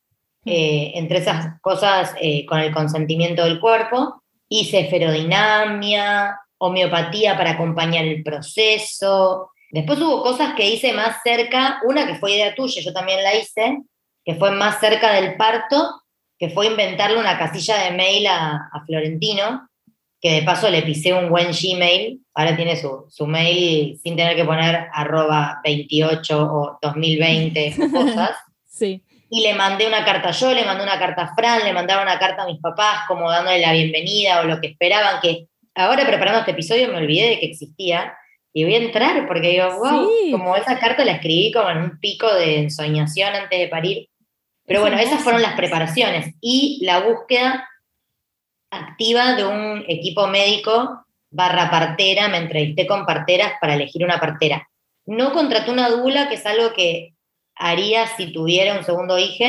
eh, 0.45 0.91
entre 0.95 1.19
esas 1.19 1.57
cosas 1.61 2.13
eh, 2.19 2.45
con 2.45 2.59
el 2.59 2.73
consentimiento 2.73 3.45
del 3.45 3.61
cuerpo. 3.61 4.21
Hice 4.49 4.89
ferodinamia, 4.89 6.37
homeopatía 6.57 7.37
para 7.37 7.51
acompañar 7.51 8.03
el 8.03 8.21
proceso. 8.23 9.51
Después 9.73 9.99
hubo 9.99 10.21
cosas 10.21 10.53
que 10.53 10.69
hice 10.69 10.93
más 10.93 11.17
cerca, 11.23 11.81
una 11.83 12.05
que 12.05 12.13
fue 12.15 12.33
idea 12.33 12.53
tuya, 12.53 12.79
yo 12.83 12.93
también 12.93 13.23
la 13.23 13.35
hice, 13.35 13.79
que 14.23 14.35
fue 14.35 14.51
más 14.51 14.79
cerca 14.79 15.11
del 15.13 15.35
parto, 15.35 16.03
que 16.37 16.49
fue 16.49 16.67
inventarle 16.67 17.17
una 17.17 17.39
casilla 17.39 17.83
de 17.83 17.91
mail 17.91 18.27
a, 18.27 18.69
a 18.71 18.85
Florentino, 18.85 19.67
que 20.21 20.31
de 20.31 20.43
paso 20.43 20.69
le 20.69 20.83
pisé 20.83 21.11
un 21.11 21.27
buen 21.27 21.47
Gmail, 21.51 22.21
ahora 22.35 22.55
tiene 22.55 22.75
su, 22.75 23.07
su 23.09 23.25
mail 23.25 23.99
sin 24.01 24.15
tener 24.15 24.35
que 24.35 24.45
poner 24.45 24.87
arroba 24.93 25.59
28 25.63 26.39
o 26.39 26.77
2020 26.79 27.75
o 27.79 27.91
cosas. 28.05 28.37
Sí. 28.69 29.01
Y 29.31 29.41
le 29.41 29.55
mandé 29.55 29.87
una 29.87 30.05
carta 30.05 30.29
yo, 30.29 30.53
le 30.53 30.65
mandé 30.65 30.83
una 30.83 30.99
carta 30.99 31.23
a 31.23 31.35
Fran, 31.35 31.63
le 31.63 31.73
mandaba 31.73 32.03
una 32.03 32.19
carta 32.19 32.43
a 32.43 32.45
mis 32.45 32.61
papás, 32.61 33.05
como 33.07 33.31
dándole 33.31 33.59
la 33.59 33.73
bienvenida 33.73 34.41
o 34.41 34.43
lo 34.43 34.61
que 34.61 34.67
esperaban, 34.67 35.19
que 35.19 35.47
ahora 35.73 36.05
preparando 36.05 36.41
este 36.41 36.51
episodio 36.51 36.89
me 36.89 36.97
olvidé 36.97 37.29
de 37.29 37.39
que 37.39 37.47
existía. 37.47 38.15
Y 38.53 38.63
voy 38.65 38.75
a 38.75 38.79
entrar 38.79 39.25
porque 39.27 39.49
digo, 39.49 39.77
wow, 39.79 40.09
Sí. 40.23 40.31
como 40.31 40.55
esa 40.55 40.77
carta 40.79 41.03
la 41.03 41.13
escribí 41.13 41.51
como 41.51 41.69
en 41.71 41.77
un 41.79 41.99
pico 41.99 42.31
de 42.33 42.59
ensoñación 42.59 43.33
antes 43.33 43.59
de 43.59 43.67
parir. 43.67 44.09
Pero 44.65 44.81
bueno, 44.81 44.97
esas 44.97 45.21
fueron 45.21 45.41
las 45.41 45.55
preparaciones 45.55 46.35
y 46.39 46.79
la 46.85 46.99
búsqueda 47.01 47.67
activa 48.71 49.35
de 49.35 49.45
un 49.45 49.83
equipo 49.87 50.27
médico 50.27 51.05
barra 51.29 51.69
partera, 51.71 52.27
me 52.27 52.37
entrevisté 52.37 52.85
con 52.87 53.05
parteras 53.05 53.53
para 53.59 53.73
elegir 53.73 54.03
una 54.03 54.19
partera. 54.19 54.67
No 55.05 55.33
contraté 55.33 55.71
una 55.71 55.89
dula, 55.89 56.29
que 56.29 56.35
es 56.35 56.45
algo 56.45 56.73
que 56.73 57.13
haría 57.55 58.07
si 58.07 58.31
tuviera 58.31 58.77
un 58.77 58.83
segundo 58.85 59.17
hijo, 59.19 59.43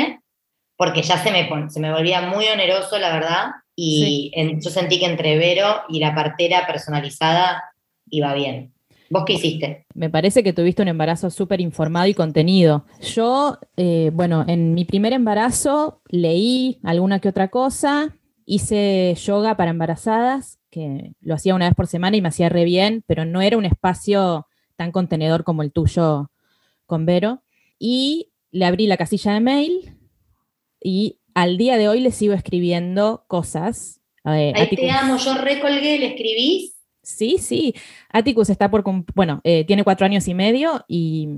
porque 0.77 1.03
ya 1.03 1.19
se 1.19 1.31
me, 1.31 1.49
se 1.71 1.81
me 1.81 1.93
volvía 1.93 2.23
muy 2.23 2.47
oneroso, 2.49 2.99
la 2.99 3.13
verdad, 3.13 3.47
y 3.77 4.31
en- 4.35 4.61
yo 4.61 4.71
sentí 4.71 4.99
que 4.99 5.07
entre 5.07 5.37
Vero 5.39 5.83
y 5.89 6.01
la 6.01 6.15
partera 6.15 6.67
personalizada 6.67 7.63
iba 8.11 8.35
bien. 8.35 8.74
¿Vos 9.15 9.25
qué 9.25 9.35
hiciste? 9.35 9.87
Me 9.95 10.11
parece 10.11 10.43
que 10.43 10.53
tuviste 10.53 10.83
un 10.83 10.89
embarazo 10.89 11.31
súper 11.31 11.61
informado 11.61 12.09
y 12.09 12.15
contenido. 12.15 12.85
Yo, 13.01 13.59
eh, 13.77 14.11
bueno, 14.12 14.45
en 14.49 14.75
mi 14.75 14.85
primer 14.85 15.12
embarazo 15.12 16.01
leí 16.09 16.81
alguna 16.83 17.21
que 17.21 17.29
otra 17.29 17.47
cosa, 17.47 18.17
hice 18.45 19.15
yoga 19.15 19.57
para 19.57 19.71
embarazadas, 19.71 20.59
que 20.69 21.12
lo 21.21 21.37
hacía 21.37 21.55
una 21.55 21.67
vez 21.67 21.77
por 21.77 21.87
semana 21.87 22.17
y 22.17 22.23
me 22.23 22.29
hacía 22.29 22.49
re 22.49 22.65
bien, 22.65 23.05
pero 23.07 23.25
no 23.25 23.41
era 23.41 23.57
un 23.57 23.65
espacio 23.65 24.49
tan 24.75 24.91
contenedor 24.91 25.45
como 25.45 25.62
el 25.62 25.71
tuyo 25.71 26.33
con 26.85 27.07
Vero. 27.07 27.45
Y 27.79 28.33
le 28.51 28.65
abrí 28.65 28.89
la 28.89 28.97
casilla 28.97 29.33
de 29.33 29.41
mail 29.41 29.97
y 30.83 31.21
al 31.35 31.57
día 31.57 31.77
de 31.79 31.89
hoy 31.89 32.01
le 32.01 32.11
sigo 32.11 32.35
escribiendo 32.35 33.27
cosas. 33.29 34.01
Eh, 34.25 34.53
Ahí 34.57 34.69
te 34.75 34.91
amo, 34.91 35.19
yo 35.19 35.35
recolgué, 35.35 36.01
¿le 36.01 36.07
escribís? 36.07 36.74
Sí, 37.05 37.39
sí. 37.39 37.75
Atticus 38.11 38.51
está 38.51 38.71
por, 38.71 38.83
bueno, 39.15 39.41
eh, 39.45 39.65
tiene 39.65 39.85
cuatro 39.85 40.07
años 40.07 40.27
y 40.27 40.35
medio 40.35 40.85
y 40.89 41.29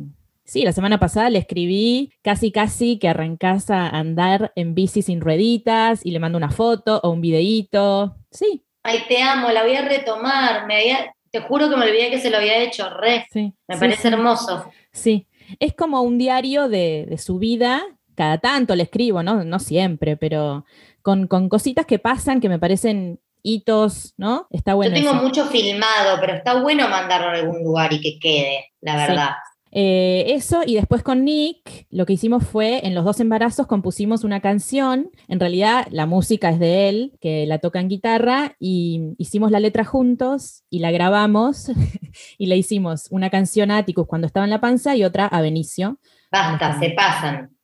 sí, 0.45 0.62
la 0.62 0.73
semana 0.73 0.99
pasada 0.99 1.29
le 1.29 1.39
escribí 1.39 2.12
casi, 2.23 2.51
casi 2.53 2.99
que 2.99 3.09
arrancás 3.09 3.71
a 3.71 3.89
andar 3.89 4.53
en 4.57 4.75
bici 4.75 5.03
sin 5.03 5.21
rueditas 5.21 6.07
y 6.07 6.12
le 6.12 6.21
mando 6.21 6.39
una 6.39 6.51
foto 6.51 7.01
o 7.03 7.11
un 7.11 7.21
videíto. 7.21 8.17
Sí, 8.31 8.62
Ay, 8.89 9.03
te 9.09 9.21
amo, 9.21 9.51
la 9.51 9.64
voy 9.64 9.75
a 9.75 9.83
retomar. 9.83 10.64
Me 10.69 10.77
había, 10.77 11.12
te 11.33 11.41
juro 11.41 11.69
que 11.69 11.77
me 11.77 11.87
olvidé 11.87 12.09
que 12.09 12.21
se 12.21 12.31
lo 12.31 12.37
había 12.37 12.59
hecho, 12.62 12.89
re. 12.89 13.27
sí. 13.33 13.53
Me 13.67 13.75
sí, 13.75 13.81
parece 13.81 14.03
sí. 14.03 14.09
hermoso. 14.09 14.71
Sí, 14.93 15.27
es 15.59 15.75
como 15.75 16.03
un 16.03 16.19
diario 16.19 16.69
de, 16.69 17.07
de 17.09 17.19
su 17.19 17.39
vida. 17.39 17.83
Cada 18.14 18.39
tanto 18.39 18.77
le 18.77 18.85
escribo, 18.85 19.25
¿no? 19.25 19.43
No 19.45 19.59
siempre, 19.59 20.17
pero 20.17 20.64
con, 21.03 21.27
con 21.27 21.49
cositas 21.49 21.85
que 21.85 21.99
pasan 21.99 22.41
que 22.41 22.49
me 22.49 22.61
parecen 22.61 23.19
hitos, 23.47 24.12
¿no? 24.16 24.47
Está 24.51 24.74
bueno. 24.74 24.94
Yo 24.97 25.03
tengo 25.03 25.14
eso. 25.14 25.22
mucho 25.22 25.44
filmado, 25.47 26.18
pero 26.20 26.34
está 26.34 26.61
bueno 26.61 26.88
mandarlo 26.88 27.28
a 27.28 27.32
algún 27.34 27.62
lugar 27.62 27.92
y 27.92 28.01
que 28.01 28.18
quede, 28.18 28.72
la 28.80 28.92
Sí. 28.92 28.99
verdad. 29.09 29.30
Eh, 29.78 30.32
eso, 30.34 30.62
y 30.64 30.74
después 30.74 31.03
con 31.03 31.24
Nick, 31.24 31.86
lo 31.90 32.07
que 32.07 32.14
hicimos 32.14 32.44
fue, 32.47 32.86
en 32.86 32.94
los 32.94 33.05
dos 33.05 33.20
embarazos 33.20 33.66
compusimos 33.66 34.24
una 34.24 34.40
canción, 34.40 35.11
en 35.28 35.38
realidad 35.38 35.86
la 35.90 36.07
música 36.07 36.49
es 36.49 36.59
de 36.59 36.88
él, 36.88 37.12
que 37.20 37.44
la 37.47 37.59
toca 37.59 37.80
en 37.80 37.88
guitarra, 37.88 38.57
y 38.59 39.12
hicimos 39.18 39.51
la 39.51 39.61
letra 39.61 39.84
juntos 39.84 40.62
y 40.70 40.78
la 40.78 40.90
grabamos, 40.92 41.66
y 42.38 42.47
le 42.47 42.57
hicimos 42.57 43.07
una 43.11 43.28
canción 43.28 43.70
a 43.70 43.78
Atticus 43.78 44.07
cuando 44.07 44.26
estaba 44.26 44.44
en 44.44 44.51
la 44.51 44.61
panza 44.62 44.97
y 44.97 45.05
otra 45.05 45.26
a 45.26 45.40
Benicio. 45.42 45.99
Basta, 46.32 46.78
se 46.80 46.90
pasan. 46.90 47.56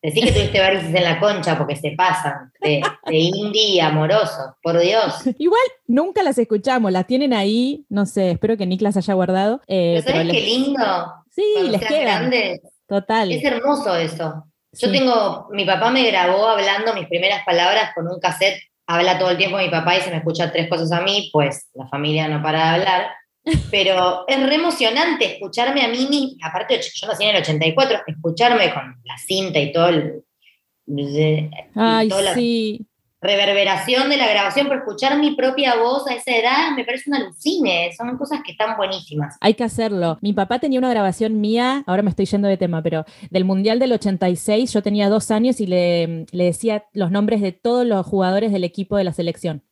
Decí 0.00 0.20
que 0.20 0.30
tuviste 0.32 0.60
varices 0.60 0.94
en 0.94 1.02
la 1.04 1.18
concha 1.18 1.58
porque 1.58 1.74
se 1.76 1.92
pasan. 1.96 2.52
De, 2.60 2.80
de 3.06 3.16
indie 3.16 3.80
amoroso, 3.82 4.56
por 4.62 4.78
Dios. 4.78 5.14
Igual 5.38 5.60
nunca 5.86 6.22
las 6.22 6.38
escuchamos, 6.38 6.92
las 6.92 7.06
tienen 7.06 7.32
ahí, 7.34 7.84
no 7.88 8.06
sé, 8.06 8.30
espero 8.32 8.56
que 8.56 8.66
Nick 8.66 8.80
las 8.82 8.96
haya 8.96 9.14
guardado. 9.14 9.60
eh, 9.66 10.00
Pero 10.04 10.18
¿sabes 10.18 10.32
qué 10.32 10.40
les- 10.40 10.44
lindo? 10.44 11.12
Sí, 11.34 11.44
Cuando 11.54 11.72
les 11.72 11.80
quedan, 11.86 12.02
grandes. 12.30 12.60
total. 12.86 13.32
Es 13.32 13.44
hermoso 13.44 13.96
eso. 13.96 14.44
Yo 14.72 14.88
Sí. 14.88 14.92
tengo, 14.92 15.48
mi 15.50 15.64
papá 15.64 15.90
me 15.90 16.04
grabó 16.08 16.46
hablando 16.46 16.94
mis 16.94 17.06
primeras 17.08 17.44
palabras 17.44 17.90
con 17.94 18.06
un 18.06 18.20
cassette. 18.20 18.60
Habla 18.86 19.18
todo 19.18 19.30
el 19.30 19.36
tiempo 19.36 19.58
mi 19.58 19.68
papá 19.68 19.96
y 19.96 20.00
se 20.00 20.10
me 20.10 20.16
escucha 20.18 20.50
tres 20.52 20.68
cosas 20.68 20.90
a 20.92 21.00
mí, 21.00 21.28
pues 21.32 21.68
la 21.74 21.86
familia 21.88 22.26
no 22.28 22.42
para 22.42 22.58
de 22.58 22.68
hablar. 22.80 23.06
Pero 23.70 24.24
es 24.28 24.46
re 24.48 24.54
emocionante 24.54 25.34
escucharme 25.34 25.82
a 25.82 25.88
mí, 25.88 26.06
mi- 26.10 26.36
aparte 26.42 26.80
yo 26.94 27.06
nací 27.06 27.24
en 27.24 27.36
el 27.36 27.42
84, 27.42 27.98
escucharme 28.06 28.72
con 28.72 28.96
la 29.04 29.18
cinta 29.18 29.58
y 29.58 29.72
todo 29.72 29.88
el, 29.88 30.22
y 30.86 31.48
Ay, 31.74 32.08
toda 32.08 32.22
la 32.22 32.34
reverberación 33.20 34.08
de 34.10 34.16
la 34.16 34.28
grabación, 34.28 34.68
pero 34.68 34.80
escuchar 34.80 35.18
mi 35.18 35.34
propia 35.34 35.74
voz 35.76 36.06
a 36.08 36.14
esa 36.14 36.36
edad 36.36 36.70
me 36.76 36.84
parece 36.84 37.10
un 37.10 37.16
alucine, 37.16 37.90
son 37.96 38.16
cosas 38.16 38.40
que 38.44 38.52
están 38.52 38.76
buenísimas. 38.76 39.36
Hay 39.40 39.54
que 39.54 39.64
hacerlo. 39.64 40.18
Mi 40.22 40.32
papá 40.32 40.60
tenía 40.60 40.78
una 40.78 40.90
grabación 40.90 41.40
mía, 41.40 41.82
ahora 41.86 42.02
me 42.02 42.10
estoy 42.10 42.26
yendo 42.26 42.46
de 42.48 42.56
tema, 42.56 42.80
pero 42.82 43.04
del 43.30 43.44
Mundial 43.44 43.80
del 43.80 43.92
86, 43.92 44.72
yo 44.72 44.82
tenía 44.82 45.08
dos 45.08 45.30
años 45.32 45.60
y 45.60 45.66
le, 45.66 46.26
le 46.30 46.44
decía 46.44 46.84
los 46.92 47.10
nombres 47.10 47.40
de 47.40 47.50
todos 47.52 47.84
los 47.84 48.06
jugadores 48.06 48.52
del 48.52 48.62
equipo 48.64 48.96
de 48.96 49.04
la 49.04 49.12
selección. 49.12 49.64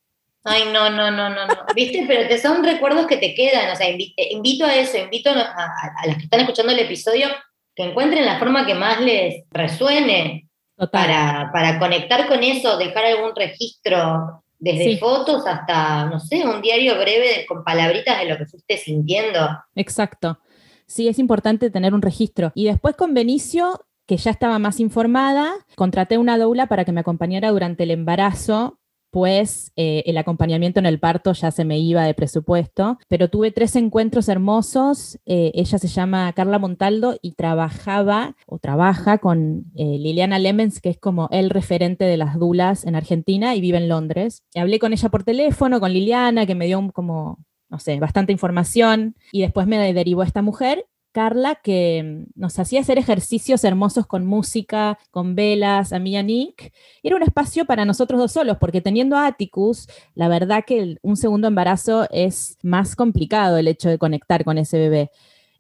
Ay, 0.47 0.63
no, 0.73 0.89
no, 0.91 1.11
no, 1.11 1.29
no, 1.29 1.47
no. 1.47 1.55
¿Viste? 1.75 2.05
Pero 2.07 2.29
te 2.29 2.39
son 2.39 2.63
recuerdos 2.65 3.07
que 3.07 3.17
te 3.17 3.35
quedan. 3.35 3.71
O 3.71 3.77
sea, 3.77 3.89
eh, 3.89 4.15
invito 4.31 4.65
a 4.65 4.75
eso, 4.75 4.97
invito 4.99 5.31
a, 5.31 5.41
a- 5.41 5.95
a 6.03 6.07
las 6.07 6.17
que 6.17 6.25
están 6.25 6.41
escuchando 6.41 6.73
el 6.73 6.79
episodio 6.79 7.29
que 7.75 7.85
encuentren 7.85 8.25
la 8.25 8.39
forma 8.39 8.65
que 8.65 8.75
más 8.75 9.01
les 9.01 9.45
resuene 9.51 10.49
para, 10.93 11.51
para 11.53 11.79
conectar 11.79 12.27
con 12.29 12.43
eso, 12.43 12.77
dejar 12.79 13.05
algún 13.07 13.35
registro, 13.37 14.43
desde 14.59 14.85
Sí. 14.85 14.97
fotos 14.99 15.47
hasta, 15.47 16.07
no 16.07 16.19
sé, 16.21 16.47
un 16.47 16.63
diario 16.63 16.95
breve 16.99 17.45
con 17.47 17.63
palabritas 17.65 18.19
de 18.19 18.25
lo 18.27 18.39
que 18.39 18.47
fuiste 18.47 18.79
sintiendo. 18.79 19.47
Exacto. 19.75 20.39
Sí, 20.87 21.09
es 21.09 21.19
importante 21.19 21.71
tener 21.71 21.93
un 21.93 22.01
registro. 22.03 22.53
Y 22.55 22.65
después 22.67 22.97
con 22.97 23.13
Benicio, 23.13 23.87
que 24.07 24.17
ya 24.17 24.31
estaba 24.31 24.59
más 24.59 24.79
informada, 24.81 25.53
contraté 25.75 26.17
una 26.17 26.39
doula 26.39 26.67
para 26.69 26.85
que 26.85 26.93
me 26.93 27.01
acompañara 27.01 27.51
durante 27.51 27.83
el 27.83 27.91
embarazo, 27.91 28.79
pues 29.17 29.73
eh, 29.77 30.03
el 30.05 30.19
acompañamiento 30.19 30.79
en 30.79 30.85
el 30.85 31.01
parto 31.01 31.33
ya 31.33 31.51
se 31.51 31.65
me 31.65 31.79
iba 31.79 32.05
de 32.05 32.13
presupuesto, 32.13 32.99
pero 33.09 33.31
tuve 33.31 33.51
tres 33.51 33.75
encuentros 33.75 34.29
hermosos. 34.29 35.19
Eh, 35.25 35.53
ella 35.55 35.79
se 35.79 35.89
llama 35.89 36.31
Carla 36.35 36.59
Montaldo 36.59 37.17
y 37.23 37.33
trabajaba 37.33 38.37
o 38.45 38.59
trabaja 38.59 39.17
con 39.17 39.73
eh, 39.75 39.97
Liliana 39.99 40.39
Lemens, 40.39 40.83
que 40.83 40.91
es 40.91 40.99
como 40.99 41.31
el 41.33 41.49
referente 41.49 42.05
de 42.05 42.19
las 42.19 42.39
dulas 42.39 42.85
en 42.85 42.95
Argentina 42.95 43.55
y 43.55 43.63
vive 43.63 43.79
en 43.79 43.89
Londres. 43.89 44.43
Hablé 44.55 44.79
con 44.79 44.93
ella 44.93 45.09
por 45.09 45.25
teléfono, 45.25 45.81
con 45.81 45.95
Liliana, 45.95 46.45
que 46.45 46.55
me 46.55 46.67
dio 46.67 46.93
como 46.93 47.39
no 47.71 47.79
sé, 47.79 47.99
bastante 47.99 48.33
información 48.33 49.17
y 49.33 49.41
después 49.41 49.67
me 49.67 49.93
derivó 49.95 50.23
esta 50.25 50.43
mujer, 50.43 50.87
Carla, 51.17 51.55
que 51.55 52.03
mm, 52.05 52.25
nos 52.35 52.59
hacía 52.59 52.81
hacer 52.81 52.99
ejercicios 52.99 53.65
hermosos 53.65 54.07
con 54.07 54.27
música, 54.27 54.99
con 55.11 55.35
velas, 55.35 55.95
a 55.95 55.99
mí 55.99 56.11
y 56.11 56.17
a 56.17 56.23
Nick. 56.23 56.75
Era 57.03 57.17
un 57.17 57.23
espacio 57.23 57.65
para 57.65 57.87
nosotros 57.87 58.21
dos 58.21 58.33
solos, 58.33 58.59
porque 58.61 58.83
teniendo 58.83 59.17
a 59.17 59.27
Atticus, 59.27 59.89
la 60.15 60.29
verdad 60.29 60.65
que 60.67 60.99
un 61.01 61.17
segundo 61.17 61.49
embarazo 61.49 62.07
es 62.11 62.59
más 62.63 62.95
complicado 62.95 63.57
el 63.57 63.67
hecho 63.67 63.89
de 63.89 63.97
conectar 63.97 64.45
con 64.45 64.59
ese 64.59 64.79
bebé. 64.79 65.11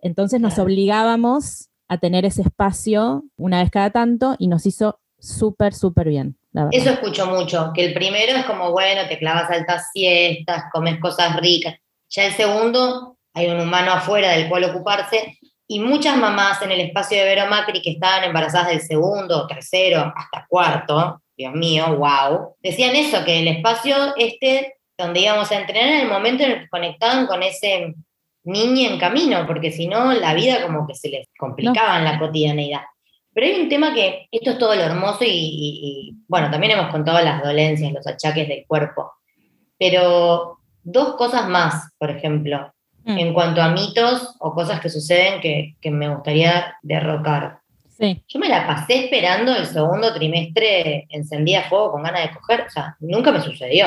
Entonces 0.02 0.42
nos 0.42 0.58
obligábamos 0.58 1.70
a 1.88 1.96
tener 1.96 2.26
ese 2.26 2.42
espacio 2.42 3.24
una 3.38 3.62
vez 3.62 3.70
cada 3.70 3.88
tanto 3.88 4.36
y 4.38 4.48
nos 4.48 4.66
hizo 4.66 5.00
súper, 5.18 5.72
súper 5.72 6.10
bien. 6.10 6.36
Eso 6.70 6.90
escucho 6.90 7.26
mucho, 7.28 7.72
que 7.74 7.86
el 7.86 7.94
primero 7.94 8.36
es 8.36 8.44
como, 8.44 8.72
bueno, 8.72 9.08
te 9.08 9.18
clavas 9.18 9.50
altas 9.50 9.88
siestas, 9.94 10.64
comes 10.70 11.00
cosas 11.00 11.34
ricas. 11.36 11.76
Ya 12.10 12.26
el 12.26 12.34
segundo, 12.34 13.16
hay 13.32 13.46
un 13.46 13.58
humano 13.58 13.92
afuera 13.92 14.32
del 14.32 14.50
cual 14.50 14.64
ocuparse. 14.64 15.38
Y 15.68 15.80
muchas 15.80 16.16
mamás 16.16 16.62
en 16.62 16.70
el 16.70 16.80
espacio 16.80 17.18
de 17.18 17.24
Vero 17.24 17.46
Macri 17.48 17.82
que 17.82 17.90
estaban 17.90 18.24
embarazadas 18.24 18.68
del 18.68 18.80
segundo, 18.80 19.46
tercero, 19.46 20.12
hasta 20.14 20.46
cuarto, 20.48 21.22
Dios 21.36 21.52
mío, 21.54 21.96
wow, 21.96 22.54
decían 22.62 22.94
eso, 22.96 23.24
que 23.24 23.40
el 23.40 23.48
espacio 23.48 23.94
este 24.16 24.74
donde 24.96 25.20
íbamos 25.20 25.50
a 25.52 25.58
entrenar 25.60 25.88
era 25.88 26.02
el 26.02 26.08
momento 26.08 26.44
en 26.44 26.52
el 26.52 26.60
que 26.60 26.68
conectaban 26.68 27.26
con 27.26 27.42
ese 27.42 27.94
niño 28.44 28.90
en 28.90 28.98
camino, 28.98 29.44
porque 29.46 29.70
si 29.72 29.88
no, 29.88 30.12
la 30.14 30.32
vida 30.34 30.62
como 30.62 30.86
que 30.86 30.94
se 30.94 31.08
les 31.10 31.28
complicaba 31.36 31.98
en 31.98 32.04
la 32.04 32.18
cotidianeidad. 32.18 32.80
Pero 33.34 33.46
hay 33.48 33.60
un 33.60 33.68
tema 33.68 33.92
que, 33.92 34.28
esto 34.30 34.50
es 34.52 34.58
todo 34.58 34.74
lo 34.74 34.80
hermoso 34.82 35.24
y, 35.24 35.28
y- 35.28 35.80
y, 35.82 36.12
bueno, 36.28 36.50
también 36.50 36.72
hemos 36.72 36.90
contado 36.90 37.20
las 37.22 37.42
dolencias, 37.42 37.92
los 37.92 38.06
achaques 38.06 38.48
del 38.48 38.64
cuerpo, 38.66 39.12
pero 39.78 40.58
dos 40.82 41.16
cosas 41.16 41.48
más, 41.48 41.92
por 41.98 42.10
ejemplo, 42.10 42.72
Mm, 43.06 43.18
en 43.18 43.34
cuanto 43.34 43.62
a 43.62 43.68
mitos 43.68 44.34
o 44.40 44.52
cosas 44.52 44.80
que 44.80 44.90
suceden 44.90 45.40
que, 45.40 45.76
que 45.80 45.92
me 45.92 46.08
gustaría 46.12 46.74
derrocar. 46.82 47.60
sí. 47.96 48.20
Yo 48.26 48.40
me 48.40 48.48
la 48.48 48.66
pasé 48.66 49.04
esperando 49.04 49.54
el 49.54 49.64
segundo 49.64 50.12
trimestre 50.12 51.06
encendida 51.10 51.60
a 51.60 51.68
fuego 51.68 51.92
con 51.92 52.02
ganas 52.02 52.24
de 52.24 52.36
coger, 52.36 52.62
o 52.62 52.70
sea, 52.70 52.96
nunca 52.98 53.30
me 53.30 53.40
sucedió. 53.40 53.86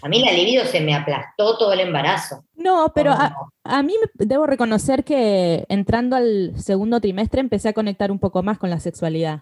A 0.00 0.08
mí 0.08 0.24
la 0.24 0.32
libido 0.32 0.64
se 0.64 0.80
me 0.80 0.94
aplastó 0.94 1.58
todo 1.58 1.74
el 1.74 1.80
embarazo. 1.80 2.42
No, 2.56 2.90
pero 2.94 3.12
a, 3.12 3.36
A 3.64 3.82
mí 3.82 3.94
debo 4.14 4.46
reconocer 4.46 5.04
que 5.04 5.66
entrando 5.68 6.16
al 6.16 6.52
segundo 6.56 7.00
trimestre 7.00 7.40
empecé 7.40 7.68
a 7.68 7.74
conectar 7.74 8.10
un 8.10 8.18
poco 8.18 8.42
más 8.42 8.58
con 8.58 8.70
la 8.70 8.80
sexualidad. 8.80 9.40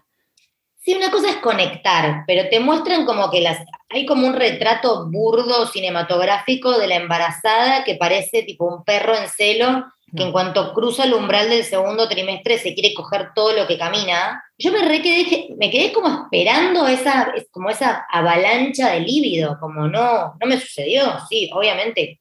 Sí, 0.83 0.93
una 0.93 1.11
cosa 1.11 1.29
es 1.29 1.37
conectar, 1.37 2.25
pero 2.27 2.49
te 2.49 2.59
muestran 2.59 3.05
como 3.05 3.31
que 3.31 3.39
las, 3.39 3.59
hay 3.89 4.05
como 4.05 4.27
un 4.27 4.33
retrato 4.33 5.09
burdo 5.09 5.65
cinematográfico 5.65 6.77
de 6.77 6.87
la 6.87 6.95
embarazada 6.95 7.85
que 7.85 7.95
parece 7.95 8.43
tipo 8.43 8.67
un 8.67 8.83
perro 8.83 9.15
en 9.15 9.29
celo, 9.29 9.85
que 10.13 10.23
en 10.23 10.33
cuanto 10.33 10.73
cruza 10.73 11.05
el 11.05 11.13
umbral 11.13 11.49
del 11.49 11.63
segundo 11.63 12.07
trimestre 12.09 12.57
se 12.57 12.73
quiere 12.73 12.93
coger 12.93 13.29
todo 13.33 13.53
lo 13.53 13.65
que 13.65 13.77
camina. 13.77 14.43
Yo 14.57 14.73
me 14.73 14.83
re 14.85 15.01
quedé, 15.01 15.47
me 15.57 15.71
quedé 15.71 15.93
como 15.93 16.25
esperando 16.25 16.85
esa, 16.85 17.31
es 17.33 17.47
como 17.49 17.69
esa 17.69 18.05
avalancha 18.11 18.91
de 18.91 18.99
líbido, 18.99 19.57
como 19.61 19.87
no, 19.87 20.35
no 20.39 20.47
me 20.47 20.59
sucedió, 20.59 21.17
sí, 21.29 21.49
obviamente 21.53 22.19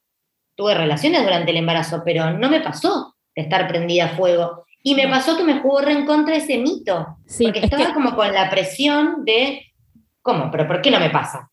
tuve 0.55 0.75
relaciones 0.75 1.25
durante 1.25 1.51
el 1.51 1.57
embarazo, 1.57 2.03
pero 2.05 2.31
no 2.31 2.49
me 2.49 2.61
pasó 2.61 3.17
de 3.35 3.43
estar 3.43 3.67
prendida 3.67 4.05
a 4.05 4.17
fuego. 4.17 4.67
Y 4.83 4.95
me 4.95 5.09
pasó 5.09 5.37
que 5.37 5.45
me 5.45 5.61
jugó 5.61 5.81
re 5.81 5.93
en 5.93 6.07
contra 6.07 6.35
ese 6.37 6.59
mito. 6.59 7.19
Sí, 7.27 7.45
Porque 7.45 7.61
es 7.61 7.65
estaba 7.67 7.87
que 7.87 7.95
como 7.95 8.15
con 8.17 8.33
la 8.33 8.51
presión 8.51 9.25
de, 9.25 9.63
¿cómo? 10.23 10.51
¿Pero 10.51 10.67
por 10.67 10.81
qué 10.83 10.91
no 10.91 10.99
me 10.99 11.11
pasa? 11.11 11.51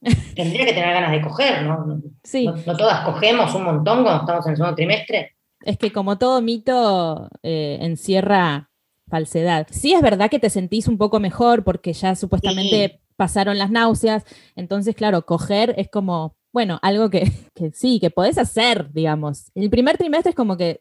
Tendría 0.34 0.64
que 0.66 0.72
tener 0.72 0.92
ganas 0.94 1.10
de 1.10 1.20
coger, 1.20 1.62
¿no? 1.62 1.84
No, 1.86 2.00
sí, 2.22 2.46
no- 2.46 2.54
no 2.66 2.76
todas 2.76 3.04
cogemos 3.04 3.54
un 3.54 3.64
montón 3.64 4.02
cuando 4.02 4.20
estamos 4.22 4.46
en 4.46 4.50
el 4.52 4.56
segundo 4.56 4.76
trimestre. 4.76 5.34
es 5.62 5.76
que 5.78 5.92
como 5.92 6.18
todo 6.18 6.40
mito 6.40 7.28
eh, 7.42 7.78
encierra 7.80 8.70
falsedad. 9.08 9.66
Sí 9.70 9.92
es 9.94 10.02
verdad 10.02 10.30
que 10.30 10.38
te 10.38 10.50
sentís 10.50 10.86
un 10.86 10.98
poco 10.98 11.18
mejor 11.20 11.64
porque 11.64 11.92
ya 11.92 12.14
supuestamente 12.14 13.00
pasaron 13.16 13.56
las 13.58 13.70
náuseas. 13.70 14.24
Entonces, 14.54 14.94
claro, 14.94 15.24
coger 15.26 15.74
es 15.78 15.88
como, 15.88 16.36
bueno, 16.52 16.78
algo 16.82 17.08
que, 17.10 17.32
que 17.54 17.70
sí, 17.72 17.98
que 18.00 18.10
podés 18.10 18.36
hacer, 18.38 18.92
digamos. 18.92 19.50
El 19.54 19.70
primer 19.70 19.96
trimestre 19.96 20.30
es 20.30 20.36
como 20.36 20.56
que 20.56 20.80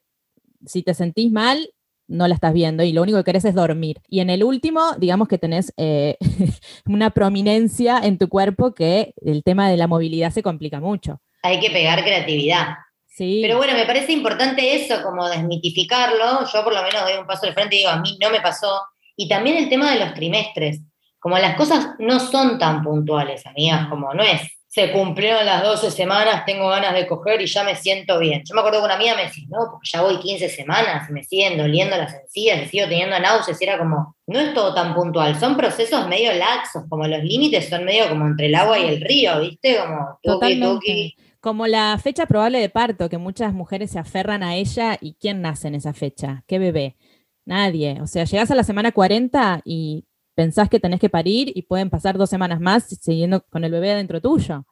si 0.67 0.83
te 0.83 0.93
sentís 0.93 1.31
mal, 1.31 1.69
no 2.07 2.27
la 2.27 2.35
estás 2.35 2.53
viendo 2.53 2.83
y 2.83 2.93
lo 2.93 3.01
único 3.01 3.17
que 3.17 3.23
querés 3.25 3.45
es 3.45 3.55
dormir. 3.55 4.01
Y 4.07 4.21
en 4.21 4.29
el 4.29 4.43
último, 4.43 4.93
digamos 4.97 5.27
que 5.27 5.37
tenés 5.37 5.73
eh, 5.77 6.17
una 6.85 7.11
prominencia 7.11 7.99
en 7.99 8.17
tu 8.17 8.29
cuerpo 8.29 8.73
que 8.73 9.13
el 9.21 9.43
tema 9.43 9.69
de 9.69 9.77
la 9.77 9.87
movilidad 9.87 10.31
se 10.31 10.43
complica 10.43 10.79
mucho. 10.79 11.19
Hay 11.43 11.59
que 11.59 11.69
pegar 11.69 12.03
creatividad. 12.03 12.75
Sí. 13.05 13.39
Pero 13.41 13.57
bueno, 13.57 13.73
me 13.73 13.85
parece 13.85 14.11
importante 14.11 14.75
eso, 14.75 15.01
como 15.01 15.27
desmitificarlo. 15.27 16.45
Yo 16.51 16.63
por 16.63 16.73
lo 16.73 16.83
menos 16.83 17.01
doy 17.03 17.19
un 17.19 17.27
paso 17.27 17.47
al 17.47 17.53
frente 17.53 17.75
y 17.75 17.79
digo, 17.79 17.89
a 17.89 17.99
mí 17.99 18.17
no 18.21 18.29
me 18.29 18.41
pasó. 18.41 18.81
Y 19.15 19.27
también 19.27 19.57
el 19.57 19.69
tema 19.69 19.91
de 19.91 19.99
los 19.99 20.13
trimestres. 20.13 20.81
Como 21.19 21.37
las 21.39 21.55
cosas 21.55 21.95
no 21.97 22.19
son 22.19 22.59
tan 22.59 22.83
puntuales, 22.83 23.45
amigas, 23.45 23.87
como 23.87 24.13
no 24.13 24.23
es. 24.23 24.41
Se 24.77 24.91
cumplieron 24.91 25.43
las 25.43 25.63
12 25.63 25.89
semanas, 25.89 26.45
tengo 26.45 26.69
ganas 26.69 26.93
de 26.93 27.07
coger 27.07 27.41
y 27.41 27.47
ya 27.47 27.63
me 27.63 27.75
siento 27.75 28.19
bien. 28.19 28.43
Yo 28.45 28.53
me 28.53 28.59
acuerdo 28.59 28.77
que 28.77 28.85
una 28.85 28.93
amiga 28.93 29.15
me 29.15 29.23
decía, 29.23 29.43
no, 29.49 29.71
porque 29.71 29.89
ya 29.91 30.03
voy 30.03 30.19
15 30.19 30.49
semanas 30.49 31.09
y 31.09 31.13
me 31.13 31.23
siguen 31.23 31.57
doliendo 31.57 31.97
las 31.97 32.13
encías 32.13 32.61
y 32.61 32.67
sigo 32.67 32.87
teniendo 32.87 33.19
náuseas. 33.19 33.59
Y 33.59 33.63
era 33.63 33.79
como, 33.79 34.15
no 34.27 34.39
es 34.39 34.53
todo 34.53 34.75
tan 34.75 34.93
puntual, 34.93 35.35
son 35.39 35.57
procesos 35.57 36.07
medio 36.07 36.31
laxos, 36.31 36.83
como 36.89 37.07
los 37.07 37.23
límites 37.23 37.69
son 37.69 37.85
medio 37.85 38.07
como 38.07 38.27
entre 38.27 38.45
el 38.45 38.53
agua 38.53 38.77
y 38.77 38.85
el 38.85 39.01
río, 39.01 39.39
¿viste? 39.39 39.79
Como 39.79 40.19
tuki, 40.21 40.61
tuki. 40.61 41.15
Como 41.39 41.65
la 41.65 41.97
fecha 41.97 42.27
probable 42.27 42.59
de 42.59 42.69
parto, 42.69 43.09
que 43.09 43.17
muchas 43.17 43.53
mujeres 43.53 43.89
se 43.89 43.97
aferran 43.97 44.43
a 44.43 44.57
ella 44.57 44.95
y 45.01 45.15
¿quién 45.19 45.41
nace 45.41 45.69
en 45.69 45.73
esa 45.73 45.93
fecha? 45.93 46.43
¿Qué 46.45 46.59
bebé? 46.59 46.97
Nadie. 47.45 47.99
O 47.99 48.05
sea, 48.05 48.25
llegás 48.25 48.51
a 48.51 48.55
la 48.55 48.63
semana 48.63 48.91
40 48.91 49.61
y 49.65 50.05
pensás 50.37 50.69
que 50.69 50.79
tenés 50.79 50.99
que 50.99 51.09
parir 51.09 51.51
y 51.55 51.63
pueden 51.63 51.89
pasar 51.89 52.15
dos 52.15 52.29
semanas 52.29 52.59
más 52.59 52.83
siguiendo 53.01 53.41
con 53.49 53.63
el 53.63 53.71
bebé 53.71 53.95
dentro 53.95 54.21
tuyo. 54.21 54.65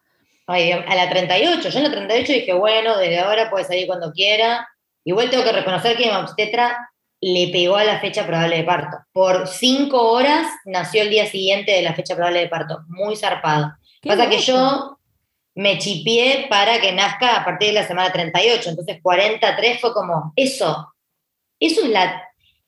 Ay, 0.45 0.71
a 0.71 0.95
la 0.95 1.09
38, 1.09 1.69
yo 1.69 1.79
en 1.79 1.85
la 1.85 1.91
38 1.91 2.33
dije, 2.33 2.53
bueno, 2.53 2.95
desde 2.97 3.17
ahora 3.17 3.49
puede 3.49 3.65
salir 3.65 3.87
cuando 3.87 4.11
quiera. 4.11 4.69
Igual 5.03 5.31
tengo 5.31 5.43
que 5.43 5.51
reconocer 5.51 5.97
que 5.97 6.05
mi 6.05 6.15
obstetra 6.15 6.91
le 7.19 7.49
pegó 7.51 7.77
a 7.77 7.83
la 7.83 7.99
fecha 7.99 8.27
probable 8.27 8.57
de 8.57 8.63
parto. 8.63 8.97
Por 9.11 9.47
cinco 9.47 10.11
horas 10.11 10.45
nació 10.65 11.01
el 11.01 11.09
día 11.09 11.25
siguiente 11.25 11.71
de 11.71 11.81
la 11.81 11.95
fecha 11.95 12.15
probable 12.15 12.41
de 12.41 12.47
parto. 12.47 12.81
Muy 12.87 13.15
zarpado. 13.15 13.73
Pasa 14.03 14.29
que 14.29 14.37
yo 14.37 14.99
me 15.55 15.79
chipié 15.79 16.45
para 16.47 16.79
que 16.79 16.91
nazca 16.91 17.37
a 17.37 17.43
partir 17.43 17.69
de 17.69 17.73
la 17.73 17.87
semana 17.87 18.11
38. 18.11 18.69
Entonces 18.69 18.99
43 19.01 19.81
fue 19.81 19.93
como, 19.93 20.31
eso, 20.35 20.93
eso 21.59 21.81
es 21.85 21.89
la... 21.89 22.21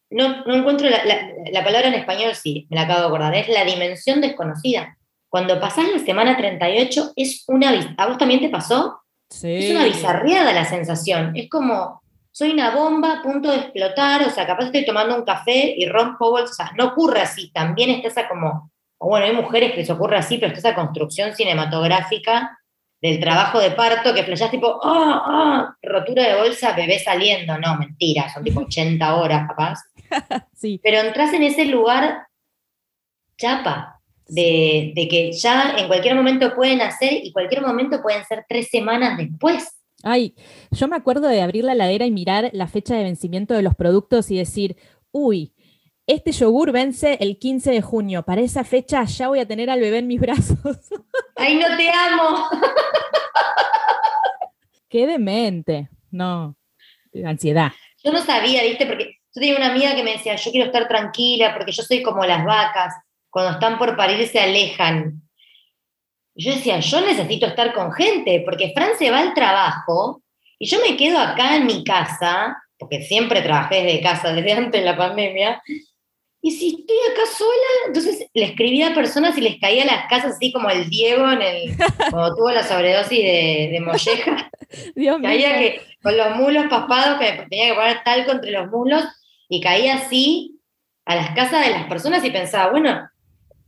No, 0.09 0.45
no 0.45 0.53
encuentro 0.55 0.89
la, 0.89 1.03
la- 1.05 1.29
la 1.51 1.63
palabra 1.63 1.87
en 1.89 1.95
español, 1.95 2.33
sí, 2.35 2.65
me 2.69 2.75
la 2.77 2.83
acabo 2.83 3.01
de 3.01 3.07
acordar, 3.07 3.35
es 3.35 3.49
la 3.49 3.63
dimensión 3.65 4.21
desconocida. 4.21 4.97
Cuando 5.29 5.59
pasás 5.59 5.85
la 5.91 5.99
semana 5.99 6.37
38 6.37 7.11
es 7.15 7.43
una... 7.47 7.71
¿A 7.97 8.07
vos 8.07 8.17
también 8.17 8.39
te 8.39 8.49
pasó? 8.49 9.01
Sí. 9.29 9.55
Es 9.57 9.71
una 9.71 9.83
bizarreada 9.83 10.53
la 10.53 10.63
sensación. 10.63 11.33
Es 11.35 11.49
como, 11.49 12.01
soy 12.31 12.51
una 12.51 12.71
bomba 12.71 13.19
a 13.19 13.21
punto 13.21 13.51
de 13.51 13.57
explotar, 13.57 14.21
o 14.25 14.29
sea, 14.29 14.47
capaz 14.47 14.65
estoy 14.67 14.85
tomando 14.85 15.15
un 15.15 15.23
café 15.25 15.73
y 15.77 15.85
rompo 15.85 16.37
sea, 16.47 16.71
no 16.77 16.85
ocurre 16.85 17.19
así. 17.21 17.51
También 17.51 17.89
está 17.89 18.07
esa 18.07 18.27
como, 18.29 18.71
o 18.99 19.09
bueno, 19.09 19.25
hay 19.25 19.33
mujeres 19.33 19.71
que 19.71 19.77
les 19.79 19.89
ocurre 19.89 20.17
así, 20.17 20.37
pero 20.37 20.53
está 20.53 20.69
esa 20.69 20.75
construcción 20.75 21.35
cinematográfica 21.35 22.57
del 23.01 23.19
trabajo 23.19 23.59
de 23.59 23.71
parto 23.71 24.13
que 24.13 24.23
flashás 24.23 24.49
tipo, 24.49 24.79
ah, 24.83 25.23
ah, 25.27 25.75
rotura 25.83 26.23
de 26.23 26.35
bolsa, 26.37 26.71
bebé 26.73 26.97
saliendo. 26.99 27.57
No, 27.57 27.75
mentira, 27.77 28.29
son 28.33 28.43
tipo 28.43 28.61
80 28.65 29.15
horas 29.15 29.45
capaz. 29.47 29.79
Sí. 30.55 30.79
Pero 30.83 30.99
entras 30.99 31.33
en 31.33 31.43
ese 31.43 31.65
lugar 31.65 32.25
chapa, 33.37 34.01
de, 34.27 34.91
de 34.95 35.07
que 35.07 35.31
ya 35.31 35.75
en 35.77 35.87
cualquier 35.87 36.15
momento 36.15 36.55
pueden 36.55 36.81
hacer 36.81 37.13
y 37.23 37.31
cualquier 37.31 37.61
momento 37.61 38.01
pueden 38.01 38.25
ser 38.25 38.45
tres 38.47 38.67
semanas 38.69 39.17
después. 39.17 39.77
Ay, 40.03 40.35
yo 40.71 40.87
me 40.87 40.95
acuerdo 40.95 41.27
de 41.27 41.41
abrir 41.41 41.63
la 41.63 41.73
heladera 41.73 42.05
y 42.05 42.11
mirar 42.11 42.49
la 42.53 42.67
fecha 42.67 42.95
de 42.95 43.03
vencimiento 43.03 43.53
de 43.53 43.63
los 43.63 43.75
productos 43.75 44.29
y 44.31 44.37
decir, 44.37 44.77
uy, 45.11 45.53
este 46.05 46.31
yogur 46.31 46.71
vence 46.71 47.17
el 47.19 47.37
15 47.37 47.71
de 47.71 47.81
junio. 47.81 48.23
Para 48.23 48.41
esa 48.41 48.63
fecha 48.63 49.03
ya 49.03 49.27
voy 49.27 49.39
a 49.39 49.47
tener 49.47 49.69
al 49.69 49.81
bebé 49.81 49.99
en 49.99 50.07
mis 50.07 50.21
brazos. 50.21 50.57
¡Ay, 51.35 51.55
no 51.55 51.75
te 51.75 51.89
amo! 51.89 52.45
Qué 54.89 55.05
demente. 55.05 55.89
No, 56.11 56.55
ansiedad. 57.25 57.71
Yo 58.03 58.13
no 58.13 58.19
sabía, 58.19 58.63
¿viste? 58.63 58.85
Porque 58.85 59.16
yo 59.37 59.41
tenía 59.41 59.57
una 59.57 59.71
amiga 59.71 59.95
que 59.95 60.03
me 60.03 60.13
decía, 60.13 60.35
yo 60.35 60.51
quiero 60.51 60.65
estar 60.65 60.87
tranquila 60.87 61.53
porque 61.53 61.71
yo 61.71 61.83
soy 61.83 62.01
como 62.01 62.25
las 62.25 62.43
vacas, 62.43 62.95
cuando 63.29 63.51
están 63.51 63.77
por 63.77 63.95
parir 63.95 64.27
se 64.27 64.39
alejan. 64.39 65.21
Yo 66.33 66.53
decía, 66.53 66.79
yo 66.79 67.01
necesito 67.01 67.45
estar 67.45 67.71
con 67.73 67.91
gente, 67.91 68.41
porque 68.43 68.71
Fran 68.75 68.97
se 68.97 69.11
va 69.11 69.19
al 69.19 69.35
trabajo 69.35 70.23
y 70.57 70.67
yo 70.67 70.79
me 70.81 70.97
quedo 70.97 71.19
acá 71.19 71.55
en 71.55 71.67
mi 71.67 71.83
casa, 71.83 72.57
porque 72.79 73.03
siempre 73.03 73.41
trabajé 73.41 73.83
desde 73.83 74.01
casa, 74.01 74.33
desde 74.33 74.53
antes 74.53 74.81
de 74.81 74.85
la 74.85 74.97
pandemia, 74.97 75.61
y 76.41 76.51
si 76.51 76.69
estoy 76.69 76.97
acá 77.11 77.21
sola, 77.37 77.87
entonces 77.87 78.27
le 78.33 78.43
escribía 78.43 78.89
a 78.89 78.93
personas 78.95 79.37
y 79.37 79.41
les 79.41 79.59
caía 79.59 79.83
a 79.83 79.87
las 79.87 80.07
casas 80.07 80.33
así 80.33 80.51
como 80.51 80.69
el 80.69 80.89
Diego 80.89 81.29
en 81.31 81.41
el, 81.41 81.77
cuando 82.11 82.35
tuvo 82.35 82.51
la 82.51 82.63
sobredosis 82.63 83.19
de, 83.19 83.69
de 83.71 83.79
molleja. 83.81 84.49
Dios 84.95 85.19
mío. 85.19 85.29
Caía 85.29 85.59
que 85.59 85.81
con 86.01 86.17
los 86.17 86.35
mulos 86.37 86.65
paspados, 86.69 87.19
que 87.19 87.45
tenía 87.49 87.69
que 87.69 87.75
poner 87.75 88.03
talco 88.03 88.31
entre 88.31 88.51
los 88.51 88.67
mulos, 88.71 89.03
y 89.49 89.61
caía 89.61 89.95
así 89.95 90.59
a 91.05 91.15
las 91.15 91.31
casas 91.31 91.65
de 91.65 91.71
las 91.71 91.87
personas 91.87 92.23
y 92.23 92.31
pensaba, 92.31 92.71
bueno, 92.71 93.09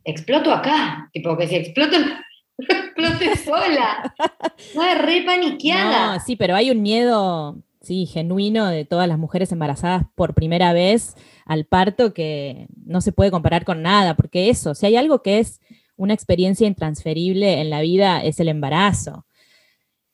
exploto 0.04 0.52
acá. 0.52 1.10
Tipo, 1.14 1.38
que 1.38 1.48
si 1.48 1.56
exploto, 1.56 1.98
explote 2.58 3.38
sola. 3.38 4.14
Estaba 4.58 4.96
re 4.96 5.24
paniqueada. 5.24 6.14
No, 6.14 6.20
sí, 6.20 6.36
pero 6.36 6.56
hay 6.56 6.72
un 6.72 6.82
miedo, 6.82 7.58
sí, 7.82 8.06
genuino 8.06 8.68
de 8.68 8.86
todas 8.86 9.08
las 9.08 9.18
mujeres 9.18 9.52
embarazadas 9.52 10.04
por 10.16 10.34
primera 10.34 10.74
vez 10.74 11.16
al 11.46 11.66
parto 11.66 12.14
que 12.14 12.68
no 12.86 13.02
se 13.02 13.12
puede 13.12 13.32
comparar 13.32 13.66
con 13.66 13.82
nada, 13.82 14.16
porque 14.16 14.50
eso, 14.50 14.76
si 14.76 14.86
hay 14.86 14.96
algo 14.96 15.24
que 15.24 15.40
es 15.40 15.62
una 15.96 16.14
experiencia 16.14 16.68
intransferible 16.68 17.60
en 17.60 17.70
la 17.70 17.82
vida, 17.82 18.24
es 18.24 18.40
el 18.40 18.50
embarazo. 18.50 19.26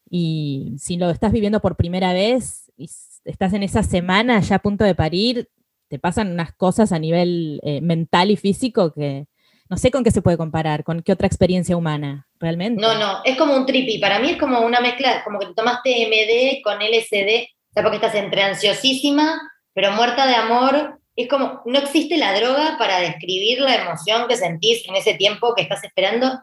Y 0.10 0.76
si 0.78 0.98
lo 0.98 1.10
estás 1.10 1.32
viviendo 1.32 1.60
por 1.60 1.76
primera 1.76 2.14
vez 2.14 2.72
y 2.78 2.90
estás 3.26 3.54
en 3.54 3.64
esa 3.64 3.84
semana 3.84 4.40
ya 4.40 4.58
a 4.58 4.62
punto 4.62 4.84
de 4.84 4.96
parir, 4.96 5.50
te 5.88 6.00
pasan 6.00 6.32
unas 6.32 6.54
cosas 6.54 6.92
a 6.92 7.00
nivel 7.00 7.60
eh, 7.64 7.82
mental 7.82 8.32
y 8.32 8.38
físico 8.38 8.94
que 8.94 9.28
no 9.70 9.78
sé 9.78 9.90
con 9.92 10.04
qué 10.04 10.12
se 10.12 10.22
puede 10.22 10.38
comparar, 10.38 10.84
con 10.84 11.02
qué 11.02 11.12
otra 11.12 11.28
experiencia 11.28 11.76
humana, 11.76 12.28
realmente. 12.40 12.82
No, 12.82 12.98
no, 13.00 13.22
es 13.24 13.36
como 13.38 13.56
un 13.56 13.66
trippy. 13.66 13.98
Para 13.98 14.20
mí 14.20 14.32
es 14.32 14.38
como 14.38 14.60
una 14.60 14.80
mezcla, 14.80 15.24
como 15.24 15.40
que 15.40 15.48
te 15.48 15.54
tomaste 15.54 16.08
MD 16.08 16.62
con 16.64 16.82
LSD, 16.82 17.48
o 17.76 17.82
porque 17.82 17.96
estás 17.96 18.16
entre 18.16 18.44
ansiosísima, 18.44 19.42
pero 19.74 19.92
muerta 19.92 20.28
de 20.28 20.36
amor. 20.36 21.00
Es 21.16 21.28
como, 21.28 21.62
no 21.66 21.80
existe 21.80 22.18
la 22.18 22.38
droga 22.38 22.76
para 22.78 23.00
describir 23.00 23.62
la 23.62 23.76
emoción 23.76 24.28
que 24.28 24.38
sentís 24.38 24.88
en 24.88 24.96
ese 24.96 25.16
tiempo 25.16 25.56
que 25.56 25.64
estás 25.64 25.84
esperando. 25.84 26.42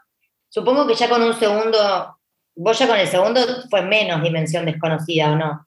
Supongo 0.49 0.87
que 0.87 0.95
ya 0.95 1.09
con 1.09 1.23
un 1.23 1.35
segundo, 1.35 2.19
vos 2.57 2.79
ya 2.79 2.89
con 2.89 2.99
el 2.99 3.07
segundo 3.07 3.41
fue 3.71 3.83
menos 3.83 4.23
dimensión 4.23 4.67
desconocida, 4.67 5.33
¿o 5.33 5.37
no? 5.37 5.67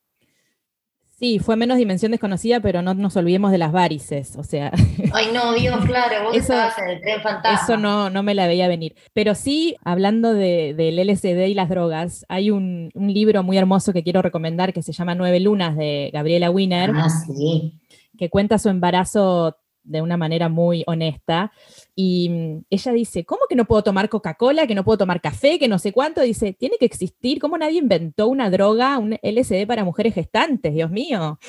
Sí, 1.17 1.39
fue 1.39 1.55
menos 1.55 1.77
dimensión 1.77 2.11
desconocida, 2.11 2.59
pero 2.59 2.81
no 2.81 2.93
nos 2.93 3.15
olvidemos 3.15 3.49
de 3.51 3.57
las 3.57 3.71
varices, 3.71 4.35
o 4.35 4.43
sea, 4.43 4.69
Ay, 5.13 5.27
no, 5.33 5.53
Dios, 5.53 5.85
claro, 5.85 6.25
vos 6.25 6.35
Eso- 6.35 6.51
estabas 6.53 6.77
en 6.79 6.89
el 6.89 7.01
tren 7.01 7.21
fantasma. 7.21 7.59
eso 7.63 7.77
no, 7.77 8.09
no 8.09 8.21
me 8.21 8.33
la 8.35 8.47
veía 8.47 8.67
venir. 8.67 8.95
Pero 9.13 9.33
sí, 9.33 9.77
hablando 9.85 10.33
de- 10.33 10.73
del 10.73 10.99
LSD 10.99 11.47
y 11.47 11.53
las 11.53 11.69
drogas, 11.69 12.25
hay 12.27 12.51
un, 12.51 12.89
un 12.93 13.13
libro 13.13 13.43
muy 13.43 13.57
hermoso 13.57 13.93
que 13.93 14.03
quiero 14.03 14.21
recomendar 14.21 14.73
que 14.73 14.81
se 14.81 14.91
llama 14.91 15.15
Nueve 15.15 15.39
Lunas 15.39 15.77
de 15.77 16.09
Gabriela 16.13 16.51
Wiener, 16.51 16.91
Ah, 16.93 17.07
sí. 17.09 17.79
que 18.17 18.29
cuenta 18.29 18.57
su 18.59 18.67
embarazo 18.67 19.55
de 19.85 20.01
una 20.01 20.17
manera 20.17 20.49
muy 20.49 20.83
honesta. 20.87 21.51
Y 21.95 22.29
mm, 22.29 22.65
ella 22.69 22.91
dice, 22.91 23.25
¿cómo 23.25 23.41
que 23.47 23.55
no 23.55 23.65
puedo 23.65 23.83
tomar 23.83 24.09
Coca-Cola, 24.09 24.67
que 24.67 24.75
no 24.75 24.83
puedo 24.83 24.97
tomar 24.97 25.21
café, 25.21 25.57
que 25.57 25.67
no 25.67 25.79
sé 25.79 25.93
cuánto? 25.93 26.21
Dice, 26.21 26.53
tiene 26.53 26.77
que 26.77 26.85
existir, 26.85 27.39
¿cómo 27.39 27.57
nadie 27.57 27.79
inventó 27.79 28.27
una 28.27 28.49
droga, 28.49 28.97
un 28.97 29.17
LSD 29.21 29.65
para 29.67 29.83
mujeres 29.83 30.13
gestantes? 30.13 30.73
Dios 30.73 30.91
mío. 30.91 31.39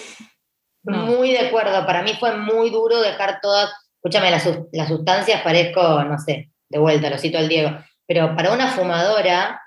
Muy 0.85 1.33
de 1.33 1.41
acuerdo. 1.41 1.85
Para 1.85 2.03
mí 2.03 2.13
fue 2.19 2.37
muy 2.37 2.71
duro 2.71 3.01
dejar 3.01 3.41
todas. 3.43 3.73
Escúchame, 3.97 4.31
las, 4.31 4.49
las 4.73 4.89
sustancias 4.89 5.43
parezco, 5.43 6.05
no 6.05 6.19
sé, 6.19 6.53
de 6.69 6.79
vuelta, 6.79 7.11
lo 7.11 7.19
cito 7.19 7.39
al 7.39 7.49
Diego. 7.49 7.71
Pero 8.07 8.37
para 8.37 8.53
una 8.53 8.69
fumadora 8.69 9.61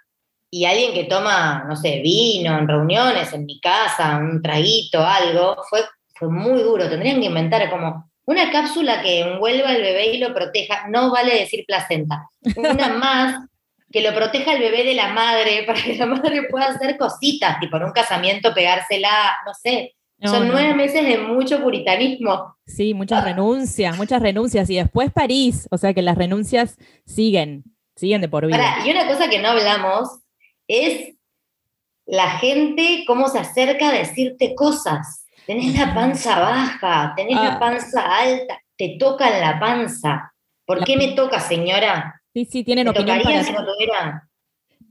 y 0.50 0.66
alguien 0.66 0.94
que 0.94 1.04
toma, 1.04 1.66
no 1.68 1.76
sé, 1.76 2.02
vino 2.02 2.58
en 2.58 2.68
reuniones, 2.68 3.34
en 3.34 3.46
mi 3.46 3.60
casa, 3.60 4.18
un 4.18 4.42
traguito, 4.42 5.06
algo, 5.06 5.58
fue, 5.70 5.82
fue 6.16 6.30
muy 6.30 6.62
duro. 6.64 6.90
Tendrían 6.90 7.20
que 7.20 7.28
inventar 7.28 7.70
como 7.70 8.10
una 8.30 8.52
cápsula 8.52 9.02
que 9.02 9.22
envuelva 9.22 9.70
al 9.70 9.82
bebé 9.82 10.14
y 10.14 10.20
lo 10.20 10.36
proteja. 10.36 10.88
No 10.88 11.10
vale 11.10 11.34
decir 11.34 11.66
placenta. 11.66 12.30
Una 12.56 12.88
más 13.00 13.48
que 13.92 14.02
lo 14.02 14.14
proteja 14.14 14.52
al 14.52 14.60
bebé 14.60 14.84
de 14.84 14.94
la 14.94 15.12
madre 15.12 15.64
para 15.68 15.82
que 15.82 15.96
la 15.96 16.06
madre 16.06 16.44
pueda 16.44 16.68
hacer 16.68 16.96
cositas, 16.96 17.60
tipo 17.60 17.78
en 17.78 17.86
un 17.86 17.92
casamiento 17.92 18.54
pegársela, 18.54 19.36
no 19.48 19.54
sé. 19.56 19.96
No, 20.20 20.30
Son 20.30 20.48
no. 20.48 20.54
nueve 20.54 20.76
meses 20.76 21.08
de 21.08 21.18
mucho 21.18 21.64
puritanismo. 21.64 22.56
Sí, 22.68 22.94
muchas 22.94 23.24
renuncias, 23.24 23.98
muchas 23.98 24.22
renuncias. 24.22 24.70
Y 24.70 24.76
después 24.76 25.12
París, 25.12 25.68
o 25.72 25.78
sea 25.78 25.96
que 25.96 26.04
las 26.04 26.18
renuncias 26.18 26.78
siguen. 27.06 27.64
siguen 27.96 28.22
de 28.22 28.30
por 28.30 28.46
vida. 28.46 28.80
Y 28.86 28.92
una 28.92 29.08
cosa 29.08 29.28
que 29.28 29.40
no 29.40 29.50
hablamos 29.50 30.10
es 30.68 31.16
la 32.06 32.30
gente, 32.38 33.06
cómo 33.08 33.28
se 33.28 33.40
acerca 33.40 33.90
a 33.90 33.94
decirte 33.94 34.54
cosas. 34.54 35.26
Tenés 35.50 35.76
la 35.80 35.96
panza 35.96 36.40
baja, 36.40 37.14
tenés 37.18 37.36
Ah. 37.36 37.44
la 37.54 37.60
panza 37.60 38.02
alta, 38.20 38.62
te 38.78 38.98
tocan 39.00 39.40
la 39.42 39.60
panza. 39.60 40.32
¿Por 40.64 40.78
La 40.78 40.86
qué 40.86 40.96
me 40.96 41.08
toca, 41.14 41.40
señora? 41.40 42.22
Sí, 42.36 42.46
sí, 42.46 42.64
tienen 42.64 42.84
¿Me 42.86 42.92
opinión 42.92 43.20
para 43.24 43.44
si 43.44 43.52
tuviera? 43.52 44.30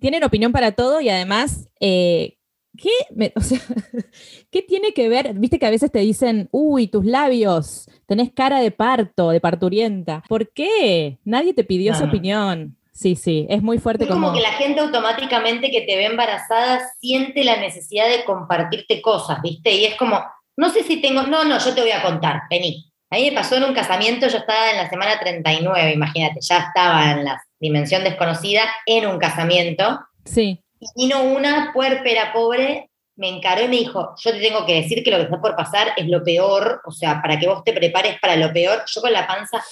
tienen 0.01 0.25
opinión 0.25 0.51
para 0.51 0.73
todo 0.73 1.01
y 1.01 1.09
además, 1.11 1.69
eh, 1.79 2.39
¿qué, 2.77 2.91
me- 3.15 3.33
o 3.37 3.41
sea, 3.41 3.61
¿qué 4.51 4.63
tiene 4.63 4.93
que 4.93 5.09
ver? 5.09 5.33
Viste 5.35 5.61
que 5.61 5.67
a 5.67 5.71
veces 5.71 5.93
te 5.93 6.01
dicen, 6.01 6.49
uy, 6.51 6.89
tus 6.89 7.05
labios, 7.05 7.89
tenés 8.07 8.33
cara 8.33 8.59
de 8.61 8.73
parto, 8.73 9.31
de 9.31 9.41
parturienta. 9.41 10.25
¿Por 10.29 10.53
qué? 10.53 11.19
Nadie 11.25 11.55
te 11.55 11.63
pidió 11.63 11.93
No, 11.93 11.99
su 11.99 12.05
no. 12.07 12.11
opinión. 12.11 12.77
Sí, 12.91 13.15
sí, 13.15 13.47
es 13.49 13.63
muy 13.63 13.79
fuerte 13.79 14.03
Es 14.03 14.11
como 14.11 14.27
como... 14.27 14.37
que 14.37 14.43
la 14.43 14.55
gente 14.55 14.81
automáticamente 14.81 15.71
que 15.71 15.83
te 15.83 15.95
ve 15.97 16.07
embarazada 16.07 16.81
siente 16.99 17.45
la 17.45 17.61
necesidad 17.61 18.09
de 18.09 18.25
compartirte 18.25 19.01
cosas, 19.01 19.41
¿viste? 19.41 19.73
Y 19.73 19.85
es 19.85 19.95
como, 19.95 20.21
no 20.59 20.71
sé 20.71 20.83
si 20.83 21.01
tengo, 21.01 21.23
no, 21.23 21.45
no, 21.45 21.57
yo 21.57 21.73
te 21.73 21.81
voy 21.81 21.93
a 21.93 22.03
contar, 22.03 22.43
vení. 22.51 22.91
A 23.11 23.17
mí 23.17 23.31
me 23.31 23.37
pasó 23.37 23.55
en 23.55 23.63
un 23.63 23.73
casamiento, 23.73 24.27
yo 24.27 24.39
estaba 24.39 24.73
en 24.73 24.77
la 24.77 24.91
semana 24.91 25.19
39, 25.21 25.93
imagínate, 25.93 26.41
ya 26.41 26.59
estaba 26.59 27.13
en 27.13 27.25
la 27.25 27.41
dimensión 27.61 28.03
desconocida 28.03 28.63
en 28.85 29.07
un 29.07 29.19
casamiento. 29.19 30.01
Sí, 30.25 30.61
Y 30.81 30.87
vino 30.97 31.23
una 31.23 31.71
puerpera 31.73 32.33
pobre, 32.33 32.91
me 33.15 33.29
encaró 33.29 33.63
y 33.63 33.69
me 33.69 33.77
dijo, 33.77 34.15
yo 34.19 34.33
te 34.33 34.41
tengo 34.41 34.67
que 34.67 34.83
decir 34.83 35.05
que 35.05 35.13
lo 35.13 35.19
que 35.19 35.23
está 35.25 35.41
por 35.41 35.55
pasar 35.55 35.93
es 35.97 36.09
lo 36.09 36.25
peor, 36.25 36.83
o 36.85 36.91
sea, 36.91 37.23
para 37.23 37.39
que 37.39 37.47
vos 37.47 37.63
te 37.63 37.73
prepares 37.73 38.19
para 38.21 38.35
lo 38.35 38.53
peor. 38.53 38.83
Yo 38.93 39.01
con 39.01 39.13
la 39.13 39.29
panza, 39.29 39.63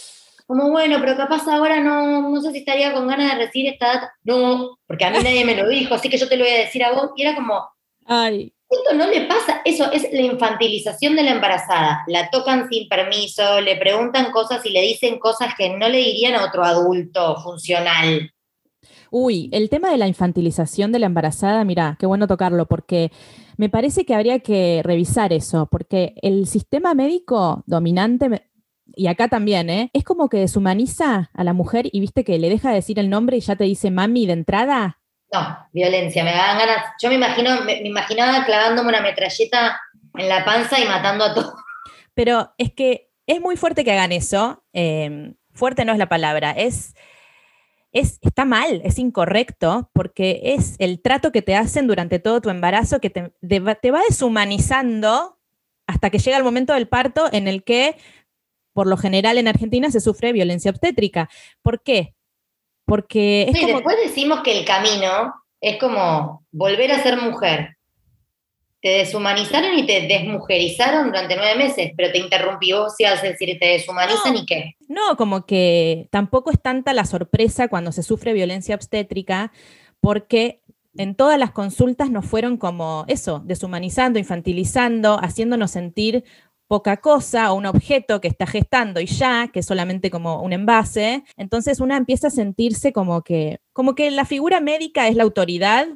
como 0.46 0.70
bueno, 0.70 0.98
pero 1.00 1.16
capaz 1.16 1.48
ahora 1.48 1.80
no, 1.80 2.30
no 2.30 2.40
sé 2.40 2.52
si 2.52 2.58
estaría 2.58 2.92
con 2.92 3.08
ganas 3.08 3.32
de 3.32 3.44
recibir 3.44 3.72
esta 3.72 3.88
data. 3.88 4.14
No, 4.22 4.78
porque 4.86 5.04
a 5.04 5.10
mí 5.10 5.18
nadie 5.18 5.44
me 5.44 5.56
lo 5.56 5.68
dijo, 5.68 5.96
así 5.96 6.08
que 6.08 6.16
yo 6.16 6.28
te 6.28 6.36
lo 6.36 6.44
voy 6.44 6.52
a 6.52 6.58
decir 6.58 6.84
a 6.84 6.92
vos. 6.92 7.10
Y 7.16 7.22
era 7.22 7.34
como, 7.34 7.68
ay, 8.04 8.52
esto 8.68 8.94
no 8.94 9.06
le 9.06 9.26
pasa, 9.26 9.60
eso 9.64 9.90
es 9.92 10.06
la 10.12 10.22
infantilización 10.22 11.14
de 11.14 11.22
la 11.22 11.32
embarazada. 11.32 12.02
La 12.08 12.30
tocan 12.30 12.68
sin 12.68 12.88
permiso, 12.88 13.60
le 13.60 13.76
preguntan 13.76 14.32
cosas 14.32 14.64
y 14.66 14.70
le 14.70 14.82
dicen 14.82 15.18
cosas 15.18 15.54
que 15.56 15.70
no 15.70 15.88
le 15.88 15.98
dirían 15.98 16.34
a 16.34 16.44
otro 16.44 16.64
adulto 16.64 17.36
funcional. 17.42 18.32
Uy, 19.10 19.48
el 19.52 19.70
tema 19.70 19.90
de 19.90 19.98
la 19.98 20.08
infantilización 20.08 20.90
de 20.90 20.98
la 20.98 21.06
embarazada, 21.06 21.64
mira, 21.64 21.96
qué 21.98 22.06
bueno 22.06 22.26
tocarlo, 22.26 22.66
porque 22.66 23.12
me 23.56 23.68
parece 23.68 24.04
que 24.04 24.14
habría 24.14 24.40
que 24.40 24.82
revisar 24.84 25.32
eso, 25.32 25.68
porque 25.70 26.14
el 26.22 26.46
sistema 26.46 26.94
médico 26.94 27.62
dominante, 27.66 28.44
y 28.94 29.06
acá 29.06 29.28
también, 29.28 29.70
¿eh? 29.70 29.90
es 29.92 30.04
como 30.04 30.28
que 30.28 30.38
deshumaniza 30.38 31.30
a 31.32 31.44
la 31.44 31.52
mujer 31.52 31.88
y 31.92 32.00
viste 32.00 32.24
que 32.24 32.38
le 32.38 32.48
deja 32.48 32.70
de 32.70 32.76
decir 32.76 32.98
el 32.98 33.10
nombre 33.10 33.36
y 33.36 33.40
ya 33.40 33.56
te 33.56 33.64
dice 33.64 33.90
mami 33.90 34.26
de 34.26 34.32
entrada. 34.32 34.98
No, 35.32 35.58
violencia, 35.72 36.22
me 36.24 36.32
daban 36.32 36.58
ganas. 36.58 36.84
Yo 37.02 37.08
me 37.08 37.16
imagino, 37.16 37.62
me, 37.62 37.80
imaginaba 37.82 38.44
clavándome 38.44 38.90
una 38.90 39.00
metralleta 39.00 39.80
en 40.14 40.28
la 40.28 40.44
panza 40.44 40.78
y 40.78 40.86
matando 40.86 41.24
a 41.24 41.34
todos. 41.34 41.54
Pero 42.14 42.54
es 42.58 42.72
que 42.72 43.10
es 43.26 43.40
muy 43.40 43.56
fuerte 43.56 43.84
que 43.84 43.92
hagan 43.92 44.12
eso. 44.12 44.64
eh, 44.72 45.34
fuerte 45.56 45.84
no 45.84 45.92
es 45.92 45.98
la 45.98 46.08
palabra, 46.08 46.52
es, 46.52 46.94
es, 47.92 48.18
está 48.22 48.44
mal, 48.44 48.82
es 48.84 48.98
incorrecto, 48.98 49.90
porque 49.92 50.40
es 50.44 50.76
el 50.78 51.00
trato 51.00 51.32
que 51.32 51.42
te 51.42 51.56
hacen 51.56 51.86
durante 51.86 52.18
todo 52.18 52.40
tu 52.40 52.50
embarazo 52.50 53.00
que 53.00 53.10
te, 53.10 53.32
te 53.40 53.90
va 53.90 54.02
deshumanizando 54.08 55.38
hasta 55.86 56.10
que 56.10 56.18
llega 56.18 56.36
el 56.36 56.44
momento 56.44 56.74
del 56.74 56.88
parto 56.88 57.28
en 57.32 57.48
el 57.48 57.64
que, 57.64 57.96
por 58.72 58.86
lo 58.86 58.96
general 58.96 59.38
en 59.38 59.48
Argentina, 59.48 59.90
se 59.90 60.00
sufre 60.00 60.32
violencia 60.32 60.70
obstétrica. 60.70 61.28
¿Por 61.62 61.82
qué? 61.82 62.15
Porque 62.86 63.42
es 63.42 63.56
y 63.56 63.60
como... 63.60 63.74
después 63.74 63.96
decimos 64.02 64.40
que 64.42 64.58
el 64.58 64.64
camino 64.64 65.34
es 65.60 65.78
como 65.78 66.46
volver 66.52 66.92
a 66.92 67.02
ser 67.02 67.20
mujer. 67.20 67.76
Te 68.80 68.90
deshumanizaron 68.90 69.76
y 69.76 69.84
te 69.84 70.02
desmujerizaron 70.06 71.06
durante 71.06 71.34
nueve 71.36 71.56
meses, 71.56 71.92
pero 71.96 72.12
te 72.12 72.18
interrumpí 72.18 72.72
vos 72.72 72.94
si 72.96 73.04
a 73.04 73.16
decir 73.16 73.58
te 73.58 73.66
deshumanizan 73.66 74.34
No. 74.34 74.38
y 74.38 74.46
qué. 74.46 74.76
No, 74.86 75.16
como 75.16 75.44
que 75.44 76.08
tampoco 76.12 76.50
es 76.50 76.62
tanta 76.62 76.92
la 76.94 77.04
sorpresa 77.04 77.68
cuando 77.68 77.90
se 77.90 78.04
sufre 78.04 78.32
violencia 78.32 78.76
obstétrica, 78.76 79.50
porque 80.00 80.62
en 80.96 81.14
todas 81.14 81.38
las 81.38 81.50
consultas 81.50 82.10
nos 82.10 82.24
fueron 82.26 82.56
como 82.56 83.04
eso, 83.08 83.42
deshumanizando, 83.44 84.18
infantilizando, 84.18 85.18
haciéndonos 85.20 85.72
sentir 85.72 86.24
poca 86.66 86.98
cosa 86.98 87.52
o 87.52 87.56
un 87.56 87.66
objeto 87.66 88.20
que 88.20 88.28
está 88.28 88.46
gestando 88.46 89.00
y 89.00 89.06
ya, 89.06 89.48
que 89.48 89.60
es 89.60 89.66
solamente 89.66 90.10
como 90.10 90.42
un 90.42 90.52
envase. 90.52 91.24
Entonces 91.36 91.80
una 91.80 91.96
empieza 91.96 92.28
a 92.28 92.30
sentirse 92.30 92.92
como 92.92 93.22
que, 93.22 93.60
como 93.72 93.94
que 93.94 94.10
la 94.10 94.24
figura 94.24 94.60
médica 94.60 95.08
es 95.08 95.16
la 95.16 95.22
autoridad 95.22 95.86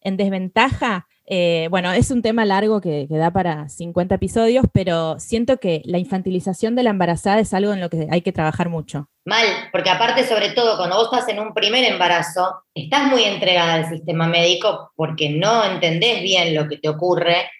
en 0.00 0.16
desventaja. 0.16 1.06
Eh, 1.30 1.68
bueno, 1.70 1.92
es 1.92 2.10
un 2.10 2.22
tema 2.22 2.46
largo 2.46 2.80
que, 2.80 3.06
que 3.06 3.16
da 3.16 3.30
para 3.30 3.68
50 3.68 4.14
episodios, 4.14 4.64
pero 4.72 5.18
siento 5.18 5.58
que 5.58 5.82
la 5.84 5.98
infantilización 5.98 6.74
de 6.74 6.82
la 6.82 6.90
embarazada 6.90 7.40
es 7.40 7.52
algo 7.52 7.74
en 7.74 7.80
lo 7.80 7.90
que 7.90 8.08
hay 8.10 8.22
que 8.22 8.32
trabajar 8.32 8.70
mucho. 8.70 9.10
Mal, 9.26 9.44
porque 9.72 9.90
aparte, 9.90 10.26
sobre 10.26 10.50
todo, 10.52 10.78
cuando 10.78 10.96
vos 10.96 11.10
estás 11.12 11.28
en 11.28 11.38
un 11.38 11.52
primer 11.52 11.84
embarazo, 11.84 12.62
estás 12.74 13.10
muy 13.10 13.24
entregada 13.24 13.74
al 13.74 13.88
sistema 13.90 14.26
médico 14.26 14.92
porque 14.96 15.28
no 15.28 15.64
entendés 15.64 16.22
bien 16.22 16.54
lo 16.54 16.66
que 16.66 16.78
te 16.78 16.88
ocurre. 16.88 17.50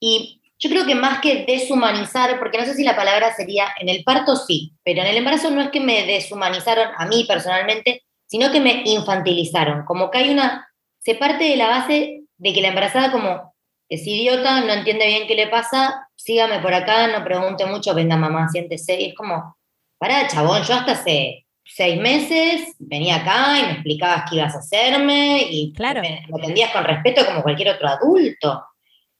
Y 0.00 0.41
yo 0.62 0.70
creo 0.70 0.86
que 0.86 0.94
más 0.94 1.18
que 1.18 1.44
deshumanizar, 1.44 2.38
porque 2.38 2.56
no 2.56 2.64
sé 2.64 2.74
si 2.74 2.84
la 2.84 2.94
palabra 2.94 3.34
sería, 3.34 3.66
en 3.80 3.88
el 3.88 4.04
parto 4.04 4.36
sí, 4.36 4.72
pero 4.84 5.02
en 5.02 5.08
el 5.08 5.16
embarazo 5.16 5.50
no 5.50 5.60
es 5.60 5.70
que 5.70 5.80
me 5.80 6.06
deshumanizaron 6.06 6.90
a 6.96 7.04
mí 7.06 7.24
personalmente, 7.26 8.04
sino 8.26 8.52
que 8.52 8.60
me 8.60 8.82
infantilizaron. 8.84 9.84
Como 9.84 10.08
que 10.08 10.18
hay 10.18 10.30
una, 10.30 10.68
se 11.00 11.16
parte 11.16 11.42
de 11.42 11.56
la 11.56 11.66
base 11.66 12.22
de 12.36 12.52
que 12.52 12.62
la 12.62 12.68
embarazada 12.68 13.10
como 13.10 13.56
es 13.88 14.06
idiota, 14.06 14.60
no 14.60 14.72
entiende 14.72 15.08
bien 15.08 15.26
qué 15.26 15.34
le 15.34 15.48
pasa, 15.48 16.08
sígame 16.14 16.60
por 16.60 16.72
acá, 16.72 17.08
no 17.08 17.24
pregunte 17.24 17.66
mucho, 17.66 17.92
venga 17.92 18.16
mamá, 18.16 18.48
siéntese. 18.48 19.00
Y 19.00 19.06
es 19.06 19.14
como, 19.16 19.56
pará, 19.98 20.28
chabón, 20.28 20.62
yo 20.62 20.74
hasta 20.74 20.92
hace 20.92 21.44
seis 21.64 22.00
meses 22.00 22.76
venía 22.78 23.16
acá 23.16 23.58
y 23.58 23.62
me 23.64 23.72
explicabas 23.72 24.30
qué 24.30 24.36
ibas 24.36 24.54
a 24.54 24.60
hacerme 24.60 25.42
y 25.50 25.72
Claro. 25.72 26.02
me, 26.02 26.24
me 26.28 26.40
atendías 26.40 26.70
con 26.70 26.84
respeto 26.84 27.26
como 27.26 27.42
cualquier 27.42 27.70
otro 27.70 27.88
adulto. 27.88 28.62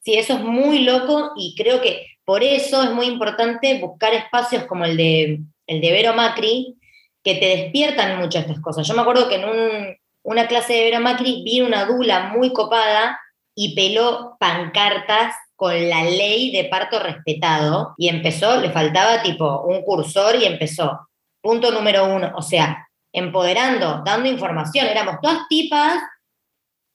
Sí, 0.04 0.14
eso 0.14 0.34
es 0.34 0.40
muy 0.40 0.80
loco 0.80 1.32
y 1.36 1.54
creo 1.56 1.80
que 1.80 2.06
por 2.24 2.42
eso 2.42 2.82
es 2.82 2.90
muy 2.90 3.06
importante 3.06 3.78
buscar 3.80 4.12
espacios 4.14 4.64
como 4.64 4.84
el 4.84 4.96
de, 4.96 5.40
el 5.66 5.80
de 5.80 5.92
Vero 5.92 6.12
Macri, 6.14 6.76
que 7.22 7.36
te 7.36 7.46
despiertan 7.56 8.18
mucho 8.18 8.38
estas 8.40 8.58
cosas. 8.60 8.86
Yo 8.86 8.94
me 8.94 9.02
acuerdo 9.02 9.28
que 9.28 9.36
en 9.36 9.44
un- 9.44 9.96
una 10.24 10.46
clase 10.48 10.72
de 10.74 10.84
Vero 10.84 11.00
Macri 11.00 11.42
vi 11.44 11.60
una 11.60 11.84
dula 11.84 12.30
muy 12.34 12.52
copada 12.52 13.18
y 13.54 13.74
peló 13.74 14.36
pancartas 14.40 15.34
con 15.56 15.88
la 15.88 16.02
ley 16.04 16.50
de 16.50 16.64
parto 16.64 16.98
respetado 16.98 17.94
y 17.96 18.08
empezó, 18.08 18.60
le 18.60 18.70
faltaba 18.70 19.22
tipo 19.22 19.62
un 19.62 19.82
cursor 19.82 20.34
y 20.36 20.44
empezó. 20.46 21.08
Punto 21.40 21.70
número 21.70 22.06
uno, 22.06 22.32
o 22.36 22.42
sea, 22.42 22.88
empoderando, 23.12 24.02
dando 24.04 24.28
información, 24.28 24.86
éramos 24.86 25.16
todas 25.22 25.46
tipas, 25.48 26.02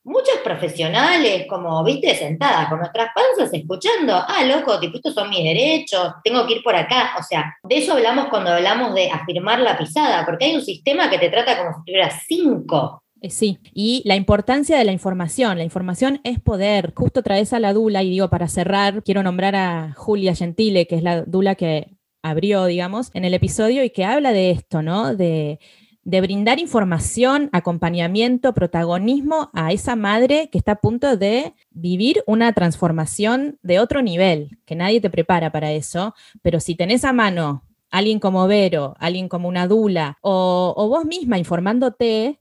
muchas 0.08 0.38
profesionales, 0.44 1.46
como, 1.48 1.84
viste, 1.84 2.16
sentadas 2.16 2.70
con 2.70 2.80
nuestras 2.80 3.10
panzas, 3.14 3.54
escuchando, 3.54 4.16
ah, 4.16 4.44
loco, 4.46 4.80
tipo, 4.80 4.96
estos 4.96 5.14
son 5.14 5.30
mis 5.30 5.44
derechos, 5.44 6.14
tengo 6.24 6.48
que 6.48 6.56
ir 6.56 6.64
por 6.64 6.76
acá, 6.76 7.16
o 7.20 7.24
sea, 7.24 7.56
de 7.62 7.78
eso 7.78 7.94
hablamos 7.94 8.28
cuando 8.30 8.52
hablamos 8.52 8.96
de 8.96 9.12
afirmar 9.12 9.60
la 9.60 9.78
pisada, 9.78 10.26
porque 10.26 10.46
hay 10.46 10.56
un 10.56 10.62
sistema 10.62 11.10
que 11.10 11.20
te 11.20 11.30
trata 11.30 11.58
como 11.58 11.78
si 11.78 11.86
tuvieras 11.86 12.24
cinco. 12.26 13.04
Eh, 13.22 13.30
Sí, 13.30 13.60
y 13.74 14.02
la 14.06 14.16
importancia 14.16 14.78
de 14.78 14.86
la 14.86 14.92
información. 14.92 15.58
La 15.58 15.64
información 15.64 16.22
es 16.24 16.40
poder. 16.40 16.94
Justo 16.96 17.24
traes 17.24 17.52
a 17.52 17.60
la 17.60 17.74
Dula 17.74 18.04
y 18.04 18.12
digo, 18.12 18.30
para 18.30 18.48
cerrar, 18.48 19.04
quiero 19.04 19.24
nombrar 19.24 19.56
a 19.56 19.94
Julia 19.96 20.36
Gentile, 20.36 20.86
que 20.86 20.96
es 20.96 21.04
la 21.04 21.24
Dula 21.24 21.56
que 21.56 21.98
abrió, 22.22 22.66
digamos, 22.66 23.10
en 23.16 23.26
el 23.26 23.34
episodio 23.34 23.84
y 23.84 23.90
que 23.90 24.06
habla 24.06 24.34
de 24.34 24.52
esto, 24.52 24.84
¿no? 24.84 25.16
De, 25.16 25.60
de 26.08 26.22
brindar 26.22 26.58
información, 26.58 27.50
acompañamiento, 27.52 28.54
protagonismo 28.54 29.50
a 29.54 29.74
esa 29.74 29.98
madre 29.98 30.50
que 30.50 30.58
está 30.58 30.72
a 30.72 30.76
punto 30.80 31.18
de 31.18 31.54
vivir 31.72 32.24
una 32.26 32.54
transformación 32.54 33.60
de 33.62 33.82
otro 33.82 34.02
nivel, 34.02 34.58
que 34.66 34.76
nadie 34.76 35.02
te 35.02 35.10
prepara 35.10 35.52
para 35.52 35.74
eso, 35.74 36.16
pero 36.42 36.62
si 36.62 36.76
tenés 36.76 37.04
a 37.04 37.12
mano 37.12 37.66
alguien 37.92 38.22
como 38.22 38.48
Vero, 38.48 38.96
alguien 39.00 39.28
como 39.28 39.50
una 39.50 39.68
Dula, 39.68 40.18
o, 40.22 40.88
vos 40.88 41.04
misma 41.04 41.40
informándote, 41.40 42.40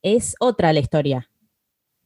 es 0.00 0.36
otra 0.38 0.72
la 0.72 0.78
historia. 0.78 1.28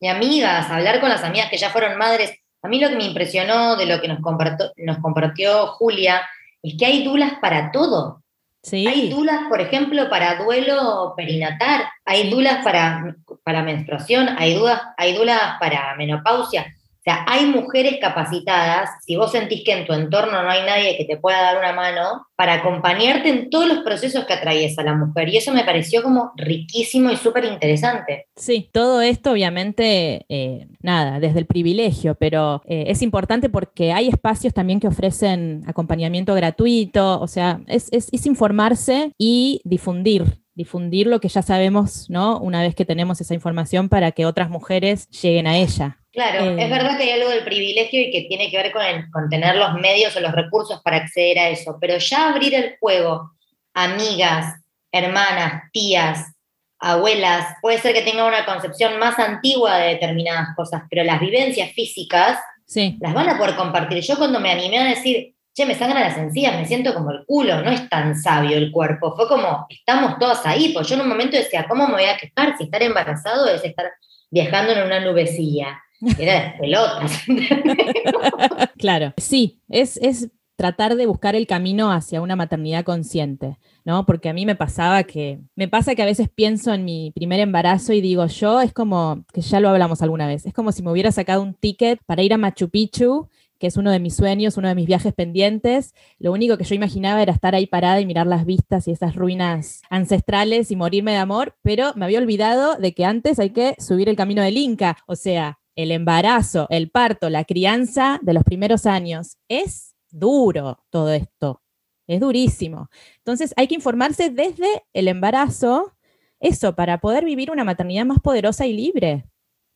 Y 0.00 0.06
amigas, 0.08 0.70
hablar 0.70 0.98
con 0.98 1.10
las 1.10 1.24
amigas 1.24 1.50
que 1.50 1.58
ya 1.58 1.68
fueron 1.68 1.98
madres. 1.98 2.32
A 2.62 2.68
mí 2.68 2.80
lo 2.80 2.88
que 2.88 2.96
me 2.96 3.04
impresionó 3.04 3.76
de 3.76 3.84
lo 3.84 4.00
que 4.00 4.08
nos 4.08 4.20
compartió, 4.20 4.72
nos 4.78 4.96
compartió 5.00 5.66
Julia 5.72 6.22
es 6.62 6.74
que 6.78 6.86
hay 6.86 7.04
dulas 7.04 7.34
para 7.42 7.70
todo. 7.70 8.21
Sí, 8.62 8.86
Hay 8.86 9.10
dulas, 9.10 9.40
por 9.48 9.60
ejemplo, 9.60 10.08
para 10.08 10.36
duelo 10.36 11.14
perinatal, 11.16 11.82
hay 12.04 12.30
dulas 12.30 12.62
para, 12.62 13.16
para 13.42 13.62
menstruación, 13.64 14.28
hay 14.38 14.54
dudas, 14.54 14.80
hay 14.96 15.14
dulas 15.14 15.40
para 15.58 15.96
menopausia. 15.96 16.72
O 17.02 17.04
sea, 17.04 17.24
hay 17.26 17.46
mujeres 17.46 17.98
capacitadas, 18.00 18.90
si 19.04 19.16
vos 19.16 19.32
sentís 19.32 19.64
que 19.64 19.72
en 19.72 19.86
tu 19.86 19.92
entorno 19.92 20.40
no 20.40 20.48
hay 20.48 20.64
nadie 20.64 20.96
que 20.96 21.04
te 21.04 21.16
pueda 21.16 21.42
dar 21.42 21.58
una 21.58 21.72
mano, 21.72 22.28
para 22.36 22.54
acompañarte 22.54 23.28
en 23.28 23.50
todos 23.50 23.66
los 23.66 23.78
procesos 23.78 24.24
que 24.24 24.34
atraviesa 24.34 24.84
la 24.84 24.94
mujer. 24.94 25.28
Y 25.28 25.36
eso 25.36 25.52
me 25.52 25.64
pareció 25.64 26.02
como 26.04 26.32
riquísimo 26.36 27.10
y 27.10 27.16
súper 27.16 27.44
interesante. 27.44 28.26
Sí, 28.36 28.70
todo 28.72 29.02
esto 29.02 29.32
obviamente, 29.32 30.26
eh, 30.28 30.68
nada, 30.80 31.18
desde 31.18 31.40
el 31.40 31.46
privilegio, 31.46 32.14
pero 32.14 32.62
eh, 32.66 32.84
es 32.86 33.02
importante 33.02 33.48
porque 33.48 33.92
hay 33.92 34.08
espacios 34.08 34.54
también 34.54 34.78
que 34.78 34.86
ofrecen 34.86 35.62
acompañamiento 35.66 36.34
gratuito, 36.34 37.20
o 37.20 37.26
sea, 37.26 37.60
es, 37.66 37.88
es, 37.92 38.10
es 38.12 38.26
informarse 38.26 39.12
y 39.18 39.60
difundir 39.64 40.41
difundir 40.54 41.06
lo 41.06 41.20
que 41.20 41.28
ya 41.28 41.42
sabemos, 41.42 42.08
¿no? 42.10 42.38
Una 42.38 42.62
vez 42.62 42.74
que 42.74 42.84
tenemos 42.84 43.20
esa 43.20 43.34
información 43.34 43.88
para 43.88 44.12
que 44.12 44.26
otras 44.26 44.50
mujeres 44.50 45.08
lleguen 45.10 45.46
a 45.46 45.56
ella. 45.56 45.98
Claro, 46.12 46.44
Eh, 46.44 46.64
es 46.64 46.70
verdad 46.70 46.98
que 46.98 47.04
hay 47.04 47.10
algo 47.20 47.30
del 47.30 47.42
privilegio 47.44 48.00
y 48.02 48.10
que 48.10 48.22
tiene 48.28 48.50
que 48.50 48.58
ver 48.58 48.70
con, 48.72 48.82
el- 48.84 49.10
con 49.10 49.28
tener 49.30 49.56
los 49.56 49.72
medios 49.74 50.14
o 50.16 50.20
los 50.20 50.32
recursos 50.32 50.80
para 50.82 50.98
acceder 50.98 51.38
a 51.38 51.48
eso, 51.48 51.78
pero 51.80 51.96
ya 51.96 52.28
abrir 52.28 52.54
el 52.54 52.76
juego, 52.80 53.30
amigas, 53.72 54.60
hermanas, 54.92 55.62
tías, 55.72 56.32
abuelas, 56.78 57.46
puede 57.62 57.78
ser 57.78 57.94
que 57.94 58.02
tengan 58.02 58.26
una 58.26 58.44
concepción 58.44 58.98
más 58.98 59.18
antigua 59.18 59.78
de 59.78 59.88
determinadas 59.90 60.48
cosas, 60.56 60.82
pero 60.90 61.04
las 61.04 61.20
vivencias 61.20 61.70
físicas 61.72 62.38
Sí, 62.66 62.96
las 63.00 63.12
van 63.12 63.28
a 63.28 63.36
poder 63.38 63.54
compartir. 63.54 64.02
Yo 64.02 64.16
cuando 64.16 64.40
me 64.40 64.50
animé 64.50 64.78
a 64.78 64.84
decir, 64.84 65.34
che, 65.54 65.66
me 65.66 65.74
sangran 65.74 66.02
las 66.02 66.16
encías, 66.16 66.56
me 66.56 66.66
siento 66.66 66.94
como 66.94 67.10
el 67.10 67.24
culo, 67.26 67.62
no 67.62 67.70
es 67.70 67.88
tan 67.88 68.16
sabio 68.16 68.56
el 68.56 68.72
cuerpo, 68.72 69.14
fue 69.14 69.28
como, 69.28 69.66
estamos 69.68 70.18
todas 70.18 70.44
ahí, 70.46 70.72
pues 70.72 70.88
yo 70.88 70.94
en 70.94 71.02
un 71.02 71.08
momento 71.08 71.36
decía, 71.36 71.66
¿cómo 71.68 71.86
me 71.86 71.94
voy 71.94 72.04
a 72.04 72.16
quejar 72.16 72.56
si 72.56 72.64
estar 72.64 72.82
embarazado 72.82 73.48
es 73.48 73.64
estar 73.64 73.86
viajando 74.30 74.72
en 74.72 74.86
una 74.86 75.00
nubecilla? 75.00 75.78
Era 76.18 76.34
de 76.34 76.54
pelotas. 76.58 77.12
claro. 78.78 79.14
Sí, 79.16 79.60
es, 79.68 79.96
es 79.98 80.30
tratar 80.56 80.96
de 80.96 81.06
buscar 81.06 81.34
el 81.34 81.46
camino 81.46 81.92
hacia 81.92 82.20
una 82.20 82.36
maternidad 82.36 82.84
consciente, 82.84 83.58
¿no? 83.84 84.06
Porque 84.06 84.28
a 84.28 84.32
mí 84.32 84.46
me 84.46 84.54
pasaba 84.54 85.02
que, 85.04 85.40
me 85.56 85.68
pasa 85.68 85.94
que 85.94 86.02
a 86.02 86.06
veces 86.06 86.28
pienso 86.28 86.72
en 86.72 86.84
mi 86.84 87.10
primer 87.12 87.40
embarazo 87.40 87.92
y 87.92 88.00
digo, 88.00 88.26
yo 88.26 88.60
es 88.60 88.72
como, 88.72 89.24
que 89.32 89.40
ya 89.40 89.60
lo 89.60 89.70
hablamos 89.70 90.02
alguna 90.02 90.26
vez, 90.26 90.46
es 90.46 90.52
como 90.52 90.72
si 90.72 90.82
me 90.82 90.90
hubiera 90.90 91.10
sacado 91.10 91.42
un 91.42 91.54
ticket 91.54 92.00
para 92.06 92.22
ir 92.22 92.32
a 92.32 92.38
Machu 92.38 92.68
Picchu, 92.68 93.28
que 93.62 93.68
es 93.68 93.76
uno 93.76 93.92
de 93.92 94.00
mis 94.00 94.16
sueños, 94.16 94.56
uno 94.56 94.66
de 94.66 94.74
mis 94.74 94.88
viajes 94.88 95.14
pendientes. 95.14 95.94
Lo 96.18 96.32
único 96.32 96.58
que 96.58 96.64
yo 96.64 96.74
imaginaba 96.74 97.22
era 97.22 97.32
estar 97.32 97.54
ahí 97.54 97.68
parada 97.68 98.00
y 98.00 98.06
mirar 98.06 98.26
las 98.26 98.44
vistas 98.44 98.88
y 98.88 98.90
esas 98.90 99.14
ruinas 99.14 99.82
ancestrales 99.88 100.72
y 100.72 100.76
morirme 100.76 101.12
de 101.12 101.18
amor, 101.18 101.54
pero 101.62 101.92
me 101.94 102.04
había 102.04 102.18
olvidado 102.18 102.74
de 102.74 102.92
que 102.92 103.04
antes 103.04 103.38
hay 103.38 103.50
que 103.50 103.76
subir 103.78 104.08
el 104.08 104.16
camino 104.16 104.42
del 104.42 104.56
Inca, 104.56 104.96
o 105.06 105.14
sea, 105.14 105.60
el 105.76 105.92
embarazo, 105.92 106.66
el 106.70 106.90
parto, 106.90 107.30
la 107.30 107.44
crianza 107.44 108.18
de 108.20 108.32
los 108.32 108.42
primeros 108.42 108.84
años. 108.84 109.36
Es 109.46 109.94
duro 110.10 110.82
todo 110.90 111.12
esto, 111.12 111.62
es 112.08 112.18
durísimo. 112.18 112.88
Entonces 113.18 113.54
hay 113.56 113.68
que 113.68 113.76
informarse 113.76 114.30
desde 114.30 114.82
el 114.92 115.06
embarazo, 115.06 115.92
eso, 116.40 116.74
para 116.74 116.98
poder 116.98 117.24
vivir 117.24 117.52
una 117.52 117.62
maternidad 117.62 118.06
más 118.06 118.18
poderosa 118.18 118.66
y 118.66 118.72
libre. 118.72 119.24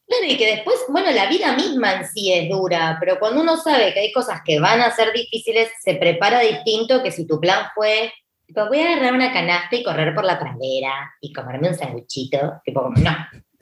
Claro, 0.06 0.24
y 0.26 0.36
que 0.36 0.54
después, 0.54 0.76
bueno, 0.88 1.10
la 1.10 1.26
vida 1.26 1.56
misma 1.56 1.94
en 1.94 2.06
sí 2.06 2.32
es 2.32 2.48
dura, 2.48 2.96
pero 3.00 3.18
cuando 3.18 3.42
uno 3.42 3.56
sabe 3.56 3.92
que 3.92 4.00
hay 4.00 4.12
cosas 4.12 4.40
que 4.44 4.60
van 4.60 4.80
a 4.80 4.92
ser 4.92 5.12
difíciles, 5.12 5.68
se 5.82 5.96
prepara 5.96 6.40
distinto 6.40 7.02
que 7.02 7.10
si 7.10 7.26
tu 7.26 7.40
plan 7.40 7.66
fue, 7.74 8.12
tipo, 8.46 8.66
voy 8.66 8.80
a 8.80 8.92
agarrar 8.92 9.14
una 9.14 9.32
canasta 9.32 9.74
y 9.74 9.82
correr 9.82 10.14
por 10.14 10.24
la 10.24 10.38
pradera 10.38 11.12
y 11.20 11.32
comerme 11.32 11.68
un 11.68 11.74
sanguchito, 11.74 12.60
tipo, 12.64 12.88
no, 12.88 13.16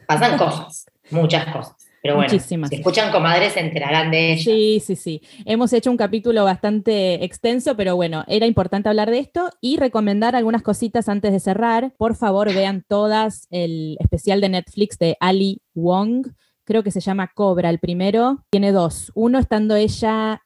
pasan 0.07 0.37
cosas, 0.37 0.85
muchas 1.11 1.47
cosas. 1.47 1.77
Pero 2.05 2.17
bueno, 2.17 2.31
Muchísimas. 2.31 2.69
si 2.69 2.77
escuchan 2.77 3.11
comadres 3.11 3.55
se 3.55 3.61
enterarán 3.61 4.11
de 4.11 4.35
ello. 4.35 4.43
Sí, 4.43 4.79
sí, 4.85 4.95
sí. 4.95 5.23
Hemos 5.47 5.73
hecho 5.73 5.91
un 5.91 5.97
capítulo 5.97 6.45
bastante 6.45 7.25
extenso, 7.25 7.79
pero 7.79 7.97
bueno, 7.97 8.25
era 8.27 8.45
importante 8.45 8.91
hablar 8.91 9.11
de 9.11 9.21
esto 9.21 9.49
y 9.63 9.79
recomendar 9.79 10.37
algunas 10.37 10.61
cositas 10.61 11.09
antes 11.09 11.33
de 11.33 11.41
cerrar. 11.41 11.95
Por 11.97 12.15
favor, 12.15 12.53
vean 12.53 12.85
todas 12.87 13.47
el 13.51 13.97
especial 14.01 14.43
de 14.43 14.51
Netflix 14.51 14.99
de 14.99 15.17
Ali 15.19 15.63
Wong. 15.73 16.27
Creo 16.65 16.83
que 16.83 16.91
se 16.91 17.01
llama 17.01 17.33
Cobra, 17.35 17.71
el 17.71 17.79
primero. 17.79 18.45
Tiene 18.51 18.73
dos. 18.73 19.11
Uno 19.15 19.39
estando 19.39 19.75
ella, 19.75 20.43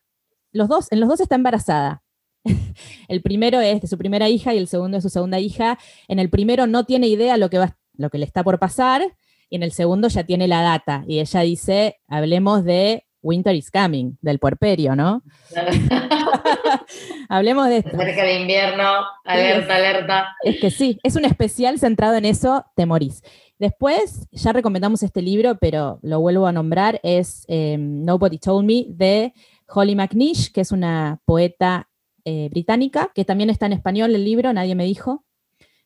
los 0.53 0.69
dos, 0.69 0.87
en 0.93 1.01
los 1.01 1.09
dos 1.09 1.19
está 1.19 1.35
embarazada. 1.35 2.05
El 3.09 3.21
primero 3.21 3.61
es 3.61 3.81
de 3.81 3.89
su 3.89 3.99
primera 3.99 4.29
hija 4.29 4.55
y 4.55 4.59
el 4.59 4.69
segundo 4.69 4.99
es 4.99 5.03
su 5.03 5.11
segunda 5.11 5.41
hija. 5.41 5.77
En 6.07 6.21
el 6.21 6.31
primero 6.31 6.69
no 6.69 6.85
tiene 6.85 7.09
idea 7.09 7.37
lo 7.37 7.51
que, 7.51 7.59
va, 7.59 7.77
lo 7.97 8.11
que 8.11 8.19
le 8.19 8.27
está 8.27 8.45
por 8.45 8.61
pasar 8.61 9.03
y 9.51 9.57
en 9.57 9.63
el 9.63 9.73
segundo 9.73 10.09
ya 10.09 10.25
tiene 10.25 10.49
la 10.49 10.63
data. 10.63 11.05
Y 11.07 11.21
ella 11.21 11.41
dice, 11.41 12.01
hablemos 12.09 12.65
de 12.65 13.05
Winter 13.23 13.55
is 13.55 13.71
Coming, 13.71 14.17
del 14.21 14.39
puerperio, 14.39 14.95
¿no? 14.95 15.23
hablemos 17.29 17.69
de 17.69 17.79
esto. 17.79 17.91
Cerca 17.91 18.23
de 18.23 18.41
invierno, 18.41 18.85
alerta, 19.25 19.77
alerta. 19.77 20.37
Es 20.43 20.61
que 20.61 20.71
sí, 20.71 20.99
es 21.03 21.17
un 21.17 21.25
especial 21.25 21.79
centrado 21.79 22.17
en 22.17 22.25
eso, 22.25 22.65
te 22.77 22.87
morís. 22.87 23.23
Después, 23.59 24.29
ya 24.31 24.53
recomendamos 24.53 25.03
este 25.03 25.21
libro, 25.21 25.59
pero 25.59 25.99
lo 26.03 26.21
vuelvo 26.21 26.47
a 26.47 26.53
nombrar, 26.53 27.01
es 27.03 27.45
eh, 27.49 27.77
Nobody 27.79 28.39
Told 28.39 28.65
Me, 28.65 28.87
de 28.89 29.33
Holly 29.67 29.97
McNish, 29.97 30.53
que 30.53 30.61
es 30.61 30.71
una 30.71 31.21
poeta 31.25 31.89
eh, 32.25 32.49
británica, 32.51 33.11
que 33.15 33.25
también 33.25 33.51
está 33.51 33.67
en 33.67 33.73
español 33.73 34.15
el 34.15 34.25
libro, 34.25 34.53
nadie 34.53 34.77
me 34.77 34.85
dijo. 34.85 35.25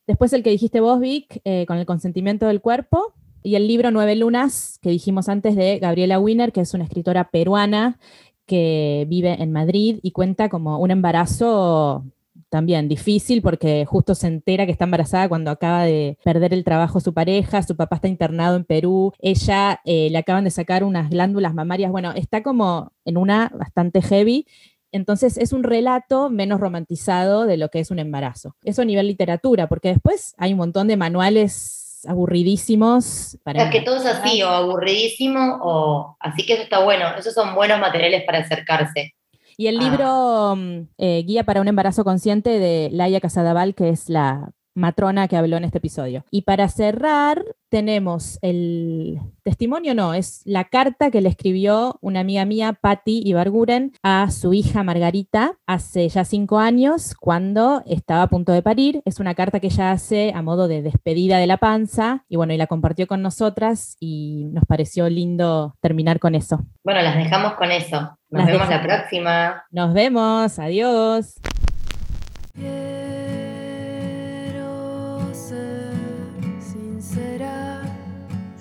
Después 0.06 0.32
el 0.32 0.42
que 0.42 0.50
dijiste 0.50 0.80
vos, 0.80 1.00
Vic, 1.00 1.40
eh, 1.44 1.64
con 1.66 1.78
el 1.78 1.86
consentimiento 1.86 2.46
del 2.46 2.60
cuerpo. 2.60 3.14
Y 3.42 3.56
el 3.56 3.66
libro 3.66 3.90
Nueve 3.90 4.16
Lunas, 4.16 4.78
que 4.80 4.90
dijimos 4.90 5.28
antes, 5.28 5.56
de 5.56 5.78
Gabriela 5.78 6.20
Wiener, 6.20 6.52
que 6.52 6.60
es 6.60 6.74
una 6.74 6.84
escritora 6.84 7.30
peruana 7.30 7.98
que 8.46 9.06
vive 9.08 9.42
en 9.42 9.52
Madrid 9.52 9.98
y 10.02 10.10
cuenta 10.12 10.48
como 10.48 10.78
un 10.78 10.90
embarazo 10.90 12.04
también 12.52 12.86
difícil 12.86 13.40
porque 13.40 13.86
justo 13.86 14.14
se 14.14 14.26
entera 14.26 14.66
que 14.66 14.72
está 14.72 14.84
embarazada 14.84 15.26
cuando 15.26 15.50
acaba 15.50 15.84
de 15.84 16.18
perder 16.22 16.52
el 16.52 16.64
trabajo 16.64 17.00
su 17.00 17.14
pareja, 17.14 17.62
su 17.62 17.76
papá 17.76 17.96
está 17.96 18.08
internado 18.08 18.56
en 18.56 18.64
Perú, 18.64 19.12
ella 19.20 19.80
eh, 19.86 20.10
le 20.10 20.18
acaban 20.18 20.44
de 20.44 20.50
sacar 20.50 20.84
unas 20.84 21.08
glándulas 21.08 21.54
mamarias, 21.54 21.90
bueno, 21.90 22.12
está 22.12 22.42
como 22.42 22.92
en 23.06 23.16
una 23.16 23.50
bastante 23.58 24.02
heavy. 24.02 24.46
Entonces 24.94 25.38
es 25.38 25.54
un 25.54 25.62
relato 25.62 26.28
menos 26.28 26.60
romantizado 26.60 27.46
de 27.46 27.56
lo 27.56 27.70
que 27.70 27.80
es 27.80 27.90
un 27.90 27.98
embarazo. 27.98 28.54
Eso 28.62 28.82
a 28.82 28.84
nivel 28.84 29.06
literatura, 29.06 29.66
porque 29.66 29.88
después 29.88 30.34
hay 30.36 30.52
un 30.52 30.58
montón 30.58 30.88
de 30.88 30.98
manuales 30.98 31.81
aburridísimos. 32.06 33.38
Para 33.44 33.64
Es 33.64 33.70
que 33.70 33.80
todo 33.82 33.96
es 33.96 34.06
así, 34.06 34.42
o 34.42 34.48
aburridísimo, 34.48 35.58
o 35.62 36.16
así 36.20 36.44
que 36.44 36.54
eso 36.54 36.62
está 36.62 36.82
bueno. 36.82 37.06
Esos 37.18 37.34
son 37.34 37.54
buenos 37.54 37.78
materiales 37.80 38.24
para 38.24 38.38
acercarse. 38.38 39.14
Y 39.56 39.66
el 39.66 39.78
Ah. 39.78 39.82
libro 39.82 40.56
mm, 40.56 40.88
eh, 40.98 41.22
Guía 41.26 41.44
para 41.44 41.60
un 41.60 41.68
embarazo 41.68 42.04
consciente 42.04 42.58
de 42.58 42.88
Laia 42.92 43.20
Casadaval, 43.20 43.74
que 43.74 43.90
es 43.90 44.08
la 44.08 44.50
matrona 44.74 45.28
que 45.28 45.36
habló 45.36 45.56
en 45.56 45.64
este 45.64 45.78
episodio. 45.78 46.24
Y 46.30 46.42
para 46.42 46.68
cerrar, 46.68 47.44
tenemos 47.68 48.38
el 48.42 49.18
testimonio, 49.42 49.94
no, 49.94 50.12
es 50.14 50.42
la 50.44 50.64
carta 50.64 51.10
que 51.10 51.20
le 51.22 51.28
escribió 51.30 51.96
una 52.02 52.20
amiga 52.20 52.44
mía, 52.44 52.78
Patti 52.80 53.22
Ibarguren, 53.24 53.92
a 54.02 54.30
su 54.30 54.52
hija 54.52 54.82
Margarita 54.82 55.54
hace 55.66 56.08
ya 56.08 56.24
cinco 56.24 56.58
años, 56.58 57.14
cuando 57.18 57.82
estaba 57.86 58.22
a 58.22 58.26
punto 58.28 58.52
de 58.52 58.62
parir. 58.62 59.00
Es 59.04 59.20
una 59.20 59.34
carta 59.34 59.58
que 59.60 59.68
ella 59.68 59.90
hace 59.92 60.32
a 60.34 60.42
modo 60.42 60.68
de 60.68 60.82
despedida 60.82 61.38
de 61.38 61.46
la 61.46 61.56
panza, 61.56 62.24
y 62.28 62.36
bueno, 62.36 62.52
y 62.52 62.56
la 62.58 62.66
compartió 62.66 63.06
con 63.06 63.22
nosotras, 63.22 63.96
y 64.00 64.44
nos 64.52 64.64
pareció 64.66 65.08
lindo 65.08 65.74
terminar 65.80 66.18
con 66.18 66.34
eso. 66.34 66.60
Bueno, 66.84 67.00
las 67.02 67.16
dejamos 67.16 67.54
con 67.54 67.70
eso. 67.70 68.00
Nos 68.30 68.40
Las 68.44 68.46
vemos 68.46 68.68
dejamos. 68.68 68.86
la 68.88 68.96
próxima. 68.96 69.64
Nos 69.70 69.94
vemos, 69.94 70.58
adiós. 70.58 71.34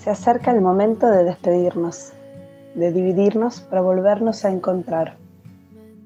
Se 0.02 0.10
acerca 0.10 0.50
el 0.50 0.60
momento 0.60 1.06
de 1.06 1.22
despedirnos, 1.22 2.12
de 2.74 2.90
dividirnos 2.90 3.60
para 3.60 3.82
volvernos 3.82 4.44
a 4.44 4.50
encontrar. 4.50 5.14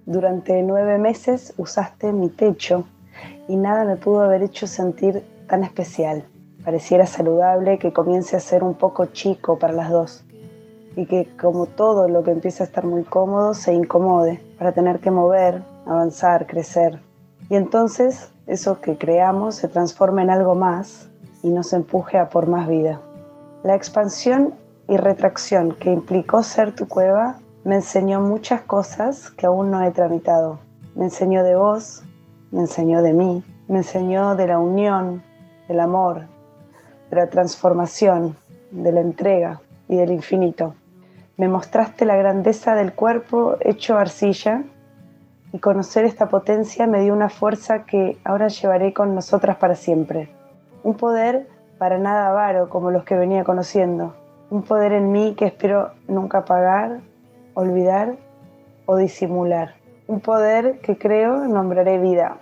Durante 0.05 0.63
nueve 0.63 0.99
meses 0.99 1.55
usaste 1.57 2.13
mi 2.13 2.29
techo 2.29 2.85
y 3.49 3.57
nada 3.57 3.87
me 3.87 3.97
pudo 3.97 4.21
haber 4.21 4.43
hecho 4.43 4.67
sentir 4.67 5.25
tan 5.49 5.65
especial. 5.65 6.27
Pareciera 6.63 7.07
saludable 7.07 7.79
que 7.79 7.95
comience 7.95 8.37
a 8.37 8.41
ser 8.41 8.63
un 8.63 8.75
poco 8.75 9.07
chico 9.07 9.59
para 9.59 9.73
las 9.73 9.89
dos 9.89 10.25
y 10.95 11.07
que 11.07 11.35
como 11.41 11.65
todo 11.65 12.07
lo 12.07 12.23
que 12.23 12.33
empieza 12.33 12.65
a 12.65 12.67
estar 12.67 12.85
muy 12.85 13.03
cómodo 13.03 13.55
se 13.55 13.73
incomode 13.73 14.43
para 14.59 14.73
tener 14.73 15.01
que 15.01 15.11
mover, 15.11 15.63
avanzar, 15.87 16.47
crecer. 16.47 17.01
Y 17.49 17.55
entonces 17.55 18.31
eso 18.47 18.79
que 18.83 18.99
creamos 18.99 19.55
se 19.55 19.69
transforma 19.69 20.21
en 20.21 20.29
algo 20.29 20.55
más 20.55 21.09
y 21.43 21.49
nos 21.49 21.73
empuje 21.73 22.19
a 22.19 22.29
por 22.29 22.47
más 22.47 22.69
vida. 22.69 23.01
La 23.67 23.75
expansión 23.75 24.55
y 24.87 24.97
retracción 24.97 25.75
que 25.75 25.91
implicó 25.91 26.45
ser 26.45 26.73
tu 26.73 26.87
cueva 26.87 27.41
me 27.65 27.75
enseñó 27.75 28.21
muchas 28.21 28.61
cosas 28.61 29.33
que 29.33 29.47
aún 29.47 29.73
no 29.73 29.83
he 29.83 29.91
tramitado. 29.91 30.61
Me 30.95 31.07
enseñó 31.07 31.43
de 31.43 31.57
vos, 31.57 32.05
me 32.53 32.61
enseñó 32.61 33.03
de 33.03 33.13
mí, 33.13 33.43
me 33.67 33.79
enseñó 33.79 34.37
de 34.37 34.47
la 34.47 34.61
unión, 34.61 35.25
del 35.67 35.81
amor, 35.81 36.29
de 37.11 37.17
la 37.17 37.27
transformación, 37.29 38.37
de 38.71 38.93
la 38.93 39.01
entrega 39.01 39.61
y 39.89 39.97
del 39.97 40.13
infinito. 40.13 40.77
Me 41.37 41.49
mostraste 41.49 42.05
la 42.05 42.15
grandeza 42.15 42.77
del 42.77 42.93
cuerpo 42.93 43.57
hecho 43.59 43.99
arcilla 43.99 44.63
y 45.53 45.59
conocer 45.59 46.05
esta 46.05 46.29
potencia 46.29 46.87
me 46.87 47.01
dio 47.01 47.13
una 47.13 47.31
fuerza 47.31 47.83
que 47.83 48.17
ahora 48.23 48.47
llevaré 48.47 48.93
con 48.93 49.17
nosotras 49.17 49.57
para 49.57 49.75
siempre. 49.75 50.29
Un 50.85 50.95
poder 50.95 51.49
para 51.79 51.99
nada 51.99 52.29
avaro 52.29 52.69
como 52.69 52.91
los 52.91 53.05
que 53.05 53.17
venía 53.17 53.45
conociendo. 53.45 54.15
Un 54.51 54.63
poder 54.63 54.93
en 54.93 55.13
mí 55.13 55.35
que 55.35 55.47
espero 55.47 55.91
nunca 56.09 56.39
apagar, 56.39 57.01
olvidar 57.55 58.17
o 58.87 58.97
disimular. 58.97 59.75
Un 60.07 60.21
poder 60.21 60.79
que 60.81 60.97
creo 60.97 61.47
nombraré 61.49 61.99
vida. 61.99 62.37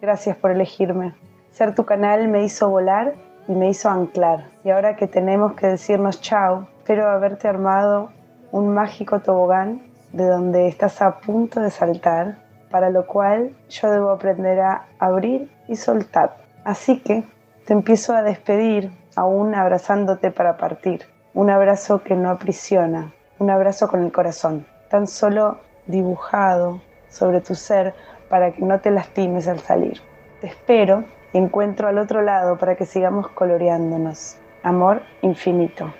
Gracias 0.00 0.36
por 0.36 0.52
elegirme. 0.52 1.14
Ser 1.50 1.74
tu 1.74 1.84
canal 1.84 2.28
me 2.28 2.44
hizo 2.44 2.68
volar 2.70 3.14
y 3.48 3.52
me 3.52 3.68
hizo 3.68 3.90
anclar. 3.90 4.46
Y 4.64 4.70
ahora 4.70 4.96
que 4.96 5.08
tenemos 5.08 5.54
que 5.54 5.66
decirnos 5.66 6.20
chao, 6.20 6.68
espero 6.78 7.08
haberte 7.08 7.48
armado 7.48 8.10
un 8.52 8.72
mágico 8.72 9.20
tobogán 9.20 9.82
de 10.12 10.26
donde 10.26 10.68
estás 10.68 11.02
a 11.02 11.18
punto 11.20 11.60
de 11.60 11.70
saltar, 11.70 12.36
para 12.70 12.90
lo 12.90 13.06
cual 13.06 13.54
yo 13.68 13.90
debo 13.90 14.10
aprender 14.10 14.60
a 14.60 14.86
abrir 14.98 15.50
y 15.68 15.76
soltar. 15.76 16.36
Así 16.64 17.00
que 17.00 17.24
te 17.70 17.74
empiezo 17.74 18.16
a 18.16 18.24
despedir, 18.24 18.90
aún 19.14 19.54
abrazándote 19.54 20.32
para 20.32 20.56
partir. 20.56 21.02
Un 21.34 21.50
abrazo 21.50 22.02
que 22.02 22.16
no 22.16 22.28
aprisiona, 22.28 23.12
un 23.38 23.48
abrazo 23.48 23.86
con 23.86 24.02
el 24.02 24.10
corazón, 24.10 24.66
tan 24.88 25.06
solo 25.06 25.60
dibujado 25.86 26.80
sobre 27.10 27.40
tu 27.40 27.54
ser 27.54 27.94
para 28.28 28.50
que 28.50 28.62
no 28.62 28.80
te 28.80 28.90
lastimes 28.90 29.46
al 29.46 29.60
salir. 29.60 30.00
Te 30.40 30.48
espero 30.48 31.04
y 31.32 31.38
encuentro 31.38 31.86
al 31.86 31.98
otro 31.98 32.22
lado 32.22 32.58
para 32.58 32.74
que 32.74 32.86
sigamos 32.86 33.28
coloreándonos. 33.28 34.36
Amor 34.64 35.02
infinito. 35.22 35.94